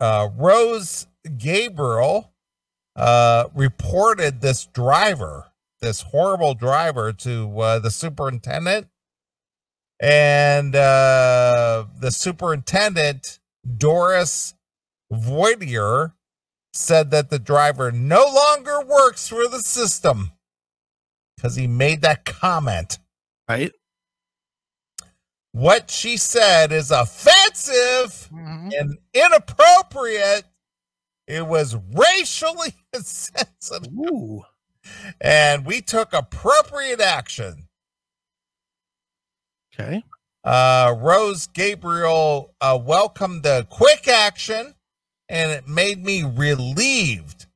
Uh, 0.00 0.28
Rose 0.36 1.06
Gabriel 1.36 2.32
uh, 2.96 3.48
reported 3.54 4.40
this 4.40 4.64
driver, 4.66 5.46
this 5.80 6.00
horrible 6.00 6.54
driver, 6.54 7.12
to 7.12 7.60
uh, 7.60 7.78
the 7.78 7.90
superintendent. 7.90 8.88
And 10.00 10.76
uh, 10.76 11.86
the 12.00 12.10
superintendent, 12.10 13.40
Doris 13.76 14.54
Voidier, 15.12 16.12
said 16.72 17.10
that 17.10 17.30
the 17.30 17.38
driver 17.38 17.90
no 17.90 18.24
longer 18.24 18.80
works 18.84 19.28
for 19.28 19.48
the 19.48 19.60
system 19.60 20.32
because 21.36 21.56
he 21.56 21.66
made 21.66 22.02
that 22.02 22.24
comment. 22.24 22.98
Right? 23.48 23.72
What 25.52 25.90
she 25.90 26.16
said 26.16 26.70
is 26.72 26.90
offensive 26.90 28.28
Mhm. 28.32 28.72
and 28.78 28.98
inappropriate. 29.14 30.44
It 31.26 31.46
was 31.46 31.74
racially 31.94 32.74
insensitive, 32.94 33.92
Ooh. 33.92 34.44
and 35.20 35.66
we 35.66 35.80
took 35.80 36.12
appropriate 36.12 37.00
action. 37.00 37.67
Okay. 39.78 40.02
Uh, 40.44 40.94
Rose 40.98 41.46
Gabriel 41.46 42.54
uh, 42.60 42.78
welcomed 42.80 43.42
the 43.42 43.66
quick 43.70 44.08
action, 44.08 44.74
and 45.28 45.50
it 45.50 45.68
made 45.68 46.04
me 46.04 46.22
relieved 46.22 47.46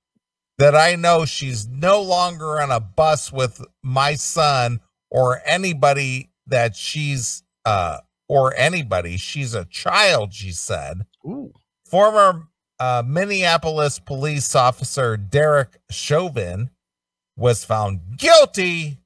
that 0.59 0.75
I 0.75 0.95
know 0.95 1.25
she's 1.25 1.67
no 1.67 2.03
longer 2.03 2.61
on 2.61 2.71
a 2.71 2.81
bus 2.81 3.33
with 3.33 3.65
my 3.83 4.15
son 4.15 4.81
or 5.11 5.41
anybody 5.45 6.31
that 6.47 6.77
she's 6.77 7.43
uh, 7.65 7.99
or 8.29 8.55
anybody. 8.57 9.17
She's 9.17 9.55
a 9.55 9.65
child, 9.65 10.33
she 10.35 10.53
said. 10.53 11.07
Ooh. 11.25 11.53
Former 11.87 12.49
uh, 12.79 13.03
Minneapolis 13.07 13.99
police 13.99 14.55
officer 14.55 15.17
Derek 15.17 15.79
Chauvin 15.91 16.71
was 17.37 17.65
found 17.65 18.19
guilty 18.19 18.99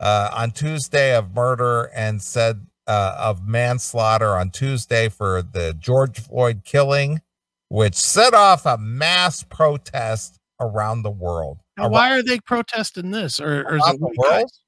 uh, 0.00 0.30
on 0.32 0.50
Tuesday 0.50 1.14
of 1.14 1.34
murder 1.34 1.90
and 1.94 2.22
said 2.22 2.66
uh, 2.86 3.16
of 3.18 3.46
manslaughter 3.46 4.36
on 4.36 4.50
Tuesday 4.50 5.08
for 5.08 5.42
the 5.42 5.74
George 5.78 6.18
Floyd 6.20 6.62
killing, 6.64 7.20
which 7.68 7.94
set 7.94 8.34
off 8.34 8.64
a 8.66 8.78
mass 8.78 9.42
protest 9.42 10.38
around 10.60 11.02
the 11.02 11.10
world. 11.10 11.58
Now, 11.76 11.88
why 11.88 12.16
are 12.16 12.22
they 12.22 12.40
protesting 12.40 13.10
this? 13.10 13.40
Or, 13.40 13.62
or 13.62 13.76
is 13.76 13.82
Around 13.82 13.94
it 13.94 14.00
white 14.00 14.16
world? 14.16 14.30
guys? 14.30 14.60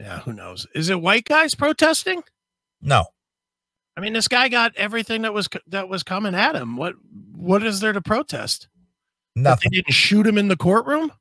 Yeah, 0.00 0.18
who 0.20 0.32
knows? 0.32 0.66
Is 0.74 0.90
it 0.90 1.00
white 1.00 1.24
guys 1.24 1.54
protesting? 1.54 2.24
No, 2.80 3.06
I 3.96 4.00
mean, 4.00 4.12
this 4.12 4.28
guy 4.28 4.48
got 4.48 4.74
everything 4.76 5.22
that 5.22 5.34
was 5.34 5.48
that 5.66 5.88
was 5.88 6.02
coming 6.02 6.34
at 6.34 6.54
him. 6.56 6.76
What 6.76 6.94
what 7.34 7.62
is 7.62 7.80
there 7.80 7.92
to 7.92 8.00
protest? 8.00 8.68
That 9.36 9.42
nothing. 9.42 9.70
they 9.70 9.76
didn't 9.78 9.92
shoot 9.92 10.26
him 10.26 10.38
in 10.38 10.48
the 10.48 10.56
courtroom? 10.56 11.12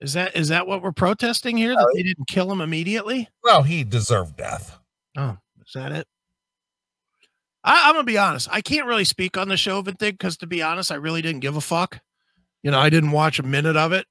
Is 0.00 0.12
that 0.12 0.36
is 0.36 0.48
that 0.48 0.66
what 0.66 0.82
we're 0.82 0.92
protesting 0.92 1.56
here? 1.56 1.74
That 1.74 1.92
they 1.94 2.02
didn't 2.02 2.28
kill 2.28 2.50
him 2.52 2.60
immediately? 2.60 3.28
Well, 3.42 3.64
he 3.64 3.82
deserved 3.82 4.36
death. 4.36 4.78
Oh, 5.16 5.36
is 5.66 5.72
that 5.74 5.90
it? 5.90 6.06
I, 7.64 7.88
I'm 7.88 7.94
gonna 7.94 8.04
be 8.04 8.18
honest. 8.18 8.48
I 8.50 8.60
can't 8.60 8.86
really 8.86 9.04
speak 9.04 9.36
on 9.36 9.48
the 9.48 9.56
Chauvin 9.56 9.96
thing 9.96 10.12
because, 10.12 10.36
to 10.38 10.46
be 10.46 10.62
honest, 10.62 10.92
I 10.92 10.96
really 10.96 11.20
didn't 11.20 11.40
give 11.40 11.56
a 11.56 11.60
fuck. 11.60 12.00
You 12.62 12.70
know, 12.70 12.78
I 12.78 12.90
didn't 12.90 13.10
watch 13.10 13.38
a 13.38 13.44
minute 13.44 13.76
of 13.76 13.92
it. 13.92 14.06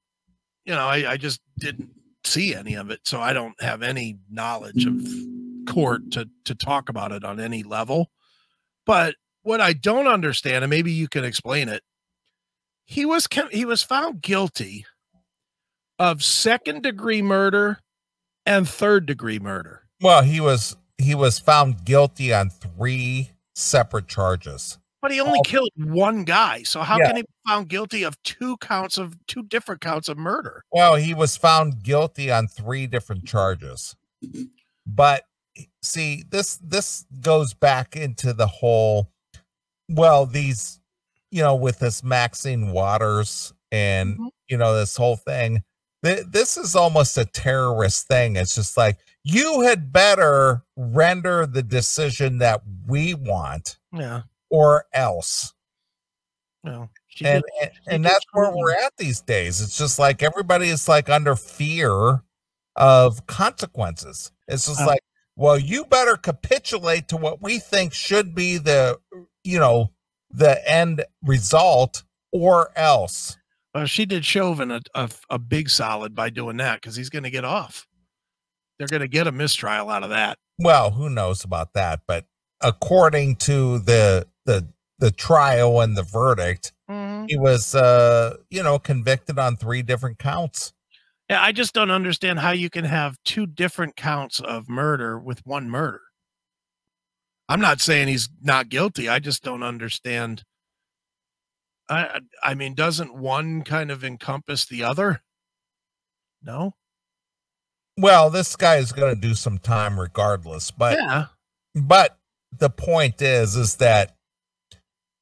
You 0.66 0.74
know, 0.74 0.86
I, 0.86 1.12
I 1.12 1.18
just 1.18 1.40
didn't 1.58 1.90
see 2.26 2.54
any 2.54 2.76
of 2.76 2.90
it, 2.90 3.02
so 3.06 3.22
I 3.22 3.32
don't 3.32 3.60
have 3.62 3.82
any 3.82 4.18
knowledge 4.30 4.86
of 4.86 5.08
court 5.74 6.12
to 6.12 6.30
to 6.44 6.56
talk 6.56 6.90
about 6.90 7.14
it 7.14 7.24
on 7.24 7.40
any 7.40 7.64
level. 7.64 8.12
But 8.86 9.16
what 9.44 9.62
I 9.62 9.72
don't 9.72 10.08
understand, 10.08 10.66
and 10.66 10.70
maybe 10.70 10.92
you 10.92 11.08
can 11.08 11.24
explain 11.24 11.70
it, 11.70 11.82
he 12.84 13.06
was 13.06 13.30
he 13.52 13.64
was 13.64 13.84
found 13.84 14.22
guilty 14.22 14.86
of 16.00 16.24
second 16.24 16.84
degree 16.84 17.22
murder 17.22 17.80
and 18.45 18.68
third 18.68 19.06
degree 19.06 19.39
murder. 19.39 19.84
Well, 20.02 20.24
he 20.24 20.39
was 20.39 20.76
he 20.98 21.14
was 21.16 21.38
found 21.39 21.86
guilty 21.86 22.34
on 22.34 22.50
three 22.50 23.32
separate 23.56 24.08
charges. 24.08 24.78
But 25.02 25.12
he 25.12 25.20
only 25.22 25.38
All- 25.38 25.43
killed 25.43 25.70
one 25.76 26.24
guy. 26.24 26.64
So 26.64 26.82
how 26.82 26.98
Yeah. 26.98 27.08
can 27.08 27.16
he 27.18 27.22
be 27.22 27.28
found 27.48 27.70
guilty 27.70 28.04
of 28.04 28.22
two 28.24 28.58
counts 28.58 28.98
of 28.98 29.16
two 29.28 29.43
different 29.43 29.80
counts 29.82 30.10
of 30.10 30.18
murder? 30.18 30.64
Well, 30.72 30.95
he 30.95 31.14
was 31.14 31.38
found 31.38 31.84
guilty 31.84 32.32
on 32.32 32.48
three 32.48 32.88
different 32.88 33.26
charges. 33.26 33.95
But 34.86 35.24
see, 35.84 36.24
this 36.30 36.58
this 36.64 37.06
goes 37.22 37.54
back 37.54 37.95
into 37.95 38.34
the 38.34 38.48
whole 38.48 39.12
well, 39.89 40.26
these 40.26 40.80
you 41.32 41.41
know, 41.43 41.56
with 41.56 41.80
this 41.80 42.04
Maxine 42.04 42.72
Waters 42.72 43.54
and 43.72 44.18
Mhm. 44.18 44.30
you 44.48 44.58
know, 44.58 44.76
this 44.76 44.95
whole 44.98 45.16
thing. 45.18 45.64
Th- 46.04 46.26
this 46.30 46.58
is 46.58 46.76
almost 46.76 47.18
a 47.18 47.26
terrorist 47.26 48.08
thing. 48.08 48.36
It's 48.36 48.56
just 48.56 48.78
like 48.78 48.98
you 49.24 49.62
had 49.62 49.91
better 49.91 50.64
render 50.76 51.45
the 51.45 51.64
decision 51.64 52.38
that 52.38 52.62
we 52.88 53.14
want 53.14 53.78
Yeah. 53.91 54.22
or 54.50 54.86
else 54.93 55.54
No. 56.64 56.89
And 57.24 57.43
did- 57.43 57.43
and, 57.62 57.72
and 57.88 58.06
that's 58.06 58.26
where 58.32 58.52
we're 58.56 58.74
at 58.74 58.93
these 58.98 59.22
days 59.22 59.60
it's 59.60 59.78
just 59.78 59.98
like 60.00 60.22
everybody 60.24 60.70
is 60.70 60.88
like 60.88 61.10
under 61.10 61.36
fear 61.36 62.22
of 62.76 63.26
consequences 63.26 64.32
it's 64.48 64.68
just 64.68 64.82
Uh, 64.82 64.86
like 64.86 65.00
well 65.36 65.58
you 65.58 65.84
better 65.86 66.16
capitulate 66.16 67.08
to 67.08 67.18
what 67.18 67.41
we 67.41 67.58
think 67.60 67.91
should 67.93 68.36
be 68.36 68.58
the 68.60 68.98
you 69.43 69.58
know 69.60 69.91
the 70.30 70.66
end 70.70 71.04
result 71.24 72.04
or 72.32 72.72
else 72.78 73.36
Well, 73.78 73.86
she 73.86 74.05
did 74.07 74.25
Chauvin 74.25 74.71
a, 74.71 74.82
a, 74.95 75.07
a 75.30 75.38
big 75.38 75.69
solid 75.69 76.15
by 76.15 76.32
doing 76.32 76.57
that 76.57 76.82
because 76.82 76.95
he's 76.95 77.11
going 77.11 77.23
to 77.23 77.30
get 77.30 77.45
off. 77.45 77.86
They're 78.80 78.88
going 78.88 79.01
to 79.01 79.07
get 79.07 79.28
a 79.28 79.32
mistrial 79.32 79.89
out 79.91 80.01
of 80.03 80.09
that. 80.09 80.39
well 80.59 80.89
who 80.91 81.09
knows 81.11 81.43
about 81.43 81.73
that 81.73 82.01
but 82.07 82.25
according 82.61 83.36
to 83.36 83.78
the 83.78 84.25
the 84.45 84.67
the 84.97 85.11
trial 85.11 85.80
and 85.82 85.95
the 85.95 86.01
verdict 86.01 86.73
he 87.28 87.38
was 87.38 87.75
uh 87.75 88.36
you 88.49 88.63
know 88.63 88.80
convicted 88.80 89.38
on 89.38 89.55
three 89.57 89.84
different 89.84 90.17
counts 90.17 90.73
Yeah, 91.30 91.41
I 91.43 91.51
just 91.51 91.73
don't 91.75 91.91
understand 91.91 92.39
how 92.39 92.51
you 92.51 92.69
can 92.71 92.86
have 92.86 93.17
two 93.23 93.45
different 93.45 93.95
counts 93.95 94.39
of 94.39 94.67
murder 94.69 95.19
with 95.19 95.45
one 95.45 95.69
murder. 95.69 96.01
I'm 97.49 97.61
not 97.61 97.80
saying 97.82 98.07
he's 98.07 98.30
not 98.41 98.69
guilty. 98.69 99.07
I 99.09 99.19
just 99.19 99.43
don't 99.43 99.61
understand. 99.63 100.43
I 101.90 102.20
I 102.44 102.54
mean, 102.54 102.74
doesn't 102.76 103.16
one 103.16 103.64
kind 103.64 103.92
of 103.92 104.04
encompass 104.04 104.66
the 104.66 104.84
other? 104.84 105.22
No. 106.44 106.76
well 107.98 108.30
this 108.30 108.56
guy 108.56 108.76
is 108.78 108.92
going 108.92 109.14
to 109.14 109.20
do 109.20 109.34
some 109.34 109.58
time 109.58 110.00
regardless 110.00 110.70
but 110.72 110.98
yeah. 110.98 111.26
but 111.76 112.18
the 112.58 112.70
point 112.70 113.22
is 113.22 113.56
is 113.56 113.76
that 113.78 114.16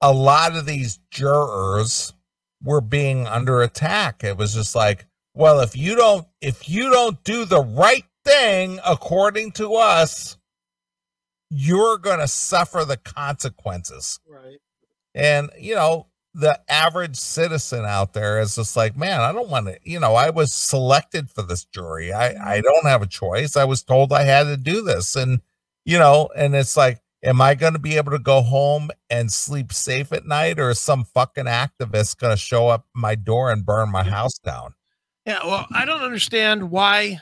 a 0.02 0.12
lot 0.12 0.56
of 0.56 0.66
these 0.66 1.00
jurors 1.10 2.14
were 2.62 2.82
being 2.82 3.26
under 3.28 3.62
attack 3.62 4.24
it 4.24 4.38
was 4.38 4.54
just 4.54 4.76
like 4.76 5.06
well 5.34 5.62
if 5.62 5.76
you 5.76 5.96
don't 5.96 6.28
if 6.42 6.68
you 6.70 6.92
don't 6.92 7.24
do 7.24 7.46
the 7.46 7.62
right 7.64 8.06
thing 8.26 8.80
according 8.86 9.52
to 9.54 9.74
us 9.76 10.38
you're 11.50 11.98
going 11.98 12.20
to 12.20 12.28
suffer 12.28 12.84
the 12.84 12.98
consequences 12.98 14.20
Right. 14.30 14.58
and 15.16 15.50
you 15.58 15.76
know 15.76 16.08
the 16.36 16.60
average 16.70 17.16
citizen 17.16 17.86
out 17.86 18.12
there 18.14 18.42
is 18.42 18.56
just 18.56 18.76
like 18.76 18.98
man 18.98 19.22
i 19.22 19.32
don't 19.32 19.50
want 19.50 19.68
to 19.68 19.78
you 19.84 20.00
know 20.00 20.16
i 20.16 20.30
was 20.30 20.54
selected 20.54 21.30
for 21.30 21.42
this 21.42 21.64
jury. 21.66 22.12
I 22.12 22.28
i 22.28 22.32
mm-hmm. 22.32 22.62
don't 22.62 22.86
have 22.86 23.02
a 23.02 23.08
choice. 23.08 23.56
I 23.56 23.64
was 23.64 23.84
told 23.84 24.12
i 24.12 24.24
had 24.24 24.44
to 24.44 24.58
do 24.58 24.82
this. 24.82 25.16
And 25.16 25.42
you 25.86 25.98
know 25.98 26.30
and 26.36 26.54
it's 26.56 26.76
like 26.76 27.00
am 27.24 27.42
i 27.42 27.56
going 27.56 27.74
to 27.74 27.80
be 27.80 27.96
able 27.96 28.12
to 28.12 28.20
go 28.20 28.42
home 28.42 28.92
and 29.10 29.32
sleep 29.32 29.72
safe 29.72 30.12
at 30.12 30.26
night 30.26 30.60
or 30.60 30.70
is 30.72 30.80
some 30.80 31.06
fucking 31.06 31.46
activist 31.46 32.18
going 32.18 32.34
to 32.34 32.38
show 32.38 32.68
up 32.68 32.86
my 32.94 33.16
door 33.16 33.52
and 33.52 33.66
burn 33.66 33.90
my 33.92 34.02
mm-hmm. 34.02 34.12
house 34.12 34.38
down? 34.40 34.76
Yeah, 35.26 35.40
well, 35.44 35.66
I 35.74 35.86
don't 35.86 36.04
understand 36.04 36.70
why. 36.70 37.20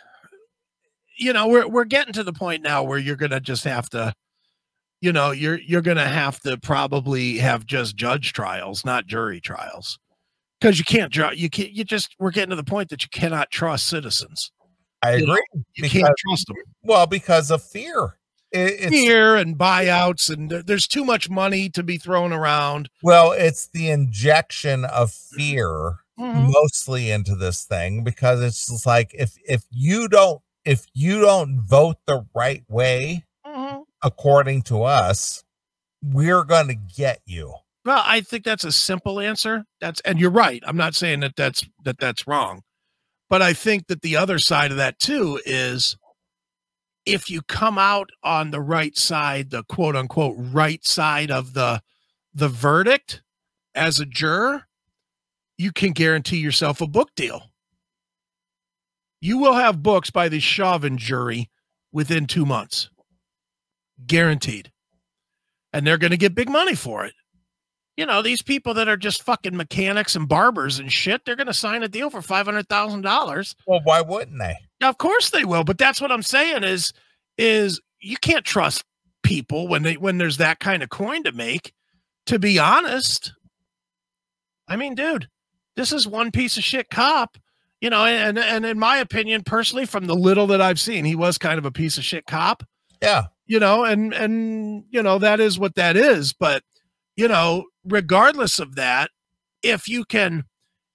You 1.15 1.31
know, 1.31 1.47
we're 1.47 1.67
we're 1.67 1.85
getting 1.85 2.13
to 2.13 2.23
the 2.23 2.33
point 2.33 2.63
now 2.63 2.83
where 2.83 2.97
you're 2.97 3.15
gonna 3.15 3.39
just 3.39 3.63
have 3.63 3.89
to, 3.91 4.13
you 5.03 5.11
know, 5.11 5.31
you're 5.31 5.59
you're 5.59 5.81
gonna 5.81 6.07
have 6.07 6.39
to 6.41 6.57
probably 6.57 7.37
have 7.39 7.65
just 7.65 7.95
judge 7.97 8.31
trials, 8.31 8.85
not 8.85 9.05
jury 9.05 9.41
trials, 9.41 9.99
because 10.61 10.79
you 10.79 10.85
can't 10.85 11.11
ju- 11.11 11.35
you 11.35 11.49
can't 11.49 11.71
you 11.71 11.83
just 11.83 12.15
we're 12.19 12.31
getting 12.31 12.51
to 12.51 12.55
the 12.55 12.63
point 12.63 12.87
that 12.89 13.03
you 13.03 13.09
cannot 13.11 13.51
trust 13.51 13.87
citizens. 13.87 14.51
i 15.03 15.15
You 15.15 15.27
know, 15.27 15.33
agree 15.33 15.43
You 15.75 15.83
Because- 15.83 15.91
can't 16.03 16.17
trust 16.25 16.47
them. 16.47 16.55
well 16.83 17.05
because 17.05 17.51
of 17.51 17.61
fear 17.61 18.15
it, 18.51 18.89
Fear 18.89 19.35
and 19.35 19.57
buyouts, 19.57 20.29
and 20.31 20.49
there's 20.51 20.87
too 20.87 21.03
much 21.03 21.27
money 21.29 21.69
to 21.71 21.81
be 21.83 21.97
thrown 21.97 22.31
around. 22.31 22.87
well 23.01 23.33
it's 23.33 23.67
the 23.67 23.89
injection 23.89 24.85
of 24.85 25.11
fear 25.11 25.97
Mhm. 26.19 26.51
mostly 26.53 27.09
into 27.11 27.35
this 27.35 27.63
thing 27.65 28.03
because 28.05 28.39
it's 28.41 28.67
just 28.67 28.85
like 28.85 29.09
if 29.13 29.33
if 29.49 29.63
you 29.71 30.07
don't 30.07 30.41
if 30.63 30.85
you 30.93 31.19
don't 31.19 31.59
vote 31.59 31.97
the 32.07 32.23
right 32.33 32.63
way. 32.69 33.25
According 34.03 34.61
to 34.61 34.83
us 34.83 35.43
we're 36.01 36.43
going 36.43 36.67
to 36.67 36.75
get 36.75 37.21
you 37.25 37.53
Well, 37.85 38.03
I 38.05 38.21
think 38.21 38.43
that's 38.45 38.63
a 38.63 38.71
simple 38.71 39.19
answer. 39.19 39.65
That's 39.81 39.99
and 40.01 40.19
you're 40.19 40.29
right. 40.31 40.63
I'm 40.65 40.77
not 40.77 40.95
saying 40.95 41.21
that 41.21 41.35
that's 41.35 41.63
that 41.83 41.99
that's 41.99 42.27
wrong. 42.27 42.61
But 43.29 43.41
I 43.41 43.53
think 43.53 43.87
that 43.87 44.01
the 44.01 44.15
other 44.15 44.39
side 44.39 44.71
of 44.71 44.77
that 44.77 44.99
too 44.99 45.39
is 45.45 45.97
if 47.05 47.29
you 47.29 47.41
come 47.41 47.77
out 47.77 48.09
on 48.23 48.51
the 48.51 48.61
right 48.61 48.97
side, 48.97 49.49
the 49.49 49.63
quote 49.63 49.95
unquote 49.95 50.35
right 50.37 50.85
side 50.85 51.31
of 51.31 51.53
the 51.53 51.81
the 52.33 52.47
verdict 52.47 53.21
as 53.75 53.99
a 53.99 54.05
juror, 54.05 54.67
you 55.57 55.71
can 55.71 55.91
guarantee 55.91 56.37
yourself 56.37 56.79
a 56.79 56.87
book 56.87 57.09
deal. 57.15 57.51
You 59.19 59.37
will 59.37 59.53
have 59.53 59.83
books 59.83 60.09
by 60.09 60.29
the 60.29 60.39
Chauvin 60.39 60.97
jury 60.97 61.49
within 61.91 62.27
2 62.27 62.45
months. 62.45 62.89
Guaranteed. 64.05 64.71
And 65.71 65.87
they're 65.87 65.97
going 65.97 66.11
to 66.11 66.17
get 66.17 66.35
big 66.35 66.49
money 66.49 66.75
for 66.75 67.05
it 67.05 67.13
you 67.95 68.05
know, 68.05 68.21
these 68.21 68.41
people 68.41 68.73
that 68.73 68.87
are 68.87 68.97
just 68.97 69.23
fucking 69.23 69.55
mechanics 69.55 70.15
and 70.15 70.27
barbers 70.27 70.79
and 70.79 70.91
shit, 70.91 71.25
they're 71.25 71.35
going 71.35 71.47
to 71.47 71.53
sign 71.53 71.83
a 71.83 71.87
deal 71.87 72.09
for 72.09 72.21
$500,000. 72.21 73.55
well 73.67 73.81
why 73.83 74.01
wouldn't 74.01 74.39
they 74.39 74.55
Now, 74.81 74.89
of 74.89 74.97
course 74.97 75.29
they 75.29 75.45
will, 75.45 75.63
but 75.63 75.77
that's 75.77 76.01
what 76.01 76.11
I'm 76.11 76.23
saying 76.23 76.63
is 76.63 76.93
is 77.37 77.81
you 77.99 78.17
can't 78.17 78.45
trust 78.45 78.83
people 79.23 79.67
when 79.67 79.83
they 79.83 79.97
when 79.97 80.17
there's 80.17 80.37
that 80.37 80.59
kind 80.59 80.83
of 80.83 80.89
coin 80.89 81.23
to 81.23 81.31
make. 81.31 81.73
To 82.27 82.39
be 82.39 82.57
honest, 82.57 83.33
I 84.67 84.77
mean, 84.77 84.95
dude, 84.95 85.27
this 85.75 85.91
is 85.91 86.07
one 86.07 86.31
piece 86.31 86.57
of 86.57 86.63
shit 86.63 86.89
cop, 86.89 87.37
you 87.81 87.89
know, 87.89 88.05
and 88.05 88.39
and 88.39 88.65
in 88.65 88.79
my 88.79 88.97
opinion, 88.97 89.43
personally, 89.43 89.85
from 89.85 90.05
the 90.05 90.15
little 90.15 90.47
that 90.47 90.61
I've 90.61 90.79
seen, 90.79 91.05
he 91.05 91.15
was 91.15 91.37
kind 91.37 91.57
of 91.57 91.65
a 91.65 91.71
piece 91.71 91.97
of 91.97 92.03
shit 92.03 92.25
cop 92.25 92.63
yeah 93.03 93.23
you 93.45 93.59
know 93.59 93.83
and 93.83 94.13
and 94.13 94.83
you 94.89 95.01
know 95.01 95.17
that 95.19 95.39
is 95.39 95.59
what 95.59 95.75
that 95.75 95.95
is 95.95 96.33
but 96.33 96.63
you 97.15 97.27
know 97.27 97.65
regardless 97.85 98.59
of 98.59 98.75
that 98.75 99.09
if 99.61 99.87
you 99.87 100.05
can 100.05 100.43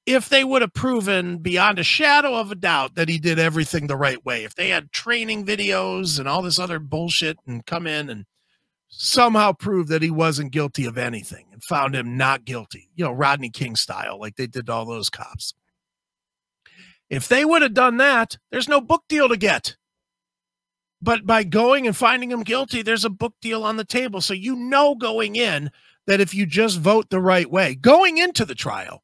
if 0.07 0.31
they 0.31 0.43
would 0.43 0.63
have 0.63 0.73
proven 0.73 1.37
beyond 1.39 1.79
a 1.79 1.85
shadow 1.85 2.35
of 2.35 2.51
a 2.51 2.55
doubt 2.55 2.95
that 2.95 3.11
he 3.11 3.19
did 3.19 3.39
everything 3.39 3.87
the 3.87 3.97
right 3.97 4.25
way 4.25 4.45
if 4.45 4.55
they 4.55 4.71
had 4.71 4.91
training 4.93 5.45
videos 5.45 6.19
and 6.19 6.29
all 6.29 6.43
this 6.43 6.59
other 6.59 6.79
bullshit 6.79 7.39
and 7.47 7.67
come 7.67 7.87
in 7.87 8.09
and 8.09 8.25
somehow 8.89 9.53
prove 9.53 9.89
that 9.89 10.03
he 10.03 10.11
wasn't 10.11 10.51
guilty 10.51 10.87
of 10.87 10.97
anything 10.97 11.47
and 11.53 11.63
found 11.63 11.95
him 11.95 12.17
not 12.17 12.45
guilty 12.45 12.89
you 12.97 13.05
know 13.05 13.13
rodney 13.13 13.51
king 13.51 13.77
style 13.77 14.19
like 14.19 14.37
they 14.37 14.47
did 14.47 14.67
to 14.67 14.73
all 14.73 14.87
those 14.87 15.11
cops. 15.11 15.55
If 17.11 17.27
they 17.29 17.45
would 17.47 17.63
have 17.63 17.75
done 17.75 17.99
that 17.99 18.39
there's 18.51 18.69
no 18.69 18.81
book 18.81 19.05
deal 19.09 19.29
to 19.29 19.37
get 19.37 19.77
but 21.01 21.27
by 21.27 21.45
going 21.45 21.87
and 21.87 21.97
finding 21.97 22.31
him 22.31 22.43
guilty, 22.43 22.83
there's 22.83 23.05
a 23.05 23.11
book 23.11 23.35
deal 23.41 23.65
on 23.65 23.77
the 23.77 23.85
table. 23.85 24.21
So 24.21 24.35
you 24.35 24.57
know 24.57 24.95
going 24.95 25.37
in 25.37 25.71
that 26.07 26.21
if 26.21 26.35
you 26.35 26.47
just 26.47 26.79
vote 26.81 27.11
the 27.11 27.21
right 27.21 27.51
way, 27.51 27.75
going 27.75 28.19
into 28.19 28.45
the 28.45 28.55
trial, 28.55 29.03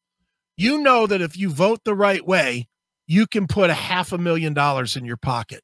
you 0.56 0.78
know 0.78 1.06
that 1.06 1.20
if 1.20 1.36
you 1.36 1.50
vote 1.50 1.80
the 1.84 1.94
right 1.94 2.26
way, 2.26 2.68
you 3.06 3.26
can 3.26 3.46
put 3.46 3.70
a 3.70 3.74
half 3.74 4.12
a 4.12 4.18
million 4.18 4.54
dollars 4.54 4.96
in 4.96 5.04
your 5.04 5.16
pocket. 5.16 5.62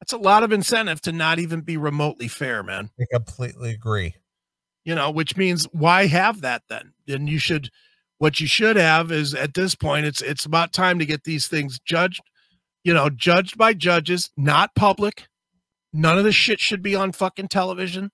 That's 0.00 0.12
a 0.12 0.18
lot 0.18 0.42
of 0.42 0.52
incentive 0.52 1.00
to 1.02 1.12
not 1.12 1.38
even 1.38 1.60
be 1.60 1.76
remotely 1.76 2.26
fair, 2.26 2.62
man. 2.62 2.90
i 2.98 3.04
completely 3.12 3.70
agree 3.70 4.14
You 4.84 4.94
know, 4.94 5.10
which 5.10 5.36
means 5.36 5.66
why 5.72 6.06
have 6.06 6.40
that 6.40 6.62
then? 6.68 6.94
Then 7.06 7.26
you 7.26 7.38
should 7.38 7.70
what 8.18 8.40
you 8.40 8.46
should 8.46 8.76
have 8.76 9.12
is 9.12 9.34
at 9.34 9.54
this 9.54 9.74
point 9.74 10.06
it's 10.06 10.20
it's 10.22 10.44
about 10.44 10.72
time 10.72 10.98
to 10.98 11.06
get 11.06 11.24
these 11.24 11.48
things 11.48 11.78
judged, 11.78 12.22
you 12.82 12.92
know, 12.92 13.10
judged 13.10 13.56
by 13.56 13.74
judges, 13.74 14.30
not 14.36 14.74
public. 14.74 15.28
None 15.92 16.18
of 16.18 16.24
this 16.24 16.34
shit 16.34 16.60
should 16.60 16.82
be 16.82 16.94
on 16.94 17.12
fucking 17.12 17.48
television. 17.48 18.10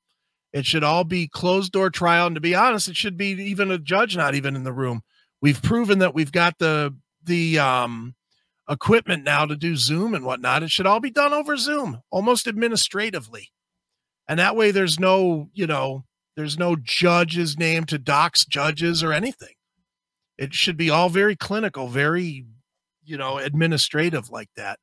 It 0.53 0.65
should 0.65 0.85
all 0.85 1.05
be 1.05 1.29
closed 1.29 1.73
door 1.73 1.91
trial. 1.91 2.27
And 2.27 2.35
to 2.35 2.41
be 2.41 2.55
honest, 2.55 2.89
it 2.89 2.97
should 2.97 3.17
be 3.17 3.31
even 3.33 3.71
a 3.71 3.79
judge 3.79 4.17
not 4.17 4.35
even 4.35 4.57
in 4.57 4.65
the 4.65 4.73
room. 4.73 5.03
We've 5.43 5.61
proven 5.63 5.99
that 5.99 6.15
we've 6.15 6.33
got 6.33 6.59
the 6.59 6.95
the 7.23 7.59
um 7.59 8.15
equipment 8.69 9.25
now 9.25 9.45
to 9.45 9.57
do 9.57 9.77
Zoom 9.77 10.15
and 10.15 10.25
whatnot. 10.25 10.63
It 10.63 10.71
should 10.71 10.87
all 10.87 11.01
be 11.01 11.11
done 11.11 11.33
over 11.33 11.57
Zoom, 11.57 12.01
almost 12.11 12.47
administratively. 12.47 13.53
And 14.27 14.39
that 14.41 14.57
way 14.57 14.71
there's 14.71 14.99
no, 14.99 15.51
you 15.53 15.67
know, 15.67 16.05
There's 16.37 16.59
no 16.59 16.77
judge's 16.77 17.59
name 17.59 17.85
to 17.87 17.99
dox 17.99 18.45
judges 18.45 19.03
or 19.03 19.13
anything. 19.13 19.55
It 20.37 20.53
should 20.53 20.77
be 20.77 20.91
all 20.91 21.09
very 21.09 21.35
clinical, 21.35 21.89
very, 21.89 22.45
you 23.03 23.17
know, 23.17 23.39
administrative 23.39 24.29
like 24.31 24.51
that. 24.57 24.79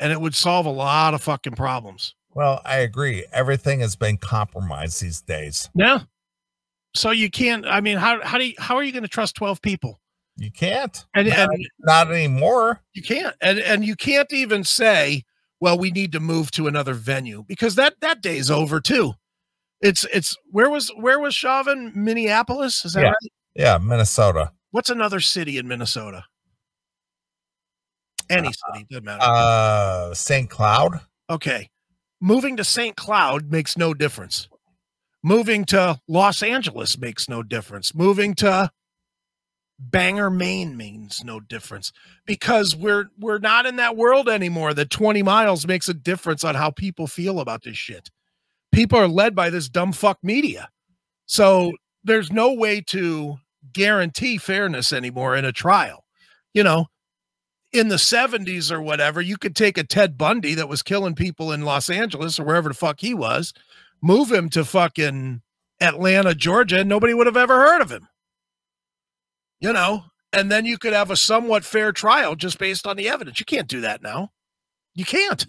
And 0.00 0.12
it 0.12 0.20
would 0.20 0.34
solve 0.34 0.66
a 0.66 0.70
lot 0.70 1.14
of 1.14 1.22
fucking 1.22 1.54
problems. 1.54 2.14
Well, 2.34 2.60
I 2.66 2.76
agree. 2.78 3.24
Everything 3.32 3.80
has 3.80 3.96
been 3.96 4.18
compromised 4.18 5.02
these 5.02 5.22
days. 5.22 5.70
Yeah. 5.74 6.00
So 6.94 7.10
you 7.10 7.30
can't, 7.30 7.66
I 7.66 7.80
mean, 7.80 7.96
how, 7.96 8.22
how 8.22 8.36
do 8.38 8.46
you, 8.46 8.54
how 8.58 8.76
are 8.76 8.82
you 8.82 8.92
going 8.92 9.02
to 9.04 9.08
trust 9.08 9.36
12 9.36 9.62
people? 9.62 10.00
You 10.36 10.50
can't. 10.50 11.02
And, 11.14 11.28
not, 11.28 11.38
and 11.38 11.66
not 11.80 12.12
anymore. 12.12 12.82
you 12.92 13.02
can't. 13.02 13.34
And, 13.40 13.58
and 13.58 13.84
you 13.86 13.96
can't 13.96 14.30
even 14.32 14.64
say, 14.64 15.24
well, 15.60 15.78
we 15.78 15.90
need 15.90 16.12
to 16.12 16.20
move 16.20 16.50
to 16.52 16.66
another 16.66 16.92
venue 16.92 17.42
because 17.48 17.74
that, 17.76 17.94
that 18.02 18.20
day's 18.20 18.50
over 18.50 18.80
too. 18.80 19.14
It's, 19.80 20.04
it's, 20.12 20.36
where 20.50 20.68
was, 20.68 20.90
where 20.98 21.18
was 21.18 21.34
Chauvin? 21.34 21.92
Minneapolis? 21.94 22.84
Is 22.84 22.92
that 22.94 23.00
Yeah. 23.02 23.06
right? 23.08 23.32
Yeah, 23.54 23.78
Minnesota. 23.78 24.52
What's 24.72 24.90
another 24.90 25.20
city 25.20 25.56
in 25.56 25.66
Minnesota? 25.66 26.24
Any 28.30 28.52
city, 28.52 28.86
doesn't 28.90 29.04
matter. 29.04 29.22
Uh 29.22 30.14
St. 30.14 30.48
Cloud. 30.50 31.00
okay. 31.30 31.68
Moving 32.20 32.56
to 32.56 32.64
St. 32.64 32.96
Cloud 32.96 33.50
makes 33.50 33.76
no 33.76 33.92
difference. 33.92 34.48
Moving 35.22 35.64
to 35.66 36.00
Los 36.08 36.42
Angeles 36.42 36.96
makes 36.98 37.28
no 37.28 37.42
difference. 37.42 37.94
Moving 37.94 38.34
to 38.36 38.70
Bangor, 39.78 40.30
Maine 40.30 40.76
means 40.76 41.22
no 41.24 41.40
difference 41.40 41.92
because 42.24 42.74
we're 42.74 43.10
we're 43.18 43.38
not 43.38 43.66
in 43.66 43.76
that 43.76 43.96
world 43.96 44.28
anymore 44.28 44.72
that 44.72 44.88
20 44.88 45.22
miles 45.22 45.66
makes 45.66 45.88
a 45.88 45.94
difference 45.94 46.44
on 46.44 46.54
how 46.54 46.70
people 46.70 47.06
feel 47.06 47.40
about 47.40 47.62
this 47.64 47.76
shit. 47.76 48.10
People 48.72 48.98
are 48.98 49.08
led 49.08 49.34
by 49.34 49.50
this 49.50 49.68
dumb 49.68 49.92
fuck 49.92 50.18
media. 50.22 50.70
So 51.26 51.72
there's 52.04 52.32
no 52.32 52.54
way 52.54 52.80
to 52.82 53.36
guarantee 53.74 54.38
fairness 54.38 54.92
anymore 54.92 55.36
in 55.36 55.44
a 55.44 55.52
trial. 55.52 56.04
You 56.54 56.62
know, 56.62 56.86
in 57.76 57.88
the 57.88 57.96
70s 57.96 58.70
or 58.70 58.80
whatever, 58.80 59.20
you 59.20 59.36
could 59.36 59.54
take 59.54 59.78
a 59.78 59.84
Ted 59.84 60.16
Bundy 60.16 60.54
that 60.54 60.68
was 60.68 60.82
killing 60.82 61.14
people 61.14 61.52
in 61.52 61.62
Los 61.62 61.90
Angeles 61.90 62.38
or 62.38 62.44
wherever 62.44 62.68
the 62.68 62.74
fuck 62.74 63.00
he 63.00 63.14
was, 63.14 63.52
move 64.02 64.32
him 64.32 64.48
to 64.50 64.64
fucking 64.64 65.42
Atlanta, 65.80 66.34
Georgia, 66.34 66.80
and 66.80 66.88
nobody 66.88 67.14
would 67.14 67.26
have 67.26 67.36
ever 67.36 67.58
heard 67.60 67.82
of 67.82 67.90
him. 67.90 68.08
You 69.60 69.72
know, 69.72 70.04
and 70.32 70.50
then 70.50 70.66
you 70.66 70.78
could 70.78 70.92
have 70.92 71.10
a 71.10 71.16
somewhat 71.16 71.64
fair 71.64 71.92
trial 71.92 72.34
just 72.36 72.58
based 72.58 72.86
on 72.86 72.96
the 72.96 73.08
evidence. 73.08 73.40
You 73.40 73.46
can't 73.46 73.68
do 73.68 73.80
that 73.82 74.02
now. 74.02 74.30
You 74.94 75.04
can't. 75.04 75.46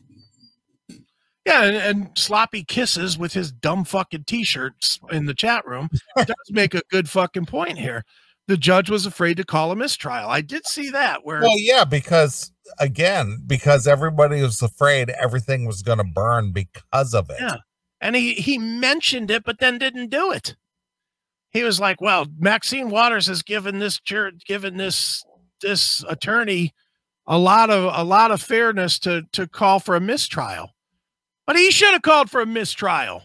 Yeah, 1.46 1.64
and, 1.64 1.76
and 1.78 2.10
sloppy 2.18 2.64
kisses 2.64 3.18
with 3.18 3.34
his 3.34 3.52
dumb 3.54 3.86
fucking 3.86 4.26
t-shirts 4.26 5.00
in 5.12 5.26
the 5.26 5.34
chat 5.34 5.66
room 5.66 5.90
does 6.18 6.36
make 6.50 6.74
a 6.74 6.82
good 6.90 7.10
fucking 7.10 7.46
point 7.46 7.78
here. 7.78 8.04
The 8.48 8.58
judge 8.58 8.90
was 8.90 9.06
afraid 9.06 9.38
to 9.38 9.44
call 9.46 9.72
a 9.72 9.76
mistrial. 9.76 10.30
I 10.30 10.42
did 10.42 10.66
see 10.66 10.90
that 10.92 11.26
where 11.26 11.42
Well, 11.42 11.60
yeah, 11.60 11.84
because 11.84 12.52
again, 12.80 13.44
because 13.46 13.88
everybody 13.88 14.42
was 14.42 14.62
afraid 14.62 15.10
everything 15.10 15.66
was 15.66 15.82
going 15.82 15.98
to 15.98 16.04
burn 16.04 16.52
because 16.54 17.14
of 17.14 17.30
it. 17.30 17.38
Yeah. 17.40 17.58
and 18.02 18.16
he 18.16 18.34
he 18.34 18.58
mentioned 18.58 19.32
it 19.32 19.44
but 19.44 19.60
then 19.60 19.78
didn't 19.78 20.10
do 20.10 20.32
it 20.32 20.56
he 21.50 21.64
was 21.64 21.80
like 21.80 22.00
well 22.02 22.28
maxine 22.38 22.90
waters 22.90 23.26
has 23.28 23.42
given 23.42 23.80
this 23.80 24.00
given 24.46 24.78
this 24.78 25.24
this 25.62 26.04
attorney 26.08 26.74
a 27.26 27.38
lot 27.38 27.70
of 27.70 27.92
a 27.96 28.04
lot 28.04 28.30
of 28.32 28.42
fairness 28.42 29.00
to 29.00 29.24
to 29.32 29.48
call 29.48 29.80
for 29.80 29.96
a 29.96 30.00
mistrial 30.02 30.70
but 31.48 31.56
he 31.56 31.72
should 31.72 31.92
have 31.94 32.02
called 32.04 32.30
for 32.30 32.42
a 32.42 32.46
mistrial 32.46 33.24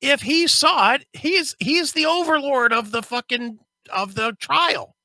if 0.00 0.20
he 0.20 0.46
saw 0.46 0.92
it 0.94 1.04
he's 1.14 1.56
he's 1.58 1.92
the 1.92 2.06
overlord 2.06 2.72
of 2.72 2.90
the 2.92 3.02
fucking 3.02 3.58
of 3.88 4.14
the 4.14 4.32
trial 4.40 4.96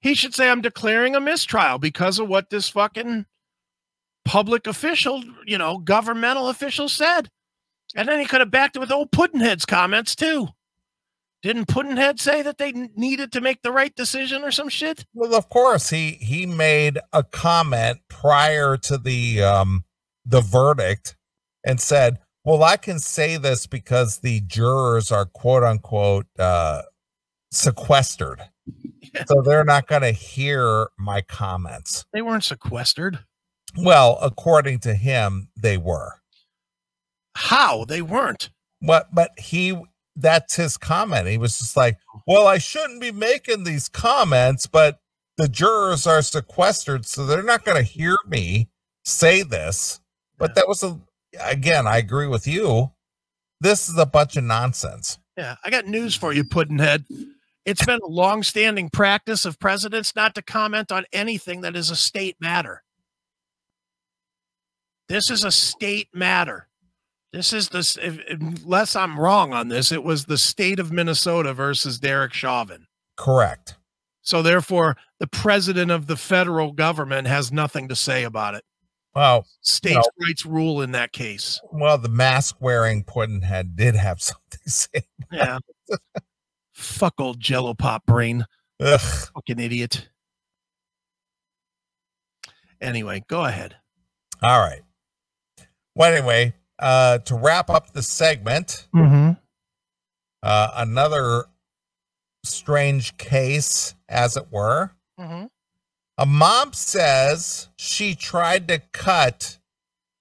he 0.00 0.14
should 0.14 0.34
say 0.34 0.48
i'm 0.48 0.60
declaring 0.60 1.14
a 1.14 1.20
mistrial 1.20 1.78
because 1.78 2.18
of 2.18 2.28
what 2.28 2.50
this 2.50 2.68
fucking 2.68 3.26
public 4.24 4.66
official, 4.66 5.22
you 5.46 5.58
know, 5.58 5.78
governmental 5.78 6.48
official 6.48 6.88
said. 6.88 7.28
And 7.94 8.08
then 8.08 8.18
he 8.18 8.26
could 8.26 8.40
have 8.40 8.50
backed 8.50 8.76
it 8.76 8.80
with 8.80 8.90
old 8.90 9.12
Puddinhead's 9.12 9.64
comments 9.64 10.16
too. 10.16 10.48
Didn't 11.42 11.68
Puddinhead 11.68 12.18
say 12.18 12.42
that 12.42 12.58
they 12.58 12.72
needed 12.72 13.30
to 13.32 13.40
make 13.40 13.62
the 13.62 13.70
right 13.70 13.94
decision 13.94 14.42
or 14.42 14.50
some 14.50 14.70
shit? 14.70 15.04
Well, 15.12 15.34
of 15.34 15.50
course, 15.50 15.90
he 15.90 16.12
he 16.12 16.46
made 16.46 16.98
a 17.12 17.22
comment 17.22 17.98
prior 18.08 18.78
to 18.78 18.96
the 18.96 19.42
um 19.42 19.84
the 20.24 20.40
verdict 20.40 21.16
and 21.62 21.78
said, 21.78 22.18
"Well, 22.44 22.64
I 22.64 22.78
can 22.78 22.98
say 22.98 23.36
this 23.36 23.66
because 23.66 24.20
the 24.20 24.40
jurors 24.40 25.12
are 25.12 25.26
quote 25.26 25.62
unquote 25.62 26.26
uh 26.38 26.82
sequestered. 27.54 28.42
So 29.26 29.42
they're 29.42 29.64
not 29.64 29.86
going 29.86 30.02
to 30.02 30.10
hear 30.12 30.88
my 30.98 31.20
comments." 31.22 32.04
They 32.12 32.22
weren't 32.22 32.44
sequestered. 32.44 33.20
Well, 33.76 34.18
according 34.22 34.80
to 34.80 34.94
him, 34.94 35.48
they 35.56 35.76
were. 35.78 36.20
How? 37.36 37.84
They 37.84 38.02
weren't. 38.02 38.50
What 38.80 39.08
but 39.14 39.30
he 39.38 39.80
that's 40.16 40.56
his 40.56 40.76
comment. 40.76 41.26
He 41.28 41.38
was 41.38 41.58
just 41.58 41.76
like, 41.76 41.98
"Well, 42.26 42.46
I 42.46 42.58
shouldn't 42.58 43.00
be 43.00 43.12
making 43.12 43.64
these 43.64 43.88
comments, 43.88 44.66
but 44.66 45.00
the 45.36 45.48
jurors 45.48 46.06
are 46.06 46.22
sequestered, 46.22 47.06
so 47.06 47.26
they're 47.26 47.42
not 47.42 47.64
going 47.64 47.76
to 47.76 47.82
hear 47.82 48.16
me 48.26 48.68
say 49.04 49.42
this." 49.42 50.00
But 50.38 50.50
Yeah. 50.50 50.54
that 50.56 50.68
was 50.68 50.82
a 50.82 51.00
again, 51.40 51.86
I 51.86 51.96
agree 51.98 52.28
with 52.28 52.46
you. 52.46 52.92
This 53.60 53.88
is 53.88 53.98
a 53.98 54.06
bunch 54.06 54.36
of 54.36 54.44
nonsense. 54.44 55.18
Yeah, 55.36 55.56
I 55.64 55.70
got 55.70 55.86
news 55.86 56.14
for 56.14 56.32
you, 56.32 56.44
Puddinhead. 56.44 57.04
It's 57.64 57.84
been 57.84 58.00
a 58.02 58.06
long-standing 58.08 58.90
practice 58.90 59.44
of 59.44 59.58
presidents 59.58 60.14
not 60.14 60.34
to 60.34 60.42
comment 60.42 60.92
on 60.92 61.04
anything 61.12 61.62
that 61.62 61.74
is 61.76 61.90
a 61.90 61.96
state 61.96 62.36
matter. 62.40 62.82
This 65.08 65.30
is 65.30 65.44
a 65.44 65.50
state 65.50 66.08
matter. 66.14 66.68
This 67.32 67.52
is 67.52 67.68
the 67.70 67.78
s- 67.78 67.98
if, 68.00 68.18
unless 68.28 68.94
I'm 68.94 69.18
wrong 69.18 69.52
on 69.52 69.68
this, 69.68 69.92
it 69.92 70.02
was 70.04 70.26
the 70.26 70.38
state 70.38 70.78
of 70.78 70.92
Minnesota 70.92 71.52
versus 71.52 71.98
Derek 71.98 72.32
Chauvin. 72.32 72.86
Correct. 73.16 73.76
So 74.22 74.40
therefore, 74.42 74.96
the 75.18 75.26
president 75.26 75.90
of 75.90 76.06
the 76.06 76.16
federal 76.16 76.72
government 76.72 77.26
has 77.28 77.52
nothing 77.52 77.88
to 77.88 77.96
say 77.96 78.24
about 78.24 78.54
it. 78.54 78.64
Well, 79.14 79.46
States' 79.60 80.08
rights 80.20 80.44
rule 80.46 80.80
in 80.82 80.92
that 80.92 81.12
case. 81.12 81.60
well, 81.72 81.98
the 81.98 82.08
mask 82.08 82.56
wearing 82.60 83.04
Puddinhead 83.04 83.76
did 83.76 83.94
have 83.94 84.20
something 84.22 84.58
to 84.64 84.70
say. 84.70 85.02
Yeah. 85.32 85.58
Fuck 86.74 87.14
old 87.20 87.40
Jello 87.40 87.72
pop 87.74 88.04
brain. 88.04 88.44
Ugh. 88.80 89.00
Fucking 89.00 89.58
idiot. 89.60 90.08
Anyway, 92.80 93.22
go 93.28 93.44
ahead. 93.44 93.76
All 94.42 94.58
right. 94.60 94.82
Well, 95.94 96.12
anyway, 96.12 96.54
uh, 96.78 97.18
to 97.18 97.36
wrap 97.36 97.70
up 97.70 97.92
the 97.92 98.02
segment, 98.02 98.88
Mm-hmm. 98.94 99.32
uh, 100.42 100.70
another 100.76 101.44
strange 102.44 103.16
case, 103.16 103.94
as 104.08 104.36
it 104.36 104.46
were. 104.50 104.90
Mm-hmm. 105.18 105.46
A 106.18 106.26
mom 106.26 106.72
says 106.72 107.68
she 107.76 108.14
tried 108.14 108.68
to 108.68 108.80
cut 108.92 109.58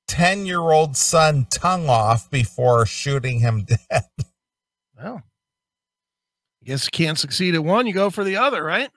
10 0.08 0.45
year 0.45 0.60
old 0.62 0.95
son 0.95 1.47
tongue 1.49 1.89
off 1.89 2.30
before 2.30 2.86
shooting 2.86 3.39
him 3.39 3.64
dead. 3.89 4.04
Well, 4.97 5.24
I 6.64 6.68
guess 6.68 6.86
you 6.86 6.89
can't 6.91 7.18
succeed 7.20 7.55
at 7.55 7.64
one, 7.64 7.86
you 7.88 7.93
go 7.93 8.09
for 8.09 8.24
the 8.24 8.38
other, 8.38 8.64
right? 8.64 8.89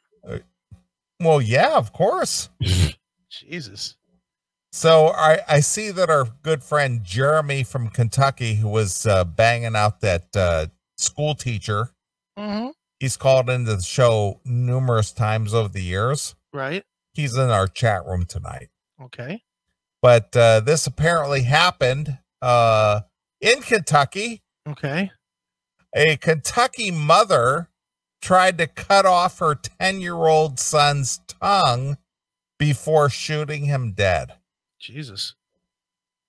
Well, 1.20 1.40
yeah, 1.40 1.76
of 1.76 1.92
course. 1.92 2.48
Jesus. 3.30 3.96
So 4.72 5.08
I, 5.08 5.38
I 5.48 5.60
see 5.60 5.90
that 5.90 6.10
our 6.10 6.26
good 6.42 6.62
friend 6.62 7.02
Jeremy 7.02 7.64
from 7.64 7.88
Kentucky, 7.88 8.56
who 8.56 8.68
was 8.68 9.06
uh, 9.06 9.24
banging 9.24 9.74
out 9.74 10.00
that 10.02 10.34
uh, 10.36 10.66
school 10.96 11.34
teacher, 11.34 11.90
Mm-hmm. 12.38 12.68
he's 13.00 13.16
called 13.16 13.48
into 13.48 13.76
the 13.76 13.82
show 13.82 14.40
numerous 14.44 15.10
times 15.10 15.54
over 15.54 15.68
the 15.70 15.80
years. 15.80 16.34
Right. 16.52 16.84
He's 17.14 17.34
in 17.34 17.48
our 17.48 17.66
chat 17.66 18.04
room 18.04 18.26
tonight. 18.26 18.68
Okay. 19.02 19.42
But 20.02 20.36
uh, 20.36 20.60
this 20.60 20.86
apparently 20.86 21.44
happened 21.44 22.18
uh, 22.42 23.00
in 23.40 23.62
Kentucky. 23.62 24.42
Okay. 24.68 25.10
A 25.94 26.16
Kentucky 26.16 26.90
mother 26.90 27.70
tried 28.20 28.58
to 28.58 28.66
cut 28.66 29.06
off 29.06 29.38
her 29.38 29.54
10 29.54 30.00
year 30.00 30.14
old 30.14 30.58
son's 30.58 31.20
tongue 31.40 31.96
before 32.58 33.08
shooting 33.08 33.64
him 33.64 33.92
dead. 33.92 34.34
Jesus. 34.78 35.34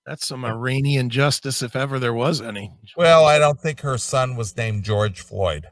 That's 0.06 0.26
some 0.26 0.44
Iranian 0.44 1.10
justice 1.10 1.60
if 1.62 1.76
ever 1.76 1.98
there 1.98 2.14
was 2.14 2.40
any. 2.40 2.72
Well, 2.96 3.26
I 3.26 3.38
don't 3.38 3.60
think 3.60 3.80
her 3.80 3.98
son 3.98 4.36
was 4.36 4.56
named 4.56 4.84
George 4.84 5.20
Floyd. 5.20 5.66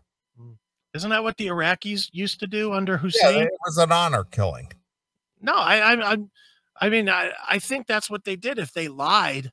Isn't 0.94 1.10
that 1.10 1.22
what 1.22 1.36
the 1.36 1.46
Iraqis 1.46 2.08
used 2.12 2.40
to 2.40 2.46
do 2.46 2.72
under 2.72 2.92
Yeah, 2.94 2.98
Hussein? 2.98 3.42
it 3.42 3.50
was 3.66 3.78
an 3.78 3.92
honor 3.92 4.24
killing. 4.24 4.72
No, 5.40 5.54
I, 5.54 5.78
I, 5.78 6.12
I, 6.12 6.16
I 6.80 6.88
mean, 6.90 7.08
I, 7.08 7.32
I 7.48 7.58
think 7.58 7.86
that's 7.86 8.10
what 8.10 8.24
they 8.24 8.36
did. 8.36 8.58
If 8.58 8.72
they 8.72 8.88
lied 8.88 9.52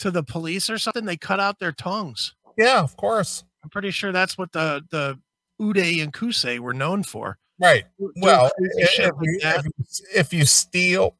to 0.00 0.10
the 0.10 0.22
police 0.22 0.68
or 0.70 0.78
something, 0.78 1.04
they 1.04 1.16
cut 1.16 1.38
out 1.40 1.58
their 1.58 1.72
tongues. 1.72 2.34
Yeah, 2.56 2.80
of 2.80 2.96
course. 2.96 3.44
I'm 3.62 3.70
pretty 3.70 3.90
sure 3.90 4.12
that's 4.12 4.38
what 4.38 4.52
the 4.52 4.82
the 4.90 5.18
Uday 5.60 6.02
and 6.02 6.12
Qusay 6.12 6.58
were 6.58 6.74
known 6.74 7.02
for. 7.02 7.38
Right. 7.60 7.84
Doing 7.98 8.12
Well, 8.16 8.50
if, 8.58 8.98
if 8.98 8.98
like 8.98 9.14
you, 9.20 9.38
if, 9.42 9.66
if 10.14 10.32
you 10.32 10.46
steal, 10.46 11.16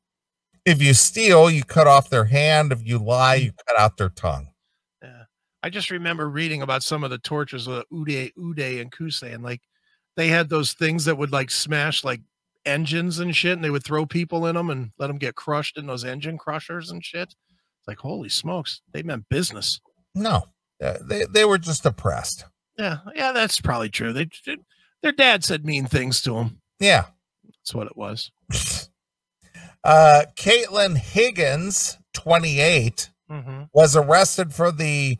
if 0.64 0.82
you 0.82 0.94
steal, 0.94 1.50
you 1.50 1.62
cut 1.62 1.86
off 1.86 2.08
their 2.08 2.24
hand. 2.24 2.72
If 2.72 2.86
you 2.86 2.98
lie, 2.98 3.38
mm. 3.38 3.44
you 3.44 3.52
cut 3.68 3.78
out 3.78 3.98
their 3.98 4.08
tongue. 4.08 4.48
Yeah. 5.02 5.24
I 5.62 5.68
just 5.68 5.90
remember 5.90 6.28
reading 6.28 6.62
about 6.62 6.82
some 6.82 7.04
of 7.04 7.10
the 7.10 7.18
tortures 7.18 7.66
of 7.66 7.84
Uday, 7.92 8.32
Uday 8.38 8.80
and 8.80 8.90
Qusay, 8.90 9.34
and 9.34 9.44
like 9.44 9.60
they 10.16 10.28
had 10.28 10.48
those 10.48 10.72
things 10.72 11.04
that 11.04 11.18
would 11.18 11.32
like 11.32 11.50
smash 11.50 12.04
like 12.04 12.22
engines 12.64 13.18
and 13.18 13.36
shit, 13.36 13.52
and 13.52 13.64
they 13.64 13.70
would 13.70 13.84
throw 13.84 14.06
people 14.06 14.46
in 14.46 14.54
them 14.54 14.70
and 14.70 14.92
let 14.98 15.08
them 15.08 15.18
get 15.18 15.34
crushed 15.34 15.76
in 15.76 15.86
those 15.86 16.04
engine 16.04 16.38
crushers 16.38 16.90
and 16.90 17.04
shit. 17.04 17.28
It's 17.28 17.88
like 17.88 17.98
holy 17.98 18.28
smokes, 18.30 18.80
they 18.92 19.02
meant 19.02 19.28
business. 19.28 19.80
No, 20.14 20.44
uh, 20.82 20.98
they 21.02 21.24
they 21.30 21.44
were 21.44 21.58
just 21.58 21.84
oppressed. 21.86 22.44
Yeah, 22.78 22.98
yeah, 23.14 23.32
that's 23.32 23.60
probably 23.60 23.88
true. 23.90 24.12
They 24.12 24.28
their 25.02 25.12
dad 25.12 25.44
said 25.44 25.64
mean 25.64 25.86
things 25.86 26.20
to 26.22 26.32
them. 26.34 26.60
Yeah. 26.78 27.06
That's 27.44 27.74
what 27.74 27.86
it 27.86 27.96
was. 27.96 28.30
Uh, 29.82 30.26
Caitlin 30.36 30.98
Higgins, 30.98 31.96
28, 32.12 33.08
Mm-hmm. 33.30 33.62
was 33.72 33.96
arrested 33.96 34.52
for 34.52 34.70
the 34.70 35.16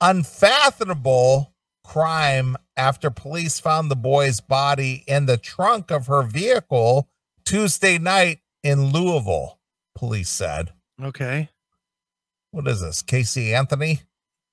unfathomable 0.00 1.52
crime 1.84 2.56
after 2.76 3.10
police 3.10 3.58
found 3.58 3.90
the 3.90 3.96
boy's 3.96 4.40
body 4.40 5.02
in 5.06 5.26
the 5.26 5.36
trunk 5.36 5.90
of 5.90 6.06
her 6.06 6.22
vehicle 6.22 7.08
Tuesday 7.44 7.98
night 7.98 8.38
in 8.62 8.86
Louisville, 8.92 9.58
police 9.94 10.28
said. 10.30 10.72
Okay, 11.02 11.48
What 12.52 12.68
is 12.68 12.80
this? 12.80 13.02
Casey 13.02 13.54
Anthony? 13.54 14.00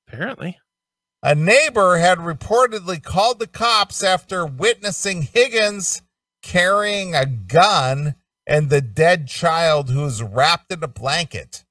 Apparently. 0.08 0.58
A 1.24 1.36
neighbor 1.36 1.98
had 1.98 2.20
reportedly 2.20 3.02
called 3.02 3.40
the 3.40 3.48
cops 3.48 4.04
after 4.04 4.46
witnessing 4.46 5.24
Higgins 5.24 6.02
carrying 6.44 7.16
a 7.16 7.26
gun 7.26 8.16
and 8.46 8.70
the 8.70 8.82
dead 8.82 9.28
child 9.28 9.90
who 9.90 10.04
was 10.04 10.22
wrapped 10.24 10.72
in 10.72 10.84
a 10.84 10.88
blanket. 10.88 11.66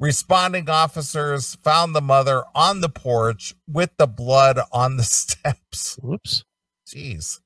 Responding 0.00 0.70
officers 0.70 1.56
found 1.56 1.94
the 1.94 2.00
mother 2.00 2.44
on 2.54 2.80
the 2.80 2.88
porch 2.88 3.54
with 3.68 3.90
the 3.98 4.06
blood 4.06 4.58
on 4.72 4.96
the 4.96 5.02
steps. 5.04 5.96
Whoops. 6.02 6.44
Jeez. 6.88 7.40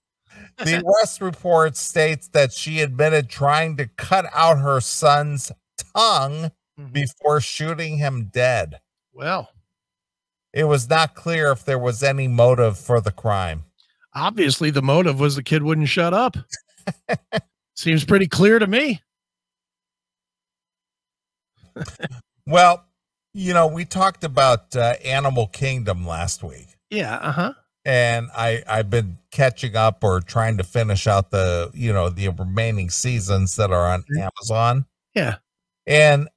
The 0.58 0.82
arrest 0.84 1.20
report 1.20 1.76
states 1.76 2.28
that 2.28 2.52
she 2.52 2.80
admitted 2.80 3.28
trying 3.28 3.76
to 3.78 3.86
cut 3.86 4.26
out 4.34 4.58
her 4.58 4.80
son's 4.80 5.52
tongue 5.94 6.52
Mhm. 6.78 6.92
before 6.92 7.40
shooting 7.40 7.98
him 7.98 8.30
dead. 8.32 8.80
Well, 9.12 9.50
It 10.52 10.64
was 10.64 10.88
not 10.88 11.14
clear 11.14 11.50
if 11.52 11.64
there 11.64 11.78
was 11.78 12.02
any 12.02 12.28
motive 12.28 12.78
for 12.78 13.00
the 13.00 13.10
crime. 13.12 13.64
obviously 14.14 14.70
the 14.70 14.82
motive 14.82 15.18
was 15.18 15.36
the 15.36 15.42
kid 15.42 15.62
wouldn't 15.62 15.88
shut 15.88 16.12
up. 16.12 16.36
Seems 17.76 18.04
pretty 18.04 18.26
clear 18.26 18.58
to 18.58 18.66
me. 18.66 19.00
Well, 22.46 22.84
you 23.34 23.54
know, 23.54 23.66
we 23.66 23.84
talked 23.84 24.24
about 24.24 24.76
uh, 24.76 24.94
Animal 25.04 25.46
Kingdom 25.46 26.06
last 26.06 26.42
week, 26.42 26.76
Yeah. 26.90 27.16
Uh 27.16 27.32
huh. 27.32 27.52
and 27.84 28.28
I 28.36 28.62
I've 28.68 28.90
been 28.90 29.18
catching 29.30 29.74
up 29.76 30.04
or 30.04 30.20
trying 30.20 30.58
to 30.58 30.64
finish 30.64 31.06
out 31.06 31.30
the 31.30 31.70
you 31.72 31.92
know 31.92 32.08
the 32.10 32.28
remaining 32.28 32.90
seasons 32.90 33.56
that 33.56 33.70
are 33.70 33.86
on 33.90 34.04
Mhm. 34.14 34.28
Amazon, 34.28 34.86
Yeah. 35.14 35.36
and 35.86 36.28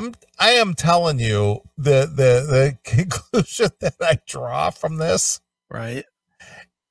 I'm 0.00 0.14
I 0.38 0.50
am 0.52 0.72
telling 0.74 1.18
you 1.18 1.60
the 1.76 2.06
the 2.06 2.46
the 2.48 2.78
conclusion 2.84 3.68
that 3.80 3.94
I 4.00 4.18
draw 4.26 4.70
from 4.70 4.96
this 4.96 5.40
Right. 5.70 6.04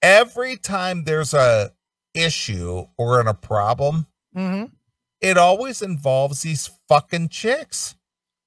every 0.01 0.57
time 0.57 1.03
there's 1.03 1.33
a 1.33 1.71
issue 2.13 2.85
or 2.97 3.19
in 3.21 3.27
a 3.27 3.33
problem, 3.33 4.05
Mm-hmm. 4.35 4.65
it 5.21 5.37
always 5.37 5.81
involves 5.81 6.43
these 6.43 6.69
fucking 6.87 7.29
chicks. 7.29 7.95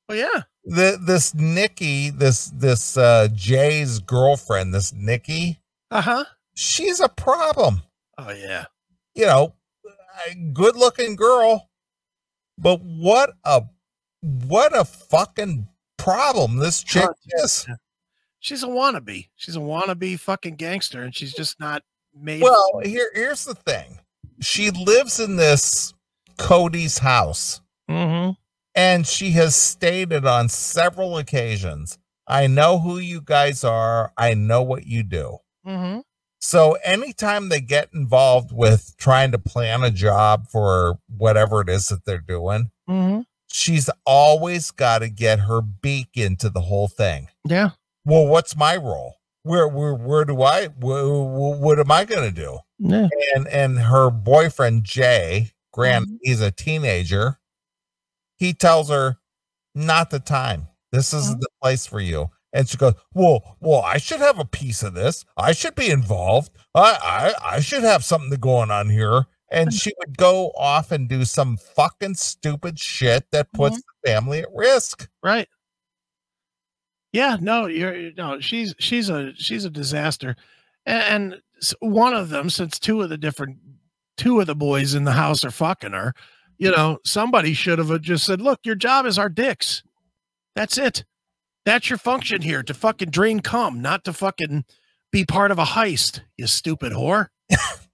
Oh 0.08 0.14
yeah. 0.14 0.42
the 0.64 0.96
this 1.04 1.34
Nikki, 1.34 2.10
this 2.10 2.46
this 2.54 2.96
uh 2.96 3.28
Jay's 3.34 3.98
girlfriend, 3.98 4.72
this 4.72 4.92
Nikki, 4.92 5.58
Uh 5.90 6.02
huh. 6.02 6.24
she's 6.54 7.00
a 7.00 7.08
problem. 7.08 7.82
Oh 8.16 8.30
yeah. 8.30 8.66
You 9.16 9.26
know, 9.26 9.54
good 10.52 10.76
looking 10.76 11.16
girl, 11.16 11.68
but 12.56 12.80
what 12.80 13.32
a 13.44 13.62
what 14.22 14.76
a 14.76 14.84
fucking 14.84 15.68
problem 15.98 16.56
this 16.56 16.82
chick 16.82 17.08
is. 17.42 17.66
She's 18.40 18.62
a 18.62 18.68
wannabe. 18.68 19.28
She's 19.36 19.56
a 19.56 19.60
wannabe 19.60 20.18
fucking 20.18 20.56
gangster, 20.56 21.02
and 21.02 21.14
she's 21.14 21.32
just 21.32 21.60
not 21.60 21.82
made. 22.14 22.42
Well, 22.42 22.80
here 22.84 23.10
here's 23.14 23.44
the 23.44 23.54
thing. 23.54 24.00
She 24.40 24.70
lives 24.70 25.20
in 25.20 25.36
this 25.36 25.94
Cody's 26.38 26.98
house. 26.98 27.60
mm-hmm. 27.88 28.32
and 28.74 29.06
she 29.06 29.32
has 29.32 29.54
stated 29.54 30.24
on 30.24 30.48
several 30.48 31.18
occasions, 31.18 31.98
I 32.26 32.46
know 32.46 32.78
who 32.78 32.98
you 32.98 33.20
guys 33.20 33.62
are. 33.64 34.12
I 34.16 34.34
know 34.34 34.62
what 34.62 34.86
you 34.86 35.02
do. 35.02 35.38
Mm-hmm. 35.66 36.00
So 36.40 36.76
anytime 36.84 37.48
they 37.48 37.60
get 37.60 37.90
involved 37.94 38.50
with 38.52 38.94
trying 38.98 39.30
to 39.32 39.38
plan 39.38 39.84
a 39.84 39.90
job 39.90 40.48
for 40.48 40.98
whatever 41.08 41.60
it 41.60 41.68
is 41.68 41.88
that 41.88 42.04
they're 42.04 42.18
doing, 42.18 42.70
Mm-hmm. 42.88 43.20
She's 43.52 43.88
always 44.06 44.70
got 44.70 45.00
to 45.00 45.08
get 45.08 45.40
her 45.40 45.60
beak 45.60 46.10
into 46.14 46.48
the 46.48 46.62
whole 46.62 46.88
thing. 46.88 47.28
Yeah. 47.44 47.70
Well, 48.04 48.26
what's 48.26 48.56
my 48.56 48.76
role? 48.76 49.16
Where 49.44 49.68
where 49.68 49.94
where 49.94 50.24
do 50.24 50.42
I 50.42 50.66
wh- 50.66 51.04
wh- 51.04 51.60
what 51.60 51.78
am 51.78 51.90
I 51.90 52.04
going 52.04 52.32
to 52.32 52.40
do? 52.40 52.58
Yeah. 52.78 53.08
And 53.34 53.48
and 53.48 53.78
her 53.78 54.10
boyfriend 54.10 54.84
Jay, 54.84 55.50
Grant, 55.72 56.06
mm-hmm. 56.06 56.16
he's 56.22 56.40
a 56.40 56.50
teenager. 56.50 57.38
He 58.36 58.52
tells 58.52 58.88
her, 58.88 59.18
"Not 59.74 60.10
the 60.10 60.20
time. 60.20 60.68
This 60.92 61.12
isn't 61.12 61.38
oh. 61.38 61.40
the 61.40 61.48
place 61.60 61.86
for 61.86 62.00
you." 62.00 62.30
And 62.52 62.68
she 62.68 62.76
goes, 62.76 62.94
"Well, 63.14 63.56
well, 63.60 63.82
I 63.82 63.98
should 63.98 64.20
have 64.20 64.38
a 64.38 64.44
piece 64.44 64.82
of 64.82 64.94
this. 64.94 65.24
I 65.36 65.52
should 65.52 65.74
be 65.74 65.90
involved. 65.90 66.52
I 66.74 67.34
I, 67.42 67.56
I 67.56 67.60
should 67.60 67.82
have 67.82 68.04
something 68.04 68.38
going 68.38 68.70
on 68.70 68.90
here." 68.90 69.26
And 69.52 69.68
mm-hmm. 69.68 69.76
she 69.76 69.92
would 69.98 70.16
go 70.16 70.50
off 70.56 70.90
and 70.90 71.08
do 71.08 71.24
some 71.24 71.56
fucking 71.56 72.14
stupid 72.14 72.78
shit 72.78 73.26
that 73.30 73.52
puts 73.52 73.76
mm-hmm. 73.76 73.90
the 74.02 74.10
family 74.10 74.40
at 74.40 74.48
risk. 74.52 75.08
Right. 75.22 75.48
Yeah. 77.12 77.36
No. 77.40 77.66
You're 77.66 78.12
no. 78.12 78.40
She's 78.40 78.74
she's 78.78 79.10
a 79.10 79.34
she's 79.34 79.64
a 79.64 79.70
disaster, 79.70 80.34
and, 80.86 81.32
and 81.32 81.42
one 81.80 82.14
of 82.14 82.30
them, 82.30 82.50
since 82.50 82.78
two 82.78 83.02
of 83.02 83.10
the 83.10 83.18
different 83.18 83.58
two 84.16 84.40
of 84.40 84.46
the 84.46 84.54
boys 84.54 84.94
in 84.94 85.04
the 85.04 85.12
house 85.12 85.44
are 85.44 85.50
fucking 85.50 85.92
her, 85.92 86.14
you 86.58 86.70
know, 86.70 86.98
somebody 87.04 87.54
should 87.54 87.78
have 87.78 87.90
uh, 87.90 87.98
just 87.98 88.24
said, 88.24 88.40
"Look, 88.40 88.60
your 88.64 88.74
job 88.74 89.04
is 89.04 89.18
our 89.18 89.28
dicks. 89.28 89.82
That's 90.54 90.78
it. 90.78 91.04
That's 91.64 91.90
your 91.90 91.98
function 91.98 92.42
here 92.42 92.62
to 92.62 92.74
fucking 92.74 93.10
drain 93.10 93.40
cum, 93.40 93.82
not 93.82 94.04
to 94.04 94.12
fucking 94.12 94.64
be 95.10 95.24
part 95.24 95.50
of 95.50 95.58
a 95.58 95.64
heist. 95.64 96.20
You 96.36 96.46
stupid 96.46 96.92
whore." 96.92 97.28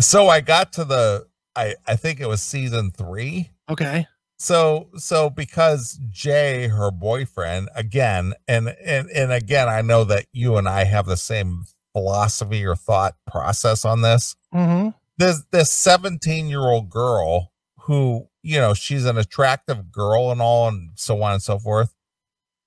So 0.00 0.28
I 0.28 0.40
got 0.40 0.72
to 0.74 0.84
the 0.84 1.26
I 1.56 1.74
I 1.86 1.96
think 1.96 2.20
it 2.20 2.26
was 2.28 2.40
season 2.42 2.90
3 2.90 3.50
Okay. 3.70 4.06
so 4.38 4.88
so 4.96 5.30
because 5.30 5.98
jay 6.10 6.68
her 6.68 6.90
boyfriend 6.90 7.68
again 7.74 8.34
and 8.48 8.68
and 8.84 9.08
and 9.10 9.32
again 9.32 9.68
i 9.68 9.80
know 9.80 10.02
that 10.04 10.26
you 10.32 10.56
and 10.56 10.68
i 10.68 10.84
have 10.84 11.06
the 11.06 11.16
same 11.16 11.64
philosophy 11.92 12.64
or 12.66 12.74
thought 12.76 13.14
process 13.26 13.84
on 13.84 14.02
this 14.02 14.34
Mm-hmm. 14.52 14.90
this 15.18 15.44
this 15.52 15.70
17 15.70 16.48
year 16.48 16.60
old 16.60 16.90
girl 16.90 17.52
who 17.82 18.26
you 18.42 18.58
know 18.58 18.74
she's 18.74 19.04
an 19.06 19.16
attractive 19.16 19.90
girl 19.92 20.30
and 20.32 20.42
all 20.42 20.68
and 20.68 20.90
so 20.96 21.22
on 21.22 21.32
and 21.34 21.42
so 21.42 21.58
forth 21.58 21.94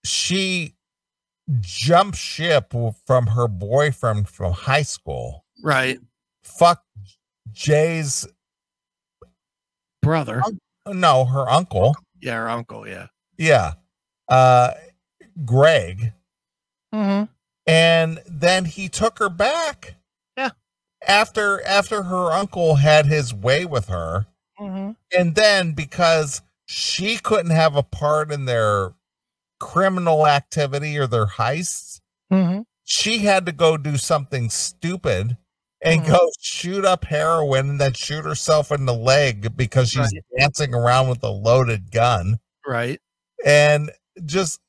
she 0.06 0.74
jumped 1.60 2.18
ship 2.18 2.74
from 3.06 3.28
her 3.28 3.48
boyfriend 3.48 4.28
from 4.30 4.54
high 4.54 4.82
school 4.84 5.46
Right. 5.64 6.00
fuck 6.44 6.84
jay's 7.54 8.28
Brother. 10.02 10.42
no 10.88 11.26
her 11.26 11.50
uncle 11.50 11.96
Yeah. 12.22 12.36
Her 12.36 12.50
uncle. 12.50 12.88
Yeah. 12.88 13.08
yeah 13.38 13.74
uh 14.30 14.72
craig 15.46 16.14
Mm-hmm. 16.96 17.26
and 17.66 18.20
then 18.26 18.64
he 18.66 18.88
took 18.88 19.20
her 19.20 19.30
back 19.30 19.96
Yeah. 20.38 20.52
after 21.06 21.62
after 21.66 22.04
her 22.04 22.32
uncle 22.32 22.76
had 22.76 23.06
his 23.06 23.34
way 23.34 23.66
with 23.66 23.88
her 23.88 24.26
Mm-hmm. 24.60 24.92
and 25.16 25.36
then 25.36 25.74
because 25.74 26.42
she 26.66 27.18
couldn't 27.18 27.52
have 27.52 27.76
a 27.76 27.84
part 27.84 28.32
in 28.32 28.46
their 28.46 28.94
criminal 29.60 30.26
activity 30.28 30.98
or 30.98 31.08
their 31.08 31.26
heists 31.28 32.00
Mm-hmm. 32.32 32.62
she 32.84 33.20
had 33.20 33.46
to 33.46 33.52
go 33.52 33.78
do 33.78 33.98
something 33.98 34.50
stupid 34.50 35.38
and 35.88 36.02
Mhm. 36.02 36.08
go 36.08 36.32
shoot 36.40 36.86
up 36.86 37.06
heroin 37.06 37.70
and 37.70 37.82
then 37.82 37.94
shoot 37.94 38.26
herself 38.26 38.72
in 38.72 38.86
the 38.86 38.94
leg 38.94 39.56
because 39.58 39.90
she's 39.90 40.00
Right. 40.14 40.24
dancing 40.40 40.74
around 40.74 41.10
with 41.10 41.24
a 41.24 41.30
loaded 41.30 41.92
gun 41.92 42.40
Right. 42.66 43.00
and 43.46 43.92
just 44.26 44.60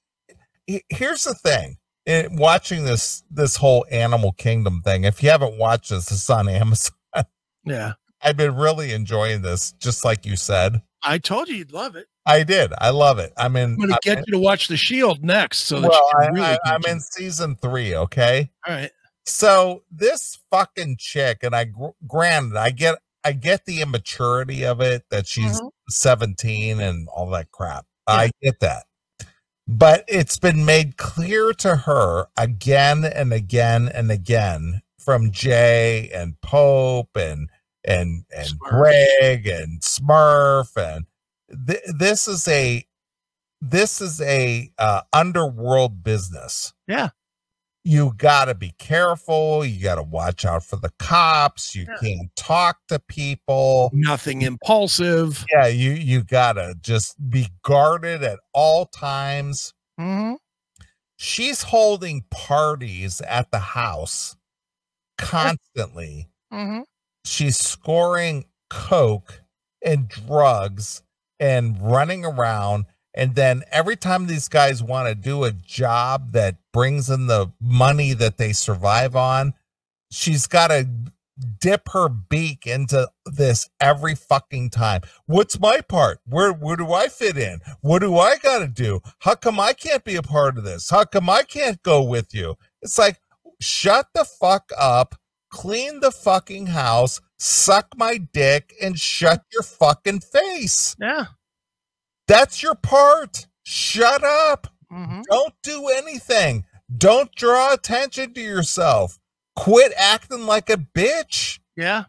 here's 0.90 1.24
the 1.24 1.34
thing. 1.34 1.78
In 2.06 2.36
watching 2.36 2.84
this 2.84 3.22
this 3.30 3.56
whole 3.56 3.84
Animal 3.90 4.32
Kingdom 4.32 4.80
thing, 4.82 5.04
if 5.04 5.22
you 5.22 5.28
haven't 5.30 5.58
watched 5.58 5.90
this, 5.90 6.10
it's 6.10 6.30
on 6.30 6.48
Amazon. 6.48 6.94
Yeah. 7.64 7.92
I've 8.22 8.36
been 8.36 8.54
really 8.56 8.92
enjoying 8.92 9.42
this, 9.42 9.72
just 9.72 10.04
like 10.04 10.24
you 10.26 10.34
said. 10.36 10.80
I 11.02 11.18
told 11.18 11.48
you 11.48 11.54
you'd 11.56 11.72
love 11.72 11.94
it. 11.96 12.06
I 12.26 12.42
did. 12.42 12.72
I 12.78 12.90
love 12.90 13.18
it. 13.18 13.32
I'm 13.36 13.54
in. 13.56 13.72
I'm 13.72 13.76
going 13.76 13.88
to 13.90 13.98
get 14.02 14.18
in- 14.18 14.24
you 14.26 14.32
to 14.32 14.38
watch 14.38 14.66
The 14.68 14.76
Shield 14.76 15.22
next. 15.22 15.58
So 15.60 15.80
that 15.80 15.88
well, 15.90 16.10
I, 16.18 16.24
can 16.24 16.34
really 16.34 16.46
I, 16.46 16.52
get 16.52 16.60
I'm 16.66 16.80
you- 16.86 16.92
in 16.92 17.00
season 17.00 17.56
three. 17.56 17.94
Okay. 17.94 18.50
All 18.66 18.74
right. 18.74 18.90
So 19.28 19.82
this 19.90 20.38
fucking 20.50 20.96
chick, 20.98 21.38
and 21.42 21.54
I 21.54 21.66
granted, 22.06 22.56
I 22.56 22.70
get, 22.70 22.98
I 23.24 23.32
get 23.32 23.66
the 23.66 23.82
immaturity 23.82 24.64
of 24.64 24.80
it 24.80 25.04
that 25.10 25.26
she's 25.26 25.60
Mhm. 25.60 25.70
17 25.90 26.80
and 26.80 27.08
all 27.08 27.28
that 27.30 27.50
crap. 27.52 27.86
I 28.06 28.30
get 28.42 28.60
that. 28.60 28.86
But 29.66 30.04
it's 30.08 30.38
been 30.38 30.64
made 30.64 30.96
clear 30.96 31.52
to 31.54 31.76
her 31.76 32.28
again 32.38 33.04
and 33.04 33.34
again 33.34 33.88
and 33.92 34.10
again 34.10 34.80
from 34.98 35.30
Jay 35.30 36.08
and 36.10 36.40
Pope 36.40 37.14
and 37.16 37.50
and 37.84 38.24
and 38.34 38.48
Smurf. 38.48 38.58
Craig 38.70 39.46
and 39.46 39.82
Smurf 39.82 40.74
and 40.76 41.04
th- 41.66 41.82
this 41.98 42.26
is 42.26 42.48
a 42.48 42.86
this 43.60 44.00
is 44.00 44.20
a 44.22 44.72
uh, 44.78 45.02
underworld 45.12 46.02
business. 46.02 46.72
Yeah. 46.86 47.10
You 47.88 48.12
got 48.18 48.44
to 48.46 48.54
be 48.54 48.74
careful. 48.78 49.64
You 49.64 49.82
got 49.82 49.94
to 49.94 50.02
watch 50.02 50.44
out 50.44 50.62
for 50.62 50.76
the 50.76 50.90
cops. 50.98 51.74
You 51.74 51.86
Yeah. 51.88 51.96
can't 52.02 52.36
talk 52.36 52.76
to 52.88 52.98
people 52.98 53.90
Nothing 53.94 54.42
impulsive. 54.42 55.44
yeah 55.50 55.66
you 55.68 55.92
you 55.92 56.22
gotta 56.22 56.74
just 56.82 57.16
be 57.30 57.48
guarded 57.62 58.22
at 58.22 58.40
all 58.52 58.84
times 58.86 59.72
Mm-hmm. 59.98 60.34
she's 61.16 61.62
holding 61.62 62.24
parties 62.30 63.20
at 63.22 63.50
the 63.50 63.58
house 63.58 64.36
constantly 65.16 66.28
Mm-hmm. 66.52 66.82
she's 67.24 67.58
scoring 67.58 68.44
coke 68.70 69.40
and 69.84 70.08
drugs 70.08 71.02
and 71.40 71.76
running 71.80 72.24
around 72.24 72.84
and 73.18 73.34
then 73.34 73.64
every 73.72 73.96
time 73.96 74.28
these 74.28 74.48
guys 74.48 74.82
want 74.82 75.08
to 75.08 75.16
do 75.16 75.44
a 75.44 75.52
job 75.52 76.32
that 76.32 76.56
brings 76.72 77.10
in 77.10 77.26
the 77.26 77.52
money 77.60 78.14
that 78.14 78.38
they 78.38 78.54
survive 78.54 79.16
on 79.16 79.52
she's 80.10 80.46
got 80.46 80.68
to 80.68 80.88
dip 81.60 81.88
her 81.90 82.08
beak 82.08 82.66
into 82.66 83.08
this 83.26 83.70
every 83.80 84.14
fucking 84.14 84.70
time. 84.70 85.02
What's 85.26 85.60
my 85.60 85.80
part? 85.82 86.20
Where 86.26 86.52
where 86.52 86.76
do 86.76 86.92
I 86.92 87.08
fit 87.08 87.36
in? 87.36 87.60
What 87.80 88.00
do 88.00 88.18
I 88.18 88.36
got 88.38 88.60
to 88.60 88.68
do? 88.68 89.00
How 89.20 89.36
come 89.36 89.60
I 89.60 89.72
can't 89.72 90.04
be 90.04 90.16
a 90.16 90.22
part 90.22 90.58
of 90.58 90.64
this? 90.64 90.90
How 90.90 91.04
come 91.04 91.30
I 91.30 91.42
can't 91.42 91.82
go 91.82 92.02
with 92.02 92.34
you? 92.34 92.56
It's 92.82 92.98
like 92.98 93.20
shut 93.60 94.08
the 94.14 94.24
fuck 94.24 94.70
up, 94.78 95.14
clean 95.50 96.00
the 96.00 96.10
fucking 96.10 96.68
house, 96.68 97.20
suck 97.38 97.88
my 97.96 98.18
dick 98.18 98.74
and 98.82 98.98
shut 98.98 99.44
your 99.52 99.62
fucking 99.62 100.20
face. 100.20 100.96
Yeah. 101.00 101.26
That's 102.28 102.62
your 102.62 102.74
part. 102.76 103.46
Shut 103.64 104.22
up. 104.22 104.68
hmm 104.90 105.22
Don't 105.30 105.54
do 105.62 105.88
anything. 105.88 106.64
Don't 106.96 107.34
draw 107.34 107.72
attention 107.74 108.32
to 108.34 108.40
yourself. 108.40 109.18
Quit 109.56 109.92
acting 109.98 110.46
like 110.46 110.70
a 110.70 110.76
bitch. 110.76 111.58
Yeah. 111.76 112.04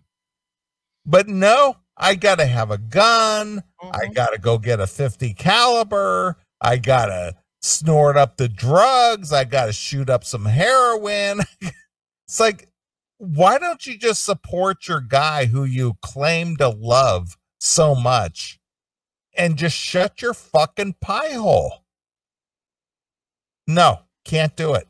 But 1.05 1.27
no, 1.27 1.77
I 1.97 2.15
gotta 2.15 2.45
have 2.45 2.71
a 2.71 2.77
gun. 2.77 3.63
I 3.81 4.05
Mhm. 4.07 4.13
gotta 4.13 4.37
go 4.37 4.57
get 4.57 4.79
a 4.79 4.87
50 4.87 5.33
caliber. 5.33 6.37
I 6.61 6.77
gotta 6.77 7.35
snort 7.61 8.15
up 8.17 8.37
the 8.37 8.47
drugs. 8.49 9.33
I 9.33 9.43
gotta 9.45 9.73
shoot 9.73 10.09
up 10.09 10.23
some 10.23 10.45
heroin. 10.45 11.41
it's 12.27 12.39
like, 12.39 12.69
why 13.17 13.57
don't 13.57 13.85
you 13.85 13.97
just 13.97 14.23
support 14.23 14.87
your 14.87 15.01
guy 15.01 15.45
who 15.45 15.63
you 15.65 15.95
claim 16.01 16.55
to 16.57 16.69
love 16.69 17.35
so 17.59 17.95
much 17.95 18.58
and 19.39 19.57
just 19.57 19.75
shut 19.75 20.21
your 20.21 20.33
fucking 20.35 20.95
pie 21.01 21.33
hole? 21.33 21.83
No, 23.67 24.01
can't 24.25 24.55
do 24.55 24.73
it. 24.75 24.87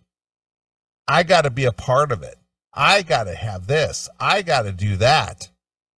I 1.07 1.23
gotta 1.23 1.49
be 1.49 1.65
a 1.65 1.71
part 1.71 2.11
of 2.11 2.23
it. 2.23 2.35
I 2.73 3.01
gotta 3.03 3.35
have 3.35 3.67
this. 3.67 4.09
I 4.19 4.41
gotta 4.41 4.71
do 4.71 4.95
that. 4.97 5.49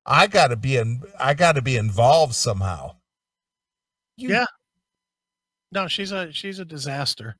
I 0.06 0.28
gotta 0.28 0.56
be 0.56 0.78
in 0.78 1.02
I 1.20 1.34
gotta 1.34 1.62
be 1.62 1.78
involved 1.78 2.36
somehow. 2.36 2.98
You- 4.18 4.30
Yeah. 4.30 4.46
No, 5.72 5.88
she's 5.88 6.12
a 6.12 6.32
she's 6.34 6.60
a 6.60 6.66
disaster. 6.66 7.38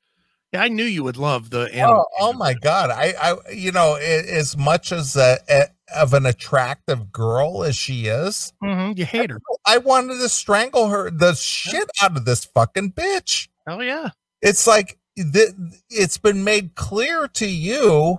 Yeah, 0.52 0.62
I 0.62 0.68
knew 0.68 0.84
you 0.84 1.02
would 1.04 1.16
love 1.16 1.48
the 1.50 1.62
Oh, 1.62 1.72
animal. 1.72 2.06
oh 2.18 2.24
Kingdom. 2.26 2.38
my 2.38 2.54
god. 2.54 2.90
I 2.90 3.14
I 3.20 3.50
you 3.52 3.72
know, 3.72 3.94
as 3.94 4.56
much 4.56 4.92
as 4.92 5.16
a, 5.16 5.38
a 5.48 5.64
of 5.94 6.14
an 6.14 6.26
attractive 6.26 7.10
girl 7.12 7.64
as 7.64 7.76
she 7.76 8.06
is, 8.06 8.52
Mhm, 8.62 8.96
You 8.98 9.04
hate 9.06 9.30
her. 9.30 9.40
I 9.66 9.78
wanted 9.78 10.18
to 10.18 10.28
strangle 10.28 10.88
her 10.88 11.10
the 11.10 11.34
shit 11.34 11.88
out 12.02 12.16
of 12.16 12.24
this 12.24 12.44
fucking 12.44 12.92
bitch. 12.92 13.48
Oh 13.66 13.80
yeah. 13.80 14.10
It's 14.42 14.66
like 14.66 14.98
th- 15.16 15.54
it's 15.90 16.18
been 16.18 16.44
made 16.44 16.74
clear 16.74 17.28
to 17.28 17.46
you 17.46 18.18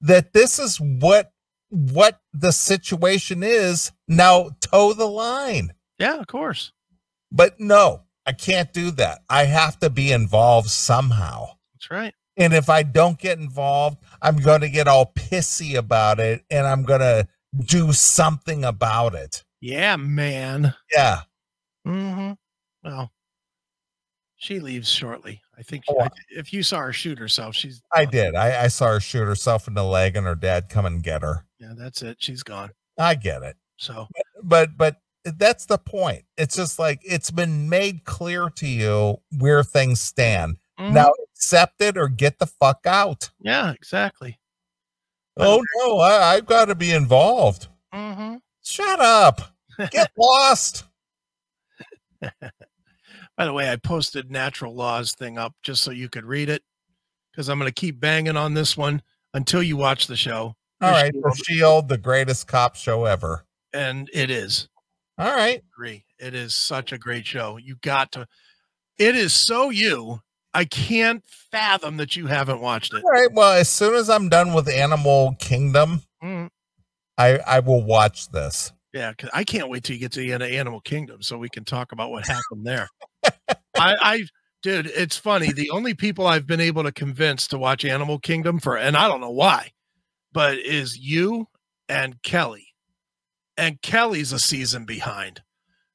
that 0.00 0.32
this 0.32 0.58
is 0.58 0.78
what 0.80 1.32
what 1.70 2.20
the 2.32 2.52
situation 2.52 3.42
is. 3.42 3.92
Now 4.08 4.50
toe 4.60 4.92
the 4.92 5.06
line. 5.06 5.72
Yeah, 5.98 6.18
of 6.18 6.26
course. 6.26 6.72
But 7.30 7.60
no, 7.60 8.02
I 8.26 8.32
can't 8.32 8.72
do 8.72 8.90
that. 8.92 9.20
I 9.30 9.44
have 9.44 9.78
to 9.80 9.88
be 9.90 10.10
involved 10.12 10.68
somehow. 10.70 11.50
That's 11.80 11.90
right. 11.90 12.14
And 12.36 12.52
if 12.52 12.68
I 12.68 12.82
don't 12.82 13.18
get 13.18 13.38
involved, 13.38 13.98
I'm 14.20 14.36
going 14.36 14.60
to 14.60 14.68
get 14.68 14.86
all 14.86 15.12
pissy 15.14 15.76
about 15.76 16.20
it 16.20 16.44
and 16.50 16.66
I'm 16.66 16.82
going 16.82 17.00
to 17.00 17.26
do 17.58 17.92
something 17.92 18.64
about 18.64 19.14
it. 19.14 19.44
Yeah, 19.60 19.96
man. 19.96 20.74
Yeah. 20.92 21.20
hmm 21.84 22.32
Well, 22.84 23.10
she 24.36 24.60
leaves 24.60 24.88
shortly. 24.90 25.40
I 25.58 25.62
think 25.62 25.84
she, 25.86 25.94
Oh, 25.94 26.02
I, 26.02 26.08
if 26.30 26.52
you 26.52 26.62
saw 26.62 26.80
her 26.80 26.92
shoot 26.92 27.18
herself, 27.18 27.54
she's. 27.54 27.82
I 27.92 28.04
gone. 28.04 28.12
did. 28.12 28.34
I, 28.34 28.64
I 28.64 28.68
saw 28.68 28.86
her 28.88 29.00
shoot 29.00 29.24
herself 29.24 29.66
in 29.68 29.74
the 29.74 29.84
leg 29.84 30.16
and 30.16 30.26
her 30.26 30.34
dad 30.34 30.68
come 30.68 30.86
and 30.86 31.02
get 31.02 31.22
her. 31.22 31.46
Yeah, 31.58 31.72
that's 31.76 32.02
it. 32.02 32.18
She's 32.20 32.42
gone. 32.42 32.70
I 32.98 33.14
get 33.14 33.42
it. 33.42 33.56
So 33.78 34.08
But, 34.42 34.76
but 34.76 34.96
that's 35.24 35.66
the 35.66 35.78
point. 35.78 36.24
It's 36.38 36.56
just 36.56 36.78
like 36.78 37.00
it's 37.02 37.30
been 37.30 37.68
made 37.68 38.04
clear 38.04 38.48
to 38.56 38.66
you 38.66 39.18
where 39.38 39.62
things 39.62 40.00
stand. 40.00 40.56
Mhm. 40.80 40.92
Now 40.92 41.12
accept 41.34 41.80
it 41.82 41.96
or 41.98 42.08
get 42.08 42.38
the 42.38 42.46
fuck 42.46 42.80
out. 42.86 43.30
yeah, 43.40 43.72
exactly. 43.72 44.38
Oh 45.36 45.62
no, 45.78 45.98
I, 45.98 46.34
I've 46.34 46.46
got 46.46 46.66
to 46.66 46.74
be 46.74 46.90
involved. 46.92 47.68
hmm 47.92 48.36
Shut 48.64 49.00
up. 49.00 49.40
Get 49.90 50.10
lost. 50.18 50.84
By 52.20 53.46
the 53.46 53.52
way, 53.52 53.70
I 53.70 53.76
posted 53.76 54.30
natural 54.30 54.74
laws 54.74 55.12
thing 55.14 55.38
up 55.38 55.54
just 55.62 55.82
so 55.82 55.90
you 55.90 56.08
could 56.10 56.24
read 56.26 56.50
it 56.50 56.62
because 57.32 57.48
I'm 57.48 57.58
going 57.58 57.68
to 57.70 57.74
keep 57.74 57.98
banging 57.98 58.36
on 58.36 58.52
this 58.54 58.76
one 58.76 59.00
until 59.32 59.62
you 59.62 59.76
watch 59.78 60.06
the 60.06 60.16
show. 60.16 60.54
All 60.82 60.90
right. 60.90 61.12
Shield, 61.14 61.36
Shield, 61.46 61.88
the 61.88 61.96
greatest 61.98 62.46
cop 62.48 62.76
show 62.76 63.04
ever. 63.06 63.46
and 63.72 64.10
it 64.12 64.30
is. 64.30 64.68
All 65.18 65.34
right. 65.34 65.62
agree. 65.74 66.04
It 66.18 66.34
is 66.34 66.54
such 66.54 66.92
a 66.92 66.98
great 66.98 67.26
show. 67.26 67.56
You 67.56 67.76
got 67.82 68.12
to. 68.12 68.26
It 68.98 69.16
is 69.16 69.32
so 69.34 69.70
you. 69.70 70.20
I 70.54 70.64
can't 70.64 71.22
fathom 71.52 71.96
that 71.98 72.16
you 72.16 72.26
haven't 72.26 72.60
watched 72.60 72.92
it. 72.94 73.04
All 73.04 73.10
right. 73.10 73.32
Well, 73.32 73.52
as 73.52 73.68
soon 73.68 73.94
as 73.94 74.10
I'm 74.10 74.28
done 74.28 74.52
with 74.52 74.68
Animal 74.68 75.36
Kingdom, 75.38 76.02
Mm, 76.22 76.50
I 77.16 77.38
I 77.38 77.60
will 77.60 77.82
watch 77.84 78.28
this. 78.30 78.72
yeah, 78.92 79.12
'cause 79.14 79.30
I 79.32 79.44
can't 79.44 79.68
wait 79.68 79.84
till 79.84 79.94
you 79.94 80.00
get 80.00 80.12
to 80.12 80.20
the 80.20 80.32
end 80.32 80.42
of 80.42 80.50
Animal 80.50 80.80
Kingdom 80.80 81.22
so 81.22 81.38
we 81.38 81.48
can 81.48 81.64
talk 81.64 81.92
about 81.92 82.10
what 82.10 82.26
happened 82.26 82.64
there. 82.66 82.88
I, 83.24 83.32
I, 84.00 84.22
dude, 84.62 84.86
it's 84.88 85.16
funny. 85.16 85.52
The 85.52 85.70
only 85.70 85.94
people 85.94 86.26
I've 86.26 86.46
been 86.46 86.60
able 86.60 86.82
to 86.82 86.92
convince 86.92 87.46
to 87.48 87.58
watch 87.58 87.84
Animal 87.84 88.18
Kingdom 88.18 88.58
for, 88.58 88.76
and 88.76 88.96
I 88.96 89.06
don't 89.08 89.20
know 89.20 89.30
why, 89.30 89.70
but 90.32 90.58
is 90.58 90.98
you 90.98 91.46
and 91.88 92.20
Kelly. 92.22 92.66
And 93.56 93.80
Kelly's 93.82 94.32
a 94.32 94.38
season 94.38 94.84
behind. 94.84 95.42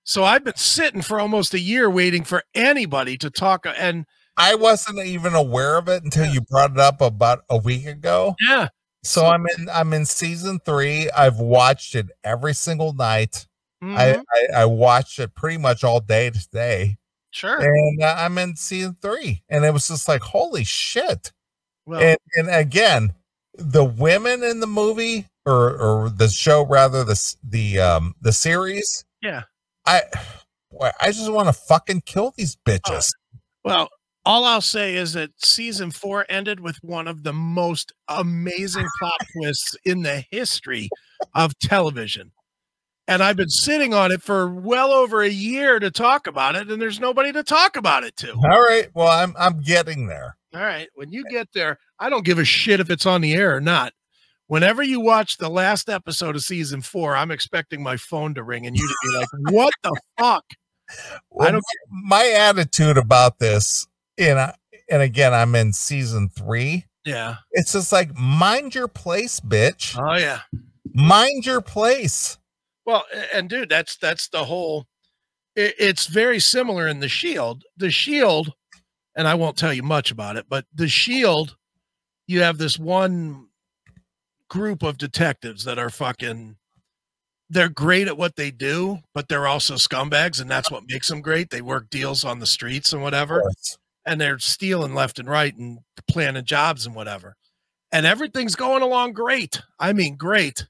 So 0.03 0.23
I've 0.23 0.43
been 0.43 0.55
sitting 0.55 1.01
for 1.01 1.19
almost 1.19 1.53
a 1.55 1.59
year 1.59 1.89
waiting 1.89 2.23
for 2.23 2.43
anybody 2.53 3.17
to 3.17 3.29
talk. 3.31 3.65
And 3.77 4.05
I 4.37 4.55
wasn't 4.55 4.99
even 4.99 5.33
aware 5.33 5.77
of 5.77 5.87
it 5.87 6.03
until 6.03 6.25
you 6.25 6.41
brought 6.41 6.71
it 6.71 6.79
up 6.79 7.01
about 7.01 7.43
a 7.49 7.57
week 7.57 7.85
ago. 7.85 8.35
yeah, 8.39 8.67
So 9.03 9.25
I'm 9.25 9.45
in 9.57 9.69
I'm 9.69 9.93
in 9.93 10.05
season 10.05 10.59
three. 10.65 11.09
I've 11.11 11.39
watched 11.39 11.95
it 11.95 12.07
every 12.23 12.53
single 12.53 12.93
night. 12.93 13.47
I, 13.81 13.85
mhm, 13.85 14.23
I 14.33 14.61
I 14.61 14.65
watched 14.65 15.19
it 15.19 15.35
pretty 15.35 15.57
much 15.57 15.83
all 15.83 15.99
day 15.99 16.31
today, 16.31 16.97
sure. 17.31 17.59
and 17.59 18.01
uh, 18.01 18.15
I'm 18.17 18.37
in 18.37 18.55
season 18.55 18.97
three. 19.01 19.43
And 19.49 19.63
it 19.63 19.71
was 19.71 19.87
just 19.87 20.07
like, 20.07 20.21
holy 20.21 20.63
shit! 20.63 21.31
Well, 21.85 22.01
and 22.01 22.17
and 22.35 22.49
again 22.49 23.13
the 23.57 23.85
women 23.85 24.43
in 24.43 24.59
the 24.59 24.67
movie 24.67 25.27
or 25.45 25.77
or 25.77 26.09
the 26.09 26.27
show 26.27 26.65
rather 26.65 27.03
the 27.03 27.35
the 27.43 27.79
um 27.79 28.13
the 28.21 28.33
series 28.33 29.05
yeah. 29.21 29.43
i 29.85 30.01
boy, 30.71 30.89
i 30.99 31.07
just 31.11 31.31
want 31.31 31.47
to 31.47 31.53
fucking 31.53 32.01
kill 32.01 32.33
these 32.35 32.57
bitches 32.67 33.11
Well, 33.63 33.89
all 34.25 34.45
I'll 34.45 34.61
say 34.61 34.95
is 34.95 35.13
that 35.13 35.31
season 35.37 35.91
four 35.91 36.25
ended 36.29 36.59
with 36.59 36.77
one 36.81 37.07
of 37.07 37.23
the 37.23 37.33
most 37.33 37.93
amazing 38.07 38.87
plot 38.99 39.19
twists 39.33 39.75
in 39.85 40.01
the 40.01 40.23
history 40.31 40.89
of 41.33 41.57
television. 41.59 42.31
And 43.07 43.21
I've 43.21 43.37
been 43.37 43.49
sitting 43.49 43.93
on 43.93 44.11
it 44.11 44.23
for 44.23 44.49
well 44.49 44.91
over 44.91 45.21
a 45.21 45.29
year 45.29 45.79
to 45.79 45.91
talk 45.91 46.25
about 46.25 46.55
it, 46.55 46.71
and 46.71 46.81
there's 46.81 46.99
nobody 46.99 47.31
to 47.33 47.43
talk 47.43 47.77
about 47.77 48.03
it 48.03 48.15
to. 48.17 48.31
All 48.31 48.61
right. 48.61 48.89
Well, 48.95 49.09
I'm 49.09 49.35
I'm 49.37 49.61
getting 49.61 50.07
there. 50.07 50.35
All 50.55 50.61
right. 50.61 50.89
When 50.95 51.11
you 51.11 51.23
get 51.29 51.49
there, 51.53 51.77
I 51.99 52.09
don't 52.09 52.25
give 52.25 52.39
a 52.39 52.45
shit 52.45 52.79
if 52.79 52.89
it's 52.89 53.05
on 53.05 53.21
the 53.21 53.33
air 53.33 53.55
or 53.55 53.61
not. 53.61 53.93
Whenever 54.47 54.81
you 54.81 54.99
watch 54.99 55.37
the 55.37 55.49
last 55.49 55.87
episode 55.89 56.35
of 56.35 56.41
season 56.41 56.81
four, 56.81 57.15
I'm 57.15 57.31
expecting 57.31 57.83
my 57.83 57.97
phone 57.97 58.33
to 58.35 58.43
ring 58.43 58.65
and 58.65 58.75
you 58.75 58.87
to 58.87 58.95
be 59.03 59.17
like, 59.17 59.53
what 59.53 59.73
the 59.83 59.95
fuck? 60.17 60.45
Well, 61.29 61.47
I 61.47 61.51
don't 61.51 61.63
my 61.89 62.27
attitude 62.27 62.97
about 62.97 63.39
this, 63.39 63.87
and 64.17 64.53
and 64.89 65.01
again, 65.01 65.33
I'm 65.33 65.55
in 65.55 65.73
season 65.73 66.29
three. 66.29 66.85
Yeah. 67.05 67.37
It's 67.51 67.73
just 67.73 67.91
like 67.91 68.15
mind 68.17 68.75
your 68.75 68.87
place, 68.87 69.39
bitch. 69.39 69.97
Oh 69.97 70.17
yeah. 70.17 70.41
Mind 70.93 71.45
your 71.45 71.61
place. 71.61 72.37
Well, 72.85 73.03
and 73.33 73.49
dude, 73.49 73.69
that's 73.69 73.97
that's 73.97 74.27
the 74.29 74.43
whole. 74.45 74.87
It, 75.55 75.75
it's 75.79 76.07
very 76.07 76.39
similar 76.39 76.87
in 76.87 76.99
the 76.99 77.09
Shield. 77.09 77.63
The 77.77 77.91
Shield, 77.91 78.53
and 79.15 79.27
I 79.27 79.35
won't 79.35 79.57
tell 79.57 79.73
you 79.73 79.83
much 79.83 80.11
about 80.11 80.35
it, 80.35 80.45
but 80.49 80.65
the 80.73 80.87
Shield, 80.87 81.57
you 82.27 82.41
have 82.41 82.57
this 82.57 82.77
one 82.77 83.47
group 84.49 84.83
of 84.83 84.97
detectives 84.97 85.63
that 85.65 85.79
are 85.79 85.89
fucking. 85.89 86.57
They're 87.47 87.69
great 87.69 88.07
at 88.07 88.17
what 88.17 88.35
they 88.37 88.49
do, 88.49 88.99
but 89.13 89.29
they're 89.29 89.47
also 89.47 89.75
scumbags, 89.75 90.41
and 90.41 90.49
that's 90.49 90.71
what 90.71 90.83
makes 90.87 91.09
them 91.09 91.21
great. 91.21 91.51
They 91.51 91.61
work 91.61 91.91
deals 91.91 92.25
on 92.25 92.39
the 92.39 92.47
streets 92.47 92.91
and 92.91 93.03
whatever, 93.03 93.43
and 94.05 94.19
they're 94.19 94.39
stealing 94.39 94.93
left 94.93 95.19
and 95.19 95.29
right 95.29 95.55
and 95.55 95.79
planning 96.07 96.45
jobs 96.45 96.85
and 96.85 96.95
whatever. 96.95 97.35
And 97.91 98.05
everything's 98.05 98.55
going 98.55 98.81
along 98.81 99.13
great. 99.13 99.61
I 99.79 99.93
mean, 99.93 100.15
great 100.17 100.65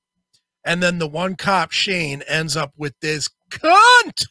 and 0.66 0.82
then 0.82 0.98
the 0.98 1.08
one 1.08 1.36
cop, 1.36 1.72
Shane, 1.72 2.24
ends 2.24 2.58
up 2.58 2.74
with 2.76 2.96
this 3.00 3.30
cunt 3.52 4.26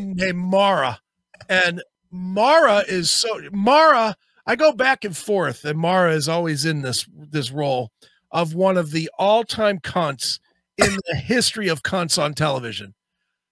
named 0.00 0.38
Mara. 0.38 1.00
And 1.48 1.82
Mara 2.10 2.82
is 2.88 3.10
so 3.10 3.40
Mara, 3.52 4.16
I 4.46 4.56
go 4.56 4.72
back 4.72 5.04
and 5.04 5.16
forth, 5.16 5.64
and 5.64 5.78
Mara 5.78 6.14
is 6.14 6.28
always 6.28 6.64
in 6.64 6.80
this 6.80 7.06
this 7.14 7.50
role 7.50 7.90
of 8.30 8.54
one 8.54 8.78
of 8.78 8.90
the 8.90 9.10
all-time 9.18 9.78
cunts 9.78 10.40
in 10.78 10.96
the 11.08 11.16
history 11.16 11.68
of 11.68 11.82
cunts 11.82 12.20
on 12.20 12.34
television. 12.34 12.94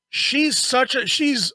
She's 0.08 0.58
such 0.58 0.94
a 0.94 1.06
she's 1.06 1.52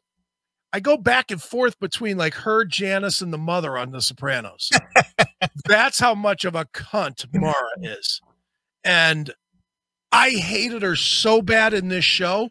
I 0.73 0.79
go 0.79 0.97
back 0.97 1.31
and 1.31 1.41
forth 1.41 1.79
between 1.79 2.17
like 2.17 2.33
her, 2.35 2.65
Janice, 2.65 3.21
and 3.21 3.31
the 3.31 3.37
mother 3.37 3.77
on 3.77 3.91
The 3.91 4.01
Sopranos. 4.01 4.69
That's 5.65 5.99
how 5.99 6.13
much 6.13 6.45
of 6.45 6.55
a 6.55 6.65
cunt 6.65 7.25
Mara 7.33 7.55
is. 7.81 8.21
And 8.83 9.33
I 10.11 10.31
hated 10.31 10.81
her 10.81 10.95
so 10.95 11.41
bad 11.41 11.73
in 11.73 11.87
this 11.87 12.05
show 12.05 12.49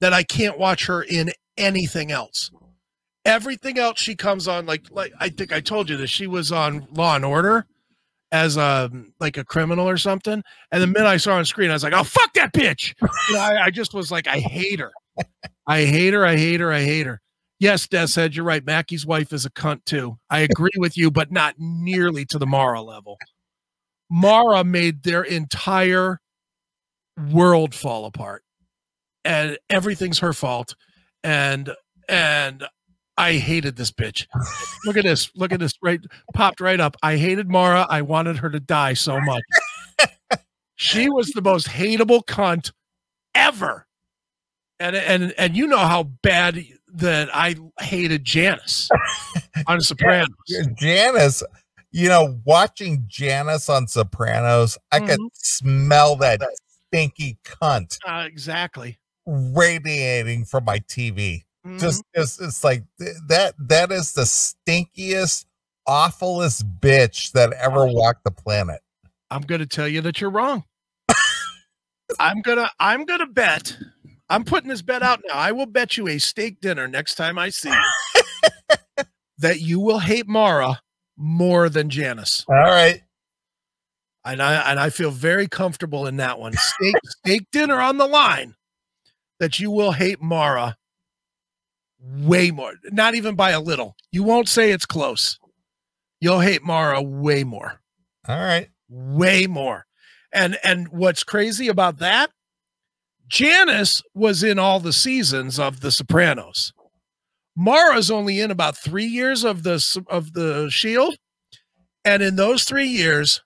that 0.00 0.12
I 0.12 0.22
can't 0.22 0.58
watch 0.58 0.86
her 0.86 1.02
in 1.02 1.30
anything 1.56 2.10
else. 2.10 2.50
Everything 3.24 3.78
else 3.78 4.00
she 4.00 4.14
comes 4.14 4.48
on, 4.48 4.64
like 4.64 4.86
like 4.90 5.12
I 5.20 5.28
think 5.28 5.52
I 5.52 5.60
told 5.60 5.90
you 5.90 5.96
that 5.98 6.06
she 6.06 6.26
was 6.26 6.50
on 6.50 6.86
Law 6.92 7.16
and 7.16 7.24
Order 7.24 7.66
as 8.32 8.56
a 8.56 8.90
like 9.20 9.36
a 9.36 9.44
criminal 9.44 9.88
or 9.88 9.98
something. 9.98 10.42
And 10.72 10.82
the 10.82 10.86
minute 10.86 11.06
I 11.06 11.18
saw 11.18 11.32
her 11.32 11.38
on 11.38 11.44
screen, 11.44 11.70
I 11.70 11.74
was 11.74 11.82
like, 11.82 11.92
"Oh 11.92 12.04
fuck 12.04 12.32
that 12.34 12.52
bitch!" 12.52 12.94
I, 13.36 13.64
I, 13.64 13.70
just 13.70 13.92
was 13.92 14.10
like, 14.10 14.26
"I 14.26 14.38
hate 14.38 14.80
her, 14.80 14.92
I 15.66 15.84
hate 15.84 16.14
her, 16.14 16.24
I 16.24 16.36
hate 16.36 16.60
her, 16.60 16.72
I 16.72 16.82
hate 16.82 17.06
her." 17.06 17.20
Yes, 17.60 17.88
Des 17.88 18.06
said 18.06 18.36
you're 18.36 18.44
right. 18.44 18.64
Mackey's 18.64 19.04
wife 19.04 19.32
is 19.32 19.44
a 19.44 19.50
cunt 19.50 19.84
too. 19.84 20.18
I 20.30 20.40
agree 20.50 20.70
with 20.76 20.96
you, 20.96 21.10
but 21.10 21.32
not 21.32 21.54
nearly 21.58 22.24
to 22.26 22.38
the 22.38 22.46
Mara 22.46 22.82
level. 22.82 23.18
Mara 24.10 24.64
made 24.64 25.02
their 25.02 25.22
entire 25.22 26.20
world 27.30 27.74
fall 27.74 28.06
apart 28.06 28.44
and 29.24 29.58
everything's 29.68 30.20
her 30.20 30.32
fault 30.32 30.76
and 31.24 31.70
and 32.08 32.64
I 33.16 33.34
hated 33.34 33.76
this 33.76 33.90
bitch. 33.90 34.26
Look 34.86 34.96
at 34.96 35.02
this. 35.02 35.30
Look 35.34 35.52
at 35.52 35.58
this. 35.58 35.72
Right 35.82 36.00
popped 36.34 36.60
right 36.60 36.78
up. 36.78 36.96
I 37.02 37.16
hated 37.16 37.50
Mara. 37.50 37.84
I 37.90 38.02
wanted 38.02 38.36
her 38.38 38.48
to 38.48 38.60
die 38.60 38.94
so 38.94 39.20
much. 39.20 39.42
she 40.76 41.08
was 41.10 41.30
the 41.30 41.42
most 41.42 41.66
hateable 41.66 42.24
cunt 42.24 42.70
ever. 43.34 43.86
And 44.78 44.94
and 44.94 45.34
and 45.36 45.56
you 45.56 45.66
know 45.66 45.78
how 45.78 46.04
bad 46.04 46.64
that 46.94 47.28
I 47.34 47.56
hated 47.80 48.24
Janice 48.24 48.88
on 49.66 49.80
Sopranos. 49.80 50.28
Janice, 50.76 51.42
you 51.90 52.08
know, 52.08 52.38
watching 52.44 53.04
Janice 53.06 53.68
on 53.68 53.88
Sopranos, 53.88 54.78
I 54.92 54.98
mm-hmm. 54.98 55.08
could 55.08 55.20
smell 55.34 56.16
that 56.16 56.40
stinky 56.88 57.38
cunt. 57.44 57.98
Uh, 58.06 58.24
exactly. 58.26 58.98
Radiating 59.26 60.44
from 60.44 60.64
my 60.64 60.78
TV. 60.80 61.44
Mm-hmm. 61.66 61.78
Just, 61.78 62.02
just 62.14 62.40
it's 62.40 62.64
like 62.64 62.84
that. 63.28 63.54
That 63.58 63.92
is 63.92 64.12
the 64.12 64.22
stinkiest, 64.22 65.44
awfulest 65.86 66.64
bitch 66.80 67.32
that 67.32 67.52
ever 67.52 67.86
walked 67.86 68.24
the 68.24 68.30
planet. 68.30 68.80
I'm 69.30 69.42
going 69.42 69.60
to 69.60 69.66
tell 69.66 69.88
you 69.88 70.00
that 70.02 70.20
you're 70.20 70.30
wrong. 70.30 70.64
I'm 72.18 72.40
gonna. 72.40 72.70
I'm 72.80 73.04
gonna 73.04 73.26
bet. 73.26 73.76
I'm 74.30 74.44
putting 74.44 74.68
this 74.68 74.82
bet 74.82 75.02
out 75.02 75.20
now. 75.26 75.34
I 75.34 75.52
will 75.52 75.66
bet 75.66 75.96
you 75.96 76.08
a 76.08 76.18
steak 76.18 76.60
dinner 76.60 76.86
next 76.86 77.14
time 77.14 77.38
I 77.38 77.48
see 77.48 77.70
you 77.70 79.04
that 79.38 79.60
you 79.60 79.80
will 79.80 79.98
hate 79.98 80.28
Mara 80.28 80.80
more 81.16 81.68
than 81.68 81.90
Janice. 81.90 82.44
All 82.48 82.54
right 82.54 83.02
and 84.28 84.42
I 84.42 84.70
and 84.70 84.78
I 84.78 84.90
feel 84.90 85.10
very 85.10 85.48
comfortable 85.48 86.06
in 86.06 86.16
that 86.18 86.38
one. 86.38 86.52
Steak 86.54 86.94
steak 87.04 87.50
dinner 87.50 87.80
on 87.80 87.96
the 87.96 88.06
line 88.06 88.54
that 89.40 89.58
you 89.58 89.70
will 89.70 89.92
hate 89.92 90.20
Mara 90.20 90.76
way 92.00 92.50
more, 92.50 92.74
not 92.92 93.14
even 93.14 93.34
by 93.34 93.50
a 93.50 93.60
little. 93.60 93.96
You 94.12 94.22
won't 94.22 94.48
say 94.48 94.70
it's 94.70 94.86
close. 94.86 95.38
You'll 96.20 96.40
hate 96.40 96.62
Mara 96.62 97.00
way 97.00 97.44
more. 97.44 97.80
All 98.28 98.38
right. 98.38 98.68
Way 98.88 99.46
more. 99.46 99.86
And 100.32 100.58
and 100.62 100.88
what's 100.88 101.24
crazy 101.24 101.68
about 101.68 101.98
that? 101.98 102.30
Janice 103.28 104.02
was 104.14 104.42
in 104.42 104.58
all 104.58 104.80
the 104.80 104.92
seasons 104.92 105.58
of 105.58 105.80
The 105.80 105.92
Sopranos. 105.92 106.72
Mara's 107.56 108.10
only 108.10 108.40
in 108.40 108.50
about 108.50 108.76
3 108.76 109.04
years 109.04 109.44
of 109.44 109.62
the 109.62 110.04
of 110.08 110.32
the 110.32 110.68
Shield. 110.70 111.16
And 112.04 112.22
in 112.22 112.36
those 112.36 112.64
3 112.64 112.86
years, 112.86 113.42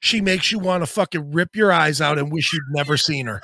she 0.00 0.20
makes 0.20 0.52
you 0.52 0.58
want 0.58 0.82
to 0.82 0.86
fucking 0.86 1.32
rip 1.32 1.56
your 1.56 1.72
eyes 1.72 2.00
out 2.00 2.18
and 2.18 2.30
wish 2.30 2.52
you'd 2.52 2.62
never 2.70 2.96
seen 2.96 3.26
her. 3.26 3.40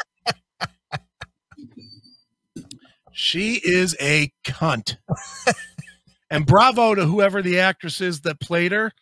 she 3.12 3.60
is 3.64 3.96
a 4.00 4.30
cunt. 4.44 4.96
and 6.30 6.46
bravo 6.46 6.94
to 6.94 7.06
whoever 7.06 7.42
the 7.42 7.58
actress 7.58 8.00
is 8.00 8.20
that 8.20 8.38
played 8.40 8.72
her 8.72 8.92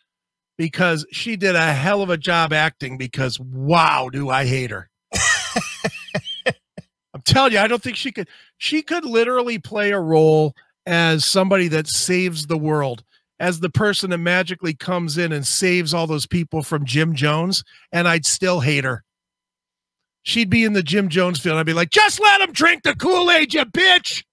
because 0.57 1.05
she 1.11 1.35
did 1.35 1.55
a 1.55 1.73
hell 1.73 2.01
of 2.01 2.09
a 2.09 2.17
job 2.17 2.53
acting 2.53 2.97
because 2.97 3.39
wow, 3.39 4.09
do 4.09 4.29
I 4.29 4.45
hate 4.45 4.71
her. 4.71 4.89
I'm 7.21 7.33
telling 7.33 7.53
you, 7.53 7.59
I 7.59 7.67
don't 7.67 7.81
think 7.81 7.97
she 7.97 8.11
could 8.11 8.27
she 8.57 8.81
could 8.81 9.05
literally 9.05 9.59
play 9.59 9.91
a 9.91 9.99
role 9.99 10.55
as 10.85 11.23
somebody 11.25 11.67
that 11.67 11.87
saves 11.87 12.47
the 12.47 12.57
world 12.57 13.03
as 13.39 13.59
the 13.59 13.69
person 13.69 14.11
that 14.11 14.19
magically 14.19 14.73
comes 14.73 15.17
in 15.17 15.31
and 15.31 15.45
saves 15.45 15.93
all 15.93 16.05
those 16.07 16.27
people 16.27 16.61
from 16.61 16.85
Jim 16.85 17.15
Jones, 17.15 17.63
and 17.91 18.07
I'd 18.07 18.25
still 18.25 18.59
hate 18.59 18.83
her. 18.83 19.03
She'd 20.23 20.49
be 20.49 20.63
in 20.63 20.73
the 20.73 20.83
Jim 20.83 21.09
Jones 21.09 21.39
field. 21.39 21.57
I'd 21.57 21.65
be 21.65 21.73
like, 21.73 21.89
just 21.89 22.19
let 22.21 22.41
him 22.41 22.51
drink 22.51 22.83
the 22.83 22.93
Kool 22.95 23.31
Aid, 23.31 23.53
you 23.55 23.65
bitch. 23.65 24.23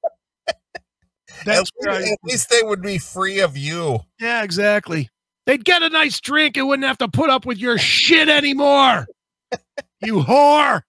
That's 1.44 1.70
at, 1.86 1.92
least, 1.92 2.08
I, 2.08 2.12
at 2.12 2.18
least 2.22 2.50
they 2.50 2.62
would 2.62 2.82
be 2.82 2.98
free 2.98 3.40
of 3.40 3.56
you. 3.56 4.00
Yeah, 4.20 4.42
exactly. 4.42 5.08
They'd 5.46 5.64
get 5.64 5.82
a 5.82 5.88
nice 5.88 6.20
drink 6.20 6.58
and 6.58 6.68
wouldn't 6.68 6.86
have 6.86 6.98
to 6.98 7.08
put 7.08 7.30
up 7.30 7.46
with 7.46 7.56
your 7.56 7.78
shit 7.78 8.28
anymore. 8.28 9.06
you 10.02 10.16
whore. 10.16 10.82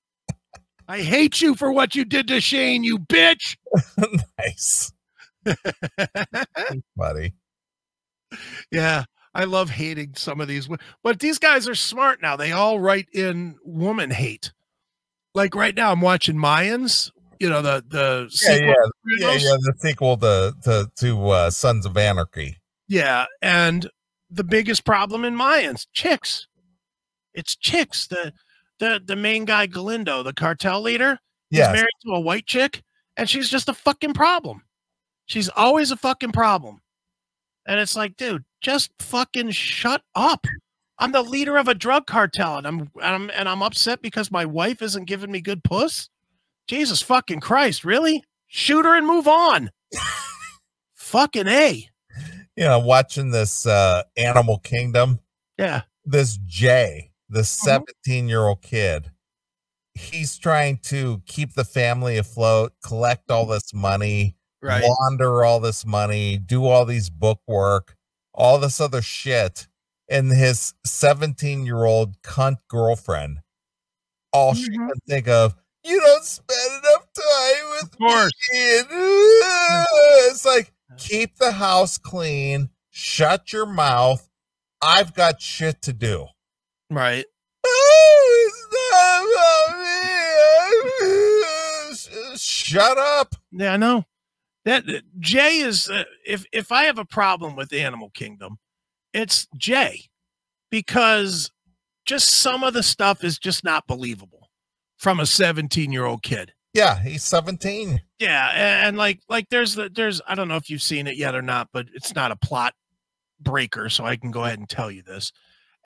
I 0.90 1.00
hate 1.00 1.40
you 1.40 1.56
for 1.56 1.72
what 1.72 1.96
you 1.96 2.04
did 2.04 2.28
to 2.28 2.42
Shane, 2.42 2.84
you 2.84 3.00
bitch. 3.00 3.56
nice. 4.38 4.92
buddy 6.98 7.34
yeah, 8.72 9.04
I 9.34 9.46
love 9.46 9.70
hating 9.70 10.14
some 10.16 10.42
of 10.42 10.48
these, 10.48 10.70
but 11.04 11.20
these 11.20 11.40
guys 11.40 11.68
are 11.68 11.76
smart 11.76 12.22
now. 12.22 12.36
They 12.36 12.52
all 12.52 12.80
write 12.80 13.08
in 13.14 13.56
woman 13.64 14.12
hate. 14.12 14.52
Like 15.36 15.56
right 15.56 15.76
now, 15.76 15.92
I'm 15.92 16.02
watching 16.02 16.36
Mayans. 16.36 17.12
You 17.40 17.50
know 17.50 17.62
the 17.62 17.84
the 17.88 18.30
yeah 18.44 18.56
yeah 18.56 18.74
yeah, 19.18 19.32
yeah 19.32 19.58
the 19.62 19.74
sequel 19.78 20.18
to 20.18 20.54
to 20.64 20.92
to 20.98 21.30
uh, 21.30 21.50
Sons 21.50 21.86
of 21.86 21.96
Anarchy. 21.96 22.58
Yeah, 22.88 23.26
and 23.42 23.90
the 24.30 24.44
biggest 24.44 24.84
problem 24.84 25.24
in 25.24 25.36
Mayans 25.36 25.88
chicks. 25.94 26.48
It's 27.34 27.56
chicks. 27.56 28.08
The 28.08 28.34
the 28.80 29.02
the 29.06 29.16
main 29.16 29.46
guy 29.46 29.66
Galindo, 29.68 30.24
the 30.24 30.34
cartel 30.34 30.82
leader, 30.82 31.20
he's 31.50 31.60
married 31.74 31.96
to 32.06 32.14
a 32.14 32.20
white 32.20 32.46
chick, 32.48 32.82
and 33.18 33.30
she's 33.30 33.50
just 33.50 33.70
a 33.70 33.74
fucking 33.74 34.14
problem. 34.14 34.64
She's 35.26 35.50
always 35.50 35.92
a 35.92 35.98
fucking 35.98 36.32
problem 36.32 36.82
And 37.68 37.80
it's 37.80 37.96
like, 37.96 38.18
dude, 38.18 38.44
just 38.62 38.92
fucking 39.00 39.52
shut 39.52 40.02
up. 40.16 40.48
I'm 40.98 41.12
the 41.12 41.22
leader 41.22 41.56
of 41.58 41.68
a 41.68 41.76
drug 41.76 42.08
cartel 42.08 42.58
and 42.58 42.66
I'm, 42.68 42.80
and 42.80 42.90
I'm 43.16 43.30
and 43.36 43.48
I'm 43.48 43.62
upset 43.62 44.02
because 44.02 44.32
my 44.32 44.44
wife 44.46 44.82
isn't 44.82 45.06
giving 45.06 45.32
me 45.32 45.40
good 45.40 45.64
puss. 45.64 46.10
Jesus 46.68 47.02
fucking 47.02 47.40
Christ, 47.42 47.86
really? 47.86 48.24
Shoot 48.48 48.86
her 48.86 48.98
and 48.98 49.06
move 49.06 49.28
on. 49.28 49.70
fucking 50.96 51.48
A. 51.48 51.88
You 52.56 52.66
know, 52.66 52.80
watching 52.80 53.32
this 53.32 53.66
uh 53.66 54.04
Animal 54.18 54.60
Kingdom, 54.60 55.20
Yeah. 55.58 55.84
this 56.06 56.38
Jay, 56.46 57.09
this 57.30 57.56
Mhm. 57.58 57.64
17 57.66 58.28
year 58.30 58.48
old 58.48 58.62
kid, 58.62 59.12
he's 59.94 60.38
trying 60.38 60.78
to 60.78 61.22
keep 61.26 61.54
the 61.54 61.66
family 61.66 62.18
afloat, 62.18 62.74
collect 62.84 63.30
all 63.32 63.46
this 63.46 63.74
money, 63.74 64.36
Right. 64.62 64.84
launder 64.84 65.44
all 65.46 65.60
this 65.60 65.86
money, 65.86 66.38
do 66.38 66.66
all 66.66 66.86
these 66.86 67.10
book 67.10 67.42
work, 67.48 67.96
all 68.34 68.60
this 68.60 68.80
other 68.82 69.02
shit. 69.02 69.68
And 70.10 70.32
his 70.32 70.74
17 70.86 71.66
year 71.66 71.86
old 71.86 72.22
cunt 72.24 72.58
girlfriend, 72.68 73.42
all 74.34 74.54
she 74.56 74.70
Mhm. 74.70 74.90
can 74.90 75.00
think 75.08 75.28
of, 75.28 75.56
you 75.84 76.00
don't 76.00 76.26
spend 76.26 76.84
enough 76.84 77.08
time 77.14 77.70
with 77.72 77.84
Of 77.84 77.98
course. 77.98 78.32
me. 78.52 78.80
And, 78.80 78.88
uh, 78.92 79.86
it's 80.32 80.46
like, 80.46 80.74
keep 80.98 81.38
the 81.38 81.54
house 81.54 81.98
clean, 81.98 82.70
shut 82.90 83.54
your 83.54 83.66
mouth. 83.66 84.30
I've 84.82 85.14
got 85.14 85.42
shit 85.42 85.82
to 85.84 85.94
do. 85.94 86.28
Right. 86.90 87.26
Oh, 87.66 88.48
it's 88.48 88.68
not 88.92 89.24
about 89.34 89.80
me. 92.32 92.38
Shut 92.38 92.98
up. 92.98 93.36
Yeah, 93.52 93.74
I 93.74 93.78
know. 93.78 94.06
That 94.66 94.84
Jay 95.20 95.60
is 95.60 95.90
uh, 95.90 96.04
if 96.26 96.46
if 96.52 96.72
I 96.72 96.84
have 96.84 97.00
a 97.00 97.06
problem 97.06 97.56
with 97.56 97.74
Animal 97.74 98.10
Kingdom, 98.12 98.60
it's 99.14 99.48
Jay 99.58 100.10
because 100.70 101.52
just 102.06 102.30
some 102.30 102.64
of 102.64 102.74
the 102.74 102.84
stuff 102.84 103.24
is 103.24 103.40
just 103.40 103.64
not 103.64 103.88
believable 103.88 104.50
from 104.98 105.20
a 105.20 105.24
17-year-old 105.24 106.24
kid. 106.24 106.54
Yeah, 106.74 107.02
he's 107.02 107.24
17. 107.24 108.02
Yeah, 108.20 108.86
and, 108.86 108.98
like 108.98 109.22
like 109.28 109.50
there's 109.50 109.76
the 109.76 109.90
there's 109.90 110.22
I 110.28 110.36
don't 110.36 110.48
know 110.48 110.56
if 110.56 110.70
you've 110.70 110.84
seen 110.84 111.08
it 111.08 111.18
yet 111.18 111.36
or 111.36 111.42
not, 111.42 111.70
but 111.74 111.88
it's 111.94 112.14
not 112.14 112.32
a 112.32 112.36
plot 112.36 112.74
breaker, 113.40 113.90
so 113.90 114.06
I 114.06 114.18
can 114.18 114.30
go 114.30 114.44
ahead 114.44 114.60
and 114.60 114.70
tell 114.70 114.92
you 114.92 115.02
this. 115.02 115.32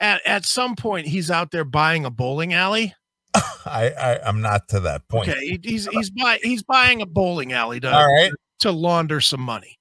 At 0.00 0.20
at 0.26 0.44
some 0.44 0.76
point 0.76 1.06
he's 1.06 1.30
out 1.30 1.50
there 1.50 1.64
buying 1.64 2.04
a 2.04 2.10
bowling 2.10 2.52
alley. 2.52 2.94
I, 3.34 3.90
I 3.90 4.20
I'm 4.26 4.40
not 4.40 4.68
to 4.68 4.80
that 4.80 5.08
point. 5.08 5.30
Okay, 5.30 5.58
he's 5.62 5.86
he's 5.86 6.10
buy, 6.10 6.38
he's 6.42 6.62
buying 6.62 7.02
a 7.02 7.06
bowling 7.06 7.52
alley 7.52 7.80
to 7.80 7.92
All 7.92 8.12
right. 8.12 8.30
to 8.60 8.70
launder 8.72 9.20
some 9.20 9.40
money. 9.40 9.78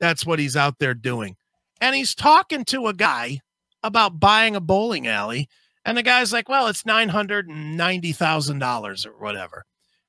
That's 0.00 0.26
what 0.26 0.38
he's 0.38 0.56
out 0.56 0.78
there 0.78 0.94
doing. 0.94 1.36
And 1.80 1.96
he's 1.96 2.14
talking 2.14 2.64
to 2.66 2.88
a 2.88 2.94
guy 2.94 3.40
about 3.82 4.20
buying 4.20 4.54
a 4.56 4.60
bowling 4.60 5.06
alley. 5.06 5.48
And 5.84 5.96
the 5.96 6.02
guy's 6.02 6.32
like, 6.32 6.48
well, 6.48 6.66
it's 6.66 6.82
$990,000 6.82 9.06
or 9.06 9.12
whatever. 9.18 9.64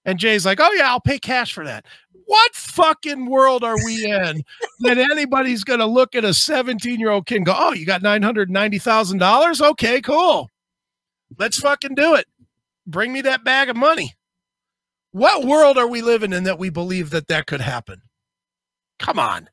And 0.06 0.18
Jay's 0.18 0.46
like, 0.46 0.60
oh, 0.60 0.72
yeah, 0.72 0.90
I'll 0.90 1.00
pay 1.00 1.20
cash 1.20 1.54
for 1.54 1.64
that. 1.64 1.86
What 2.26 2.56
fucking 2.56 3.28
world 3.28 3.64
are 3.64 3.78
we 3.86 4.06
in 4.06 4.44
that 4.82 4.98
anybody's 4.98 5.64
going 5.64 5.80
to 5.80 5.86
look 5.86 6.16
at 6.16 6.26
a 6.26 6.34
17 6.34 7.00
year 7.00 7.10
old 7.10 7.26
kid 7.26 7.38
and 7.38 7.46
go, 7.46 7.56
oh, 7.56 7.74
you 7.74 7.86
got 7.86 8.02
$990,000? 8.02 9.70
Okay, 9.72 10.02
cool. 10.02 10.50
Let's 11.38 11.60
fucking 11.60 11.96
do 11.96 12.16
it. 12.16 12.26
Bring 12.88 13.14
me 13.14 13.22
that 13.22 13.44
bag 13.44 13.70
of 13.70 13.76
money. 13.76 14.16
What 15.12 15.46
world 15.46 15.78
are 15.78 15.88
we 15.88 16.02
living 16.02 16.34
in 16.34 16.46
that 16.46 16.58
we 16.58 16.70
believe 16.70 17.10
that 17.10 17.28
that 17.28 17.46
could 17.46 17.62
happen? 17.62 18.02
Come 18.98 19.20
on. 19.20 19.50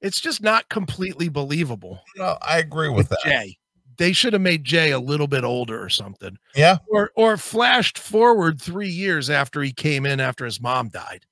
It's 0.00 0.20
just 0.20 0.42
not 0.42 0.68
completely 0.68 1.28
believable. 1.28 2.00
No, 2.16 2.38
I 2.40 2.58
agree 2.58 2.88
with 2.88 3.08
that. 3.10 3.18
Jay. 3.24 3.58
They 3.98 4.12
should 4.12 4.32
have 4.32 4.42
made 4.42 4.64
Jay 4.64 4.92
a 4.92 5.00
little 5.00 5.26
bit 5.26 5.44
older 5.44 5.82
or 5.82 5.90
something. 5.90 6.38
Yeah. 6.54 6.78
Or 6.88 7.10
or 7.16 7.36
flashed 7.36 7.98
forward 7.98 8.60
3 8.62 8.88
years 8.88 9.28
after 9.28 9.60
he 9.60 9.72
came 9.72 10.06
in 10.06 10.20
after 10.20 10.44
his 10.44 10.60
mom 10.60 10.88
died. 10.88 11.26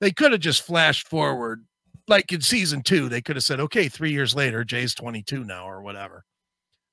They 0.00 0.12
could 0.12 0.32
have 0.32 0.42
just 0.42 0.62
flashed 0.62 1.08
forward 1.08 1.64
like 2.06 2.30
in 2.32 2.42
season 2.42 2.82
2. 2.82 3.08
They 3.08 3.22
could 3.22 3.36
have 3.36 3.44
said, 3.44 3.60
"Okay, 3.60 3.88
3 3.88 4.12
years 4.12 4.34
later, 4.34 4.62
Jay's 4.62 4.94
22 4.94 5.42
now 5.44 5.66
or 5.68 5.82
whatever." 5.82 6.24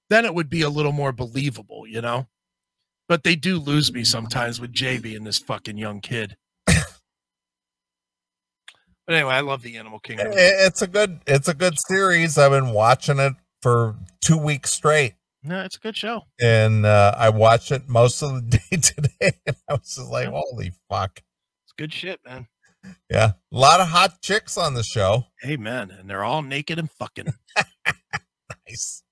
Then 0.10 0.26
it 0.26 0.34
would 0.34 0.50
be 0.50 0.62
a 0.62 0.70
little 0.70 0.92
more 0.94 1.12
believable, 1.12 1.86
you 1.88 2.02
know? 2.02 2.28
But 3.10 3.24
they 3.24 3.36
do 3.36 3.60
lose 3.60 3.92
me 3.92 4.04
sometimes 4.06 4.62
with 4.62 4.72
Jay 4.74 4.98
being 4.98 5.24
this 5.26 5.40
fucking 5.40 5.78
young 5.78 6.00
kid. 6.02 6.38
But 9.06 9.16
anyway, 9.16 9.34
I 9.34 9.42
love 9.42 9.62
the 9.62 9.76
Animal 9.76 10.00
Kingdom. 10.00 10.32
It's 10.34 10.82
a 10.82 10.88
good 10.88 11.20
it's 11.28 11.50
a 11.50 11.54
good 11.54 11.78
series. 11.78 12.38
I've 12.38 12.52
been 12.52 12.72
watching 12.72 13.20
it 13.20 13.34
for 13.64 13.96
2 14.22 14.38
weeks 14.38 14.72
straight. 14.72 15.16
No, 15.42 15.62
it's 15.64 15.76
a 15.76 15.80
good 15.80 15.98
show. 15.98 16.22
And 16.40 16.86
uh, 16.86 17.16
I 17.18 17.30
watched 17.30 17.72
it 17.72 17.90
most 17.90 18.22
of 18.22 18.50
the 18.50 18.58
day 18.72 18.78
today. 18.78 19.32
And 19.48 19.56
I 19.70 19.74
was 19.74 19.96
just 19.96 20.10
like, 20.12 20.26
Yeah. 20.26 20.42
holy 20.52 20.72
fuck. 20.90 21.22
It's 21.66 21.74
good 21.78 21.92
shit, 21.92 22.20
man. 22.26 22.48
Yeah. 23.10 23.32
A 23.52 23.58
lot 23.58 23.80
of 23.80 23.88
hot 23.88 24.22
chicks 24.22 24.58
on 24.58 24.74
the 24.74 24.84
show. 24.84 25.24
Amen. 25.46 25.90
And 25.92 26.10
they're 26.10 26.24
all 26.24 26.42
naked 26.44 26.78
and 26.80 26.92
fucking. 26.92 27.34
Nice. 28.68 29.04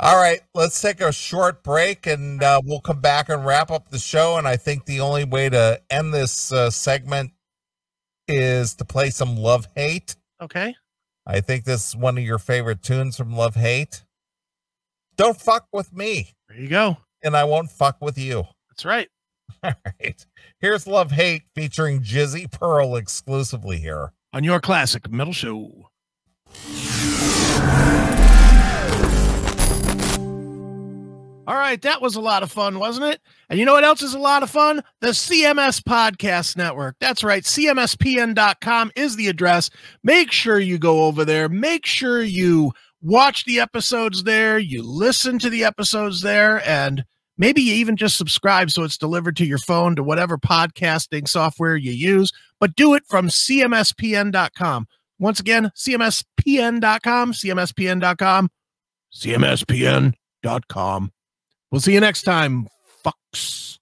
All 0.00 0.16
right, 0.16 0.40
let's 0.54 0.80
take 0.80 1.00
a 1.02 1.12
short 1.12 1.62
break 1.62 2.06
and 2.06 2.42
uh, 2.42 2.60
we'll 2.64 2.80
come 2.80 3.00
back 3.00 3.28
and 3.28 3.44
wrap 3.44 3.70
up 3.70 3.90
the 3.90 3.98
show. 3.98 4.38
And 4.38 4.48
I 4.48 4.56
think 4.56 4.86
the 4.86 5.00
only 5.00 5.24
way 5.24 5.50
to 5.50 5.80
end 5.90 6.14
this 6.14 6.50
uh, 6.52 6.70
segment 6.70 7.32
is 8.26 8.74
to 8.76 8.84
play 8.86 9.10
some 9.10 9.36
Love 9.36 9.68
Hate. 9.76 10.16
Okay. 10.40 10.74
I 11.26 11.40
think 11.40 11.64
this 11.64 11.88
is 11.88 11.96
one 11.96 12.18
of 12.18 12.24
your 12.24 12.38
favorite 12.38 12.82
tunes 12.82 13.16
from 13.16 13.36
Love 13.36 13.54
Hate. 13.54 14.04
Don't 15.16 15.38
fuck 15.40 15.66
with 15.72 15.92
me, 15.92 16.34
There 16.48 16.58
you 16.58 16.68
go. 16.68 16.96
and 17.22 17.36
I 17.36 17.44
won't 17.44 17.70
fuck 17.70 18.00
with 18.00 18.18
you. 18.18 18.44
That's 18.70 18.84
right. 18.84 19.08
All 19.62 19.72
right. 20.00 20.26
Here's 20.58 20.86
Love 20.86 21.10
Hate 21.12 21.42
featuring 21.54 22.00
Jizzy 22.02 22.50
Pearl 22.50 22.96
exclusively 22.96 23.78
here. 23.78 24.12
On 24.32 24.42
your 24.42 24.60
classic 24.60 25.10
metal 25.10 25.32
show. 25.34 25.88
All 31.44 31.56
right, 31.56 31.82
that 31.82 32.00
was 32.00 32.14
a 32.14 32.20
lot 32.20 32.44
of 32.44 32.52
fun, 32.52 32.78
wasn't 32.78 33.06
it? 33.06 33.20
And 33.50 33.58
you 33.58 33.66
know 33.66 33.72
what 33.72 33.82
else 33.82 34.00
is 34.00 34.14
a 34.14 34.18
lot 34.18 34.44
of 34.44 34.50
fun? 34.50 34.80
The 35.00 35.08
CMS 35.08 35.82
Podcast 35.82 36.56
Network. 36.56 36.94
That's 37.00 37.24
right. 37.24 37.42
CMSPN.com 37.42 38.92
is 38.94 39.16
the 39.16 39.26
address. 39.26 39.68
Make 40.04 40.30
sure 40.30 40.60
you 40.60 40.78
go 40.78 41.02
over 41.02 41.24
there. 41.24 41.48
Make 41.48 41.84
sure 41.84 42.22
you 42.22 42.72
watch 43.02 43.44
the 43.44 43.58
episodes 43.58 44.22
there, 44.22 44.58
you 44.58 44.82
listen 44.82 45.38
to 45.40 45.50
the 45.50 45.64
episodes 45.64 46.22
there, 46.22 46.66
and 46.66 47.04
maybe 47.36 47.60
you 47.60 47.74
even 47.74 47.96
just 47.96 48.16
subscribe 48.16 48.70
so 48.70 48.84
it's 48.84 48.96
delivered 48.96 49.36
to 49.36 49.44
your 49.44 49.58
phone 49.58 49.96
to 49.96 50.02
whatever 50.02 50.38
podcasting 50.38 51.28
software 51.28 51.76
you 51.76 51.90
use, 51.90 52.32
but 52.60 52.76
do 52.76 52.94
it 52.94 53.02
from 53.08 53.28
CMSPN.com. 53.28 54.86
Once 55.18 55.40
again, 55.40 55.70
CMSPN.com, 55.76 57.32
CMSPN.com, 57.32 58.50
CMSPN.com. 59.12 61.12
We'll 61.72 61.80
see 61.80 61.94
you 61.94 62.00
next 62.00 62.22
time, 62.24 62.68
fucks. 63.02 63.78